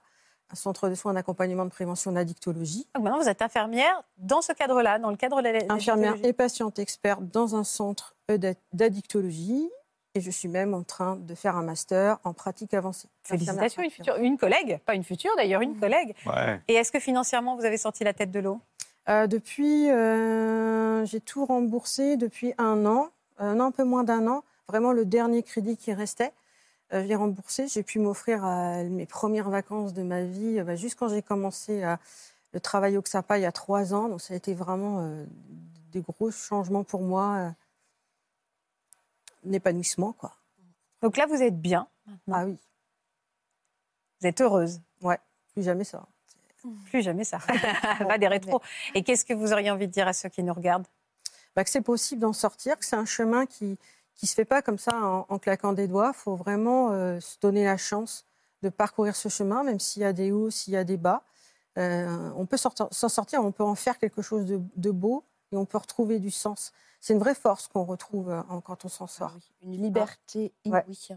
un 0.51 0.55
centre 0.55 0.89
de 0.89 0.95
soins 0.95 1.13
d'accompagnement 1.13 1.65
de 1.65 1.71
prévention 1.71 2.13
d'addictologie. 2.13 2.87
Donc 2.95 3.05
maintenant, 3.05 3.21
vous 3.21 3.29
êtes 3.29 3.43
infirmière 3.43 4.03
dans 4.17 4.41
ce 4.41 4.53
cadre-là, 4.53 4.99
dans 4.99 5.11
le 5.11 5.17
cadre 5.17 5.39
de 5.43 5.49
l'addictologie 5.49 5.91
Infirmière 5.91 6.17
et 6.25 6.33
patiente 6.33 6.79
experte 6.79 7.23
dans 7.31 7.55
un 7.55 7.65
centre 7.65 8.17
d'addictologie. 8.73 9.69
Et 10.15 10.21
je 10.21 10.31
suis 10.31 10.49
même 10.49 10.73
en 10.73 10.83
train 10.83 11.17
de 11.17 11.35
faire 11.35 11.57
un 11.57 11.63
master 11.63 12.19
en 12.25 12.33
pratique 12.33 12.73
avancée. 12.75 13.09
Félicitations, 13.23 13.83
une, 13.83 13.91
future, 13.91 14.17
une 14.17 14.39
collègue, 14.39 14.81
pas 14.87 14.95
une 14.95 15.05
future 15.05 15.31
d'ailleurs, 15.37 15.61
une 15.61 15.79
collègue. 15.79 16.15
Et 16.67 16.75
est-ce 16.75 16.91
que 16.91 16.99
financièrement, 16.99 17.57
vous 17.57 17.65
avez 17.65 17.77
sorti 17.77 18.05
la 18.05 18.15
tête 18.15 18.31
de 18.31 18.41
l'eau? 18.41 18.61
Euh, 19.09 19.27
Depuis, 19.27 19.91
euh, 19.91 21.05
j'ai 21.05 21.21
tout 21.21 21.45
remboursé 21.45 22.17
depuis 22.17 22.55
un 22.57 22.87
an, 22.87 23.11
un 23.39 23.71
peu 23.71 23.85
moins 23.85 24.03
d'un 24.03 24.27
an. 24.27 24.43
Vraiment 24.69 24.93
le 24.93 25.05
dernier 25.05 25.43
crédit 25.43 25.77
qui 25.77 25.93
restait. 25.93 26.33
Euh, 26.93 27.03
je 27.03 27.09
l'ai 27.09 27.15
remboursé. 27.15 27.69
J'ai 27.69 27.83
pu 27.83 27.99
m'offrir 27.99 28.45
mes 28.45 29.07
premières 29.07 29.51
vacances 29.51 29.95
de 29.95 30.03
ma 30.03 30.23
vie, 30.23 30.61
bah, 30.63 30.77
juste 30.77 30.99
quand 30.99 31.09
j'ai 31.09 31.23
commencé 31.23 31.83
le 32.53 32.61
travail 32.61 32.97
au 32.97 33.03
XAPA 33.03 33.39
il 33.39 33.43
y 33.43 33.47
a 33.47 33.53
trois 33.53 33.95
ans. 33.95 34.09
Donc 34.09 34.21
ça 34.21 34.35
a 34.35 34.37
été 34.37 34.55
vraiment 34.55 35.25
des 35.93 36.01
gros 36.01 36.31
changements 36.31 36.85
pour 36.85 37.03
moi 37.03 37.53
épanouissement. 39.55 40.13
Quoi. 40.13 40.33
Donc 41.03 41.17
là, 41.17 41.27
vous 41.27 41.43
êtes 41.43 41.61
bien 41.61 41.87
Ah 42.31 42.45
oui. 42.45 42.57
Vous 44.21 44.27
êtes 44.27 44.41
heureuse 44.41 44.81
Ouais, 45.01 45.19
plus 45.53 45.63
jamais 45.63 45.85
ça. 45.85 46.07
Plus 46.87 47.03
jamais 47.03 47.25
ça. 47.25 47.39
Pas 47.99 48.19
des 48.19 48.29
rétros. 48.29 48.61
Et 48.95 49.03
qu'est-ce 49.03 49.25
que 49.25 49.35
vous 49.35 49.53
auriez 49.53 49.71
envie 49.71 49.87
de 49.87 49.93
dire 49.93 50.09
à 50.09 50.13
ceux 50.13 50.29
qui 50.29 50.43
nous 50.43 50.55
regardent? 50.55 50.87
Bah, 51.55 51.65
Que 51.65 51.71
c'est 51.71 51.81
possible 51.83 52.21
d'en 52.21 52.33
sortir, 52.33 52.79
que 52.79 52.85
c'est 52.85 52.97
un 52.97 53.07
chemin 53.07 53.47
qui 53.47 53.79
ne 54.27 54.29
se 54.29 54.35
fait 54.35 54.45
pas 54.45 54.63
comme 54.63 54.79
ça 54.79 55.25
en, 55.29 55.39
claquant 55.39 55.73
des 55.73 55.89
doigts. 55.89 56.13
Il 56.15 56.19
faut 56.19 56.35
vraiment 56.35 56.91
euh, 56.91 57.21
se 57.21 57.39
donner 57.41 57.65
la 57.65 57.77
chance 57.77 58.25
de 58.63 58.69
parcourir 58.69 59.15
ce 59.15 59.29
chemin, 59.29 59.63
même 59.63 59.79
s'il 59.79 60.03
y 60.03 60.05
a 60.05 60.13
des 60.13 60.33
hauts, 60.33 60.51
s'il 60.51 60.75
y 60.75 60.77
a 60.77 60.85
des 60.85 60.97
bas. 60.97 61.23
Euh, 61.79 62.31
on 62.37 62.47
peut 62.47 62.57
s'en 62.57 62.71
sortir, 62.91 63.45
on 63.45 63.53
peut 63.53 63.63
en 63.63 63.77
faire 63.77 63.99
quelque 63.99 64.23
chose 64.23 64.45
de 64.47 64.91
beau 64.91 65.23
et 65.53 65.57
on 65.57 65.65
peut 65.65 65.79
retrouver 65.79 66.19
du 66.19 66.31
sens 66.31 66.73
c'est 67.01 67.13
une 67.13 67.19
vraie 67.19 67.35
force 67.35 67.69
qu'on 67.69 67.85
retrouve 67.85 68.31
euh, 68.31 68.43
quand 68.65 68.85
on 68.85 68.89
s'en 68.89 69.07
sort. 69.07 69.33
Ah 69.35 69.65
une 69.65 69.83
liberté 69.83 70.53
inouïe. 70.65 71.17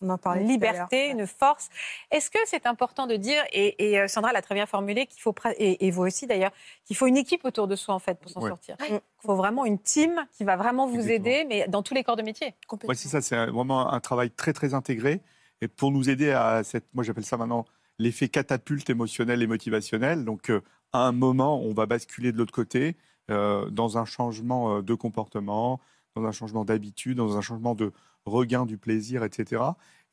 On 0.00 0.10
en 0.10 0.18
parlait. 0.18 0.42
Une 0.42 0.48
liberté, 0.48 1.10
une 1.10 1.26
force. 1.26 1.68
Est-ce 2.10 2.30
que 2.30 2.38
c'est 2.46 2.66
important 2.66 3.06
de 3.06 3.14
dire, 3.14 3.42
et, 3.52 4.00
euh, 4.00 4.08
Sandra 4.08 4.32
l'a 4.32 4.42
très 4.42 4.56
bien 4.56 4.66
formulé, 4.66 5.06
qu'il 5.06 5.22
faut, 5.22 5.34
et, 5.58 5.90
vous 5.92 6.02
aussi 6.02 6.26
d'ailleurs, 6.26 6.50
qu'il 6.84 6.96
faut 6.96 7.06
une 7.06 7.16
équipe 7.16 7.44
autour 7.44 7.68
de 7.68 7.76
soi 7.76 7.94
en 7.94 8.00
fait 8.00 8.18
pour 8.18 8.30
s'en 8.30 8.40
sortir. 8.40 8.76
Il 8.88 9.00
faut 9.20 9.36
vraiment 9.36 9.64
une 9.64 9.78
team 9.78 10.26
qui 10.32 10.42
va 10.42 10.56
vraiment 10.56 10.88
vous 10.88 11.08
aider, 11.08 11.44
mais 11.48 11.68
dans 11.68 11.82
tous 11.82 11.94
les 11.94 12.02
corps 12.02 12.16
de 12.16 12.22
métier. 12.22 12.54
Oui, 12.88 12.96
c'est 12.96 13.08
ça, 13.08 13.20
c'est 13.22 13.46
vraiment 13.46 13.92
un 13.92 14.00
travail 14.00 14.30
très 14.30 14.52
très 14.52 14.74
intégré. 14.74 15.20
Et 15.60 15.68
pour 15.68 15.92
nous 15.92 16.10
aider 16.10 16.32
à 16.32 16.64
cette, 16.64 16.92
moi 16.92 17.04
j'appelle 17.04 17.24
ça 17.24 17.36
maintenant 17.36 17.64
l'effet 17.98 18.28
catapulte 18.28 18.90
émotionnel 18.90 19.42
et 19.42 19.46
motivationnel. 19.46 20.24
Donc 20.24 20.50
euh, 20.50 20.60
à 20.92 21.06
un 21.06 21.12
moment, 21.12 21.62
on 21.62 21.72
va 21.72 21.86
basculer 21.86 22.32
de 22.32 22.38
l'autre 22.38 22.52
côté 22.52 22.88
euh, 22.88 22.92
dans 23.28 23.98
un 23.98 24.04
changement 24.04 24.78
euh, 24.78 24.82
de 24.82 24.94
comportement, 24.94 25.80
dans 26.16 26.24
un 26.24 26.32
changement 26.32 26.64
d'habitude, 26.64 27.16
dans 27.16 27.36
un 27.36 27.40
changement 27.40 27.74
de 27.74 27.92
regain 28.24 28.66
du 28.66 28.78
plaisir, 28.78 29.24
etc. 29.24 29.62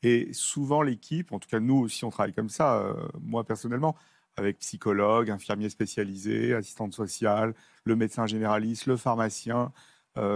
Et 0.02 0.32
souvent, 0.32 0.82
l'équipe, 0.82 1.32
en 1.32 1.38
tout 1.38 1.48
cas 1.48 1.60
nous 1.60 1.76
aussi, 1.76 2.04
on 2.04 2.10
travaille 2.10 2.32
comme 2.32 2.48
ça, 2.48 2.78
euh, 2.78 2.94
moi 3.20 3.44
personnellement, 3.44 3.96
avec 4.36 4.58
psychologue, 4.58 5.30
infirmier 5.30 5.68
spécialisé, 5.68 6.54
assistante 6.54 6.94
sociale, 6.94 7.54
le 7.84 7.96
médecin 7.96 8.26
généraliste, 8.26 8.86
le 8.86 8.96
pharmacien, 8.96 9.72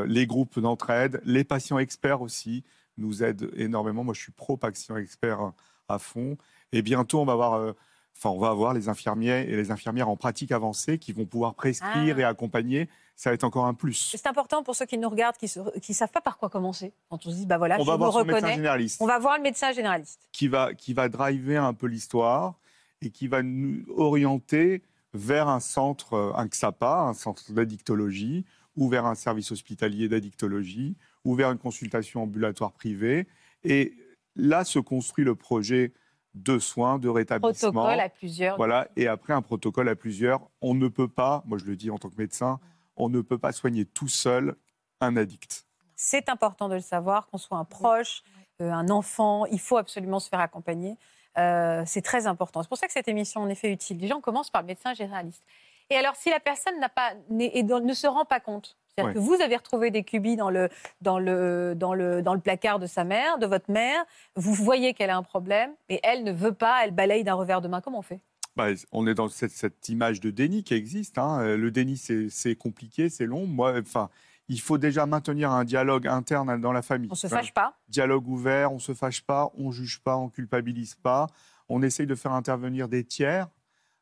les 0.07 0.27
groupes 0.27 0.59
d'entraide, 0.61 1.21
les 1.25 1.45
patients 1.45 1.79
experts 1.79 2.23
aussi 2.23 2.65
nous 2.97 3.23
aident 3.23 3.51
énormément. 3.55 4.05
Moi, 4.05 4.15
je 4.15 4.21
suis 4.21 4.33
pro-patient 4.33 4.97
expert 4.97 5.53
à 5.89 5.99
fond. 5.99 6.37
Et 6.73 6.81
bientôt, 6.83 7.21
on 7.21 7.25
va 7.25 7.33
avoir 7.35 7.75
Enfin, 8.17 8.31
on 8.31 8.39
va 8.39 8.49
avoir 8.49 8.75
les 8.75 8.89
infirmiers 8.89 9.43
et 9.49 9.57
les 9.57 9.71
infirmières 9.71 10.09
en 10.09 10.17
pratique 10.17 10.53
avancée 10.53 10.99
qui 10.99 11.13
vont 11.13 11.27
pouvoir 11.27 11.55
prescrire 11.55 12.17
ah. 12.17 12.21
et 12.21 12.25
accompagner. 12.25 12.89
Ça 13.17 13.31
va 13.31 13.35
être 13.35 13.45
encore 13.45 13.67
un 13.67 13.75
plus. 13.75 14.15
C'est 14.17 14.27
important 14.27 14.63
pour 14.63 14.75
ceux 14.75 14.87
qui 14.87 14.99
nous 14.99 15.09
regardent, 15.09 15.37
qui 15.37 15.47
ne 15.57 15.95
savent 15.95 16.11
pas 16.11 16.21
par 16.21 16.39
quoi 16.39 16.49
commencer. 16.49 16.93
Quand 17.11 17.27
on 17.27 17.31
se 17.31 17.37
dit, 17.37 17.47
bah 17.47 17.59
voilà, 17.59 17.77
on 17.79 17.85
je 17.85 17.87
va 17.87 17.97
voir 17.97 18.25
médecin 18.25 18.55
généraliste. 18.55 19.01
On 19.01 19.07
va 19.07 19.19
voir 19.19 19.37
le 19.37 19.43
médecin 19.43 19.73
généraliste. 19.73 20.29
Qui 20.33 20.49
va, 20.49 20.75
qui 20.75 20.95
va 20.95 21.09
driver 21.09 21.65
un 21.65 21.75
peu 21.75 21.87
l'histoire 21.87 22.55
et 23.03 23.11
qui 23.11 23.29
va 23.29 23.43
nous 23.43 23.85
orienter 23.97 24.83
vers 25.13 25.49
un 25.49 25.61
centre, 25.61 26.35
un 26.37 26.47
XAPA, 26.47 27.03
un 27.03 27.15
centre 27.15 27.53
d'addictologie, 27.53 28.45
ou 28.77 28.89
vers 28.89 29.07
un 29.07 29.15
service 29.15 29.53
hospitalier 29.53 30.09
d'addictologie, 30.09 30.97
ou 31.25 31.35
vers 31.35 31.51
une 31.51 31.59
consultation 31.59 32.23
ambulatoire 32.25 32.73
privée. 32.73 33.27
Et 33.63 33.95
là 34.35 34.65
se 34.65 34.79
construit 34.79 35.25
le 35.25 35.35
projet 35.35 35.93
de 36.35 36.59
soins, 36.59 36.99
de 36.99 37.09
rétablissement. 37.09 37.71
Protocole 37.71 38.01
à 38.01 38.09
plusieurs. 38.09 38.57
Voilà, 38.57 38.89
et 38.97 39.07
après 39.07 39.33
un 39.33 39.43
protocole 39.43 39.89
à 39.89 39.97
plusieurs. 39.97 40.41
On 40.61 40.75
ne 40.75 40.89
peut 40.89 41.09
pas, 41.09 41.43
moi 41.47 41.59
je 41.59 41.65
le 41.65 41.77
dis 41.77 41.91
en 41.91 41.99
tant 41.99 42.09
que 42.11 42.17
médecin, 42.17 42.61
on 42.97 43.09
ne 43.09 43.21
peut 43.21 43.39
pas 43.39 43.53
soigner 43.53 43.85
tout 43.85 44.09
seul 44.09 44.57
un 45.01 45.17
addict. 45.17 45.67
C'est 45.97 46.29
important 46.29 46.69
de 46.69 46.75
le 46.75 46.81
savoir, 46.81 47.29
qu'on 47.29 47.39
soit 47.39 47.59
un 47.59 47.65
proche, 47.65 48.23
euh, 48.61 48.71
un 48.71 48.89
enfant, 48.89 49.47
il 49.47 49.61
faut 49.61 49.77
absolument 49.77 50.21
se 50.21 50.29
faire 50.29 50.41
accompagner. 50.41 50.97
Euh, 51.39 51.83
c'est 51.87 52.03
très 52.03 52.27
important. 52.27 52.63
C'est 52.63 52.69
pour 52.69 52.79
ça 52.79 52.87
que 52.87 52.93
cette 52.93 53.09
émission 53.09 53.41
en 53.41 53.49
effet 53.49 53.73
utile. 53.73 53.99
Déjà, 53.99 54.17
on 54.17 54.21
commence 54.21 54.51
par 54.51 54.63
le 54.63 54.69
médecin 54.69 54.95
généraliste. 54.95 55.45
Et 55.91 55.97
alors, 55.97 56.17
si 56.17 56.31
la 56.31 56.41
personne 56.41 56.79
n'a 56.81 56.89
pas, 56.89 57.13
et 57.39 57.63
ne 57.63 57.93
se 57.93 58.07
rend 58.07 58.25
pas 58.25 58.41
compte, 58.41 58.77
c'est-à-dire 58.97 59.15
que 59.15 59.19
vous 59.19 59.41
avez 59.41 59.57
retrouvé 59.57 59.91
des 59.91 60.05
cubis 60.05 60.37
dans 60.37 60.51
le, 60.51 60.69
dans, 61.01 61.19
le, 61.19 61.75
dans, 61.77 61.95
le, 61.95 62.23
dans 62.23 62.35
le 62.35 62.41
placard 62.41 62.79
de 62.79 62.87
sa 62.87 63.05
mère, 63.05 63.39
de 63.39 63.47
votre 63.47 63.71
mère, 63.71 64.05
vous 64.37 64.55
voyez 64.55 64.95
qu'elle 64.95 65.11
a 65.11 65.17
un 65.17 65.23
problème, 65.23 65.73
mais 65.89 66.01
elle 66.03 66.23
ne 66.25 66.33
veut 66.33 66.55
pas, 66.55 66.85
elle 66.85 66.93
balaye 66.93 67.25
d'un 67.25 67.35
revers 67.35 67.61
de 67.61 67.69
main. 67.69 67.81
Comment 67.81 67.99
on 67.99 68.03
fait? 68.03 68.21
Bah, 68.57 68.69
on 68.93 69.07
est 69.07 69.15
dans 69.15 69.29
cette, 69.29 69.89
image 69.89 70.21
de 70.21 70.31
déni 70.31 70.63
qui 70.63 70.75
existe. 70.75 71.19
Hein. 71.19 71.57
Le 71.57 71.71
déni, 71.73 71.97
c'est 71.97 72.55
compliqué, 72.55 73.09
c'est 73.09 73.27
long. 73.27 73.47
Moi, 73.47 73.75
enfin, 73.81 74.11
il 74.49 74.61
faut 74.61 74.79
déjà 74.79 75.07
maintenir 75.07 75.51
un 75.51 75.65
dialogue 75.65 76.07
interne 76.07 76.61
dans 76.61 76.73
la 76.73 76.83
famille. 76.83 77.09
On 77.11 77.15
ne 77.15 77.19
se 77.19 77.27
fâche 77.27 77.53
pas 77.53 77.79
Dialogue 77.89 78.29
ouvert, 78.29 78.71
on 78.73 78.77
ne 78.77 78.81
se 78.81 78.95
fâche 78.95 79.23
pas, 79.23 79.51
on 79.55 79.69
ne 79.69 79.73
juge 79.73 80.01
pas, 80.01 80.17
on 80.17 80.27
ne 80.27 80.31
culpabilise 80.31 80.95
pas. 80.95 81.27
On 81.69 81.83
essaye 81.83 82.07
de 82.07 82.15
faire 82.15 82.33
intervenir 82.33 82.89
des 82.89 83.05
tiers, 83.05 83.49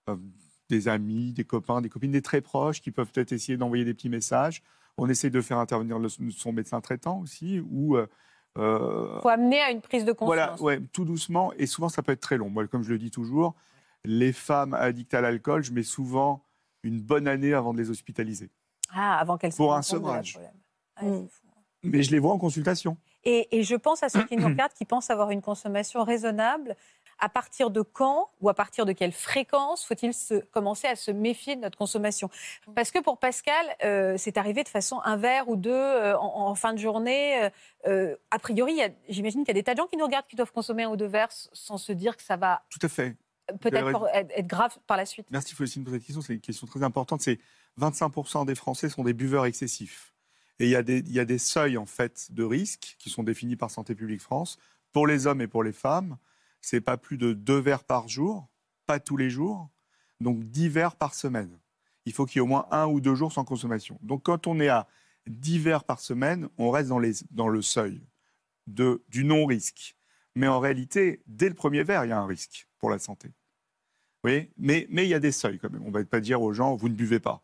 euh, 0.08 0.16
des 0.68 0.88
amis, 0.88 1.32
des 1.32 1.44
copains, 1.44 1.80
des 1.80 1.88
copines, 1.88 2.10
des 2.10 2.22
très 2.22 2.40
proches 2.40 2.80
qui 2.80 2.90
peuvent 2.90 3.10
peut-être 3.12 3.32
essayer 3.32 3.56
d'envoyer 3.56 3.84
des 3.84 3.94
petits 3.94 4.08
messages. 4.08 4.62
On 4.98 5.08
essaye 5.08 5.30
de 5.30 5.40
faire 5.40 5.58
intervenir 5.58 5.98
son 6.36 6.52
médecin 6.52 6.80
traitant 6.80 7.20
aussi. 7.20 7.60
Ou, 7.70 7.96
euh, 7.96 8.06
euh, 8.58 9.20
faut 9.20 9.28
amener 9.28 9.60
à 9.60 9.70
une 9.70 9.80
prise 9.80 10.04
de 10.04 10.12
conscience. 10.12 10.26
Voilà, 10.26 10.60
ouais, 10.62 10.80
tout 10.92 11.04
doucement. 11.04 11.52
Et 11.54 11.66
souvent, 11.66 11.88
ça 11.88 12.02
peut 12.02 12.12
être 12.12 12.20
très 12.20 12.36
long. 12.36 12.50
Moi, 12.50 12.66
comme 12.68 12.82
je 12.82 12.90
le 12.90 12.98
dis 12.98 13.10
toujours, 13.10 13.54
les 14.04 14.32
femmes 14.32 14.74
addictes 14.74 15.14
à 15.14 15.20
l'alcool, 15.20 15.64
je 15.64 15.72
mets 15.72 15.82
souvent 15.82 16.44
une 16.82 17.00
bonne 17.00 17.28
année 17.28 17.54
avant 17.54 17.72
de 17.72 17.78
les 17.78 17.90
hospitaliser. 17.90 18.50
Ah, 18.92 19.18
avant 19.18 19.38
qu'elles 19.38 19.54
Pour 19.54 19.74
un 19.74 19.82
sevrage. 19.82 20.38
Ah, 20.96 21.04
mm. 21.04 21.26
Mais 21.84 22.02
je 22.02 22.10
les 22.10 22.18
vois 22.18 22.32
en 22.32 22.38
consultation. 22.38 22.96
Et, 23.24 23.62
je 23.62 23.74
pense 23.76 24.02
à 24.02 24.08
ceux 24.08 24.24
qui 24.24 24.36
nous 24.36 24.46
regardent, 24.48 24.72
qui 24.72 24.84
pensent 24.84 25.10
avoir 25.10 25.30
une 25.30 25.42
consommation 25.42 26.04
raisonnable. 26.04 26.76
À 27.24 27.28
partir 27.28 27.70
de 27.70 27.82
quand 27.82 28.30
ou 28.40 28.48
à 28.48 28.54
partir 28.54 28.84
de 28.84 28.90
quelle 28.90 29.12
fréquence 29.12 29.84
faut-il 29.84 30.10
commencer 30.50 30.88
à 30.88 30.96
se 30.96 31.12
méfier 31.12 31.54
de 31.54 31.60
notre 31.60 31.78
consommation? 31.78 32.28
Parce 32.74 32.90
que 32.90 32.98
pour 32.98 33.18
Pascal, 33.18 33.64
euh, 33.84 34.16
c'est 34.18 34.36
arrivé 34.36 34.64
de 34.64 34.68
façon 34.68 35.00
un 35.04 35.16
verre 35.16 35.48
ou 35.48 35.54
deux 35.54 35.70
euh, 35.70 36.18
en, 36.18 36.52
fin 36.56 36.72
de 36.72 36.78
journée. 36.78 37.48
Euh, 37.86 38.16
a 38.32 38.40
priori, 38.40 38.80
j'imagine 39.08 39.44
qu'il 39.44 39.54
y 39.54 39.58
a 39.58 39.60
des 39.60 39.62
tas 39.62 39.74
de 39.74 39.78
gens 39.78 39.86
qui 39.86 39.96
nous 39.96 40.04
regardent 40.04 40.26
qui 40.26 40.34
doivent 40.34 40.50
consommer 40.50 40.82
un 40.82 40.90
ou 40.90 40.96
deux 40.96 41.06
verres 41.06 41.30
sans 41.30 41.78
se 41.78 41.92
dire 41.92 42.16
que 42.16 42.24
ça 42.24 42.36
va. 42.36 42.64
Tout 42.68 42.80
à 42.82 42.88
fait. 42.88 43.16
Peut-être 43.60 44.06
être 44.12 44.46
grave 44.48 44.76
par 44.88 44.96
la 44.96 45.06
suite. 45.06 45.26
Merci 45.30 45.54
Félicine 45.54 45.84
pour 45.84 45.92
cette 45.92 46.02
question. 46.02 46.22
C'est 46.22 46.34
une 46.34 46.40
question 46.40 46.66
très 46.66 46.82
importante. 46.82 47.20
C'est 47.20 47.38
25% 47.80 48.46
des 48.46 48.56
Français 48.56 48.88
sont 48.88 49.04
des 49.04 49.14
buveurs 49.14 49.46
excessifs. 49.46 50.12
Et 50.58 50.66
il 50.66 50.70
y, 50.70 50.76
a 50.76 50.82
des, 50.82 50.98
il 50.98 51.12
y 51.12 51.20
a 51.20 51.24
des 51.24 51.38
seuils 51.38 51.76
en 51.76 51.86
fait 51.86 52.32
de 52.32 52.42
risque 52.42 52.96
qui 52.98 53.10
sont 53.10 53.22
définis 53.22 53.56
par 53.56 53.70
Santé 53.70 53.94
publique 53.94 54.20
France 54.20 54.58
pour 54.92 55.06
les 55.06 55.26
hommes 55.26 55.40
et 55.40 55.46
pour 55.46 55.62
les 55.62 55.72
femmes. 55.72 56.18
C'est 56.62 56.80
pas 56.80 56.96
plus 56.96 57.18
de 57.18 57.34
deux 57.34 57.58
verres 57.58 57.84
par 57.84 58.08
jour, 58.08 58.48
pas 58.86 59.00
tous 59.00 59.16
les 59.16 59.28
jours, 59.28 59.68
donc 60.20 60.44
10 60.44 60.68
verres 60.68 60.96
par 60.96 61.14
semaine. 61.14 61.58
Il 62.06 62.12
faut 62.12 62.24
qu'il 62.24 62.36
y 62.36 62.38
ait 62.38 62.42
au 62.42 62.46
moins 62.46 62.66
un 62.70 62.86
ou 62.86 63.00
deux 63.00 63.14
jours 63.14 63.32
sans 63.32 63.44
consommation. 63.44 63.98
Donc 64.02 64.22
quand 64.22 64.46
on 64.46 64.58
est 64.60 64.68
à 64.68 64.88
10 65.26 65.58
verres 65.58 65.84
par 65.84 66.00
semaine, 66.00 66.48
on 66.58 66.70
reste 66.70 66.88
dans, 66.88 66.98
les, 66.98 67.12
dans 67.30 67.48
le 67.48 67.62
seuil 67.62 68.00
de, 68.66 69.04
du 69.08 69.24
non-risque. 69.24 69.96
Mais 70.34 70.48
en 70.48 70.60
réalité, 70.60 71.22
dès 71.26 71.48
le 71.48 71.54
premier 71.54 71.82
verre, 71.84 72.04
il 72.04 72.08
y 72.08 72.12
a 72.12 72.18
un 72.18 72.26
risque 72.26 72.66
pour 72.78 72.90
la 72.90 72.98
santé. 72.98 73.28
Oui, 74.24 74.50
mais, 74.56 74.86
mais 74.88 75.04
il 75.04 75.08
y 75.08 75.14
a 75.14 75.20
des 75.20 75.32
seuils 75.32 75.58
quand 75.58 75.70
même. 75.70 75.82
On 75.82 75.88
ne 75.88 75.92
va 75.92 76.04
pas 76.04 76.20
dire 76.20 76.40
aux 76.40 76.52
gens, 76.52 76.74
vous 76.76 76.88
ne 76.88 76.94
buvez 76.94 77.20
pas. 77.20 77.42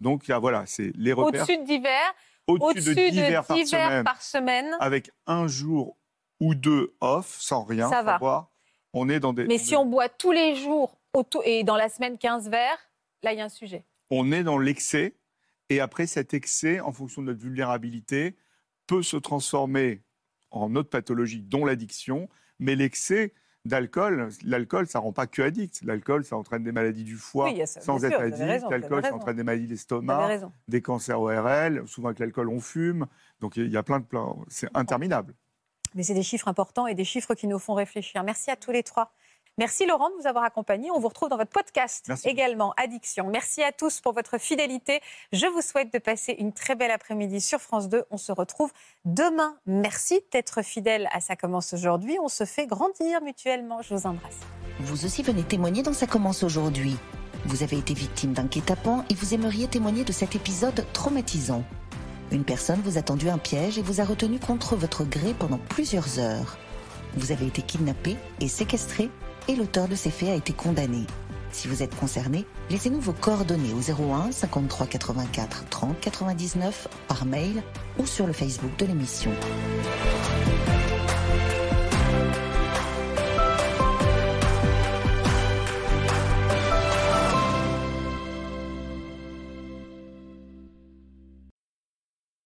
Donc 0.00 0.30
voilà, 0.30 0.66
c'est 0.66 0.92
les 0.96 1.12
repères. 1.12 1.42
Au-dessus 1.42 1.58
de 1.58 1.64
d'hiver, 1.64 2.14
au-dessus 2.46 2.94
de 2.94 3.10
10 3.10 3.20
verres, 3.20 4.04
par, 4.04 4.22
semaine, 4.22 4.76
Avec 4.80 5.10
un 5.26 5.46
jour 5.46 5.96
ou 6.40 6.54
deux 6.54 6.94
off, 7.00 7.36
sans 7.38 7.62
rien, 7.62 7.88
ça 7.88 8.02
va. 8.02 8.18
Boire, 8.18 8.51
on 8.92 9.08
est 9.08 9.20
dans 9.20 9.32
des. 9.32 9.44
Mais 9.44 9.58
si 9.58 9.76
on 9.76 9.86
boit 9.86 10.08
tous 10.08 10.32
les 10.32 10.56
jours 10.56 10.98
et 11.44 11.64
dans 11.64 11.76
la 11.76 11.88
semaine 11.88 12.18
15 12.18 12.48
verres, 12.48 12.90
là 13.22 13.32
il 13.32 13.38
y 13.38 13.40
a 13.40 13.44
un 13.44 13.48
sujet. 13.48 13.84
On 14.10 14.32
est 14.32 14.42
dans 14.42 14.58
l'excès 14.58 15.14
et 15.68 15.80
après 15.80 16.06
cet 16.06 16.34
excès, 16.34 16.80
en 16.80 16.92
fonction 16.92 17.22
de 17.22 17.28
notre 17.28 17.40
vulnérabilité, 17.40 18.36
peut 18.86 19.02
se 19.02 19.16
transformer 19.16 20.02
en 20.50 20.74
autre 20.76 20.90
pathologie, 20.90 21.42
dont 21.42 21.64
l'addiction. 21.64 22.28
Mais 22.58 22.76
l'excès, 22.76 23.32
d'alcool, 23.64 24.28
l'alcool, 24.44 24.86
ça 24.86 24.98
rend 24.98 25.12
pas 25.12 25.26
que 25.26 25.40
addict. 25.42 25.82
L'alcool, 25.84 26.24
ça 26.24 26.36
entraîne 26.36 26.62
des 26.62 26.72
maladies 26.72 27.04
du 27.04 27.16
foie 27.16 27.50
sans 27.66 28.04
être 28.04 28.20
addict. 28.20 28.70
L'alcool, 28.70 29.02
ça 29.02 29.14
entraîne 29.14 29.36
des 29.36 29.44
maladies 29.44 29.66
de 29.66 29.70
l'estomac, 29.70 30.40
des 30.68 30.82
cancers 30.82 31.20
ORL. 31.20 31.82
Souvent, 31.86 32.08
avec 32.08 32.18
l'alcool, 32.18 32.48
on 32.48 32.60
fume. 32.60 33.06
Donc, 33.40 33.56
il 33.56 33.70
y 33.70 33.76
a 33.76 33.82
plein 33.82 34.00
de 34.00 34.04
plans. 34.04 34.44
C'est 34.48 34.68
interminable. 34.74 35.34
Mais 35.94 36.02
c'est 36.02 36.14
des 36.14 36.22
chiffres 36.22 36.48
importants 36.48 36.86
et 36.86 36.94
des 36.94 37.04
chiffres 37.04 37.34
qui 37.34 37.46
nous 37.46 37.58
font 37.58 37.74
réfléchir. 37.74 38.22
Merci 38.22 38.50
à 38.50 38.56
tous 38.56 38.72
les 38.72 38.82
trois. 38.82 39.12
Merci 39.58 39.84
Laurent 39.84 40.08
de 40.08 40.14
nous 40.18 40.26
avoir 40.26 40.44
accompagnés. 40.44 40.90
On 40.90 40.98
vous 40.98 41.08
retrouve 41.08 41.28
dans 41.28 41.36
votre 41.36 41.50
podcast 41.50 42.10
également, 42.24 42.72
Addiction. 42.78 43.28
Merci 43.28 43.62
à 43.62 43.70
tous 43.70 44.00
pour 44.00 44.14
votre 44.14 44.38
fidélité. 44.38 45.00
Je 45.32 45.46
vous 45.46 45.60
souhaite 45.60 45.92
de 45.92 45.98
passer 45.98 46.34
une 46.38 46.54
très 46.54 46.74
belle 46.74 46.90
après-midi 46.90 47.38
sur 47.40 47.60
France 47.60 47.90
2. 47.90 48.04
On 48.10 48.16
se 48.16 48.32
retrouve 48.32 48.72
demain. 49.04 49.58
Merci 49.66 50.22
d'être 50.32 50.62
fidèle 50.62 51.06
à 51.12 51.20
Ça 51.20 51.36
commence 51.36 51.74
aujourd'hui. 51.74 52.16
On 52.22 52.28
se 52.28 52.44
fait 52.44 52.66
grandir 52.66 53.20
mutuellement. 53.22 53.82
Je 53.82 53.94
vous 53.94 54.06
embrasse. 54.06 54.40
Vous 54.80 55.04
aussi 55.04 55.22
venez 55.22 55.42
témoigner 55.42 55.82
dans 55.82 55.92
Ça 55.92 56.06
commence 56.06 56.42
aujourd'hui. 56.42 56.96
Vous 57.44 57.62
avez 57.62 57.76
été 57.76 57.92
victime 57.92 58.32
d'un 58.32 58.44
guet-apens 58.44 59.04
et 59.10 59.14
vous 59.14 59.34
aimeriez 59.34 59.68
témoigner 59.68 60.04
de 60.04 60.12
cet 60.12 60.34
épisode 60.34 60.86
traumatisant. 60.94 61.62
Une 62.32 62.44
personne 62.44 62.80
vous 62.82 62.96
a 62.96 63.02
tendu 63.02 63.28
un 63.28 63.36
piège 63.36 63.76
et 63.76 63.82
vous 63.82 64.00
a 64.00 64.04
retenu 64.04 64.38
contre 64.38 64.74
votre 64.74 65.04
gré 65.04 65.34
pendant 65.38 65.58
plusieurs 65.58 66.18
heures. 66.18 66.56
Vous 67.14 67.30
avez 67.30 67.46
été 67.46 67.60
kidnappé 67.60 68.16
et 68.40 68.48
séquestré 68.48 69.10
et 69.48 69.54
l'auteur 69.54 69.86
de 69.86 69.94
ces 69.94 70.10
faits 70.10 70.30
a 70.30 70.34
été 70.34 70.54
condamné. 70.54 71.04
Si 71.50 71.68
vous 71.68 71.82
êtes 71.82 71.94
concerné, 71.94 72.46
laissez-nous 72.70 73.00
vos 73.00 73.12
coordonnées 73.12 73.74
au 73.74 73.80
01 74.12 74.32
53 74.32 74.86
84 74.86 75.66
30 75.68 76.00
99 76.00 76.88
par 77.06 77.26
mail 77.26 77.62
ou 77.98 78.06
sur 78.06 78.26
le 78.26 78.32
Facebook 78.32 78.74
de 78.78 78.86
l'émission. 78.86 79.32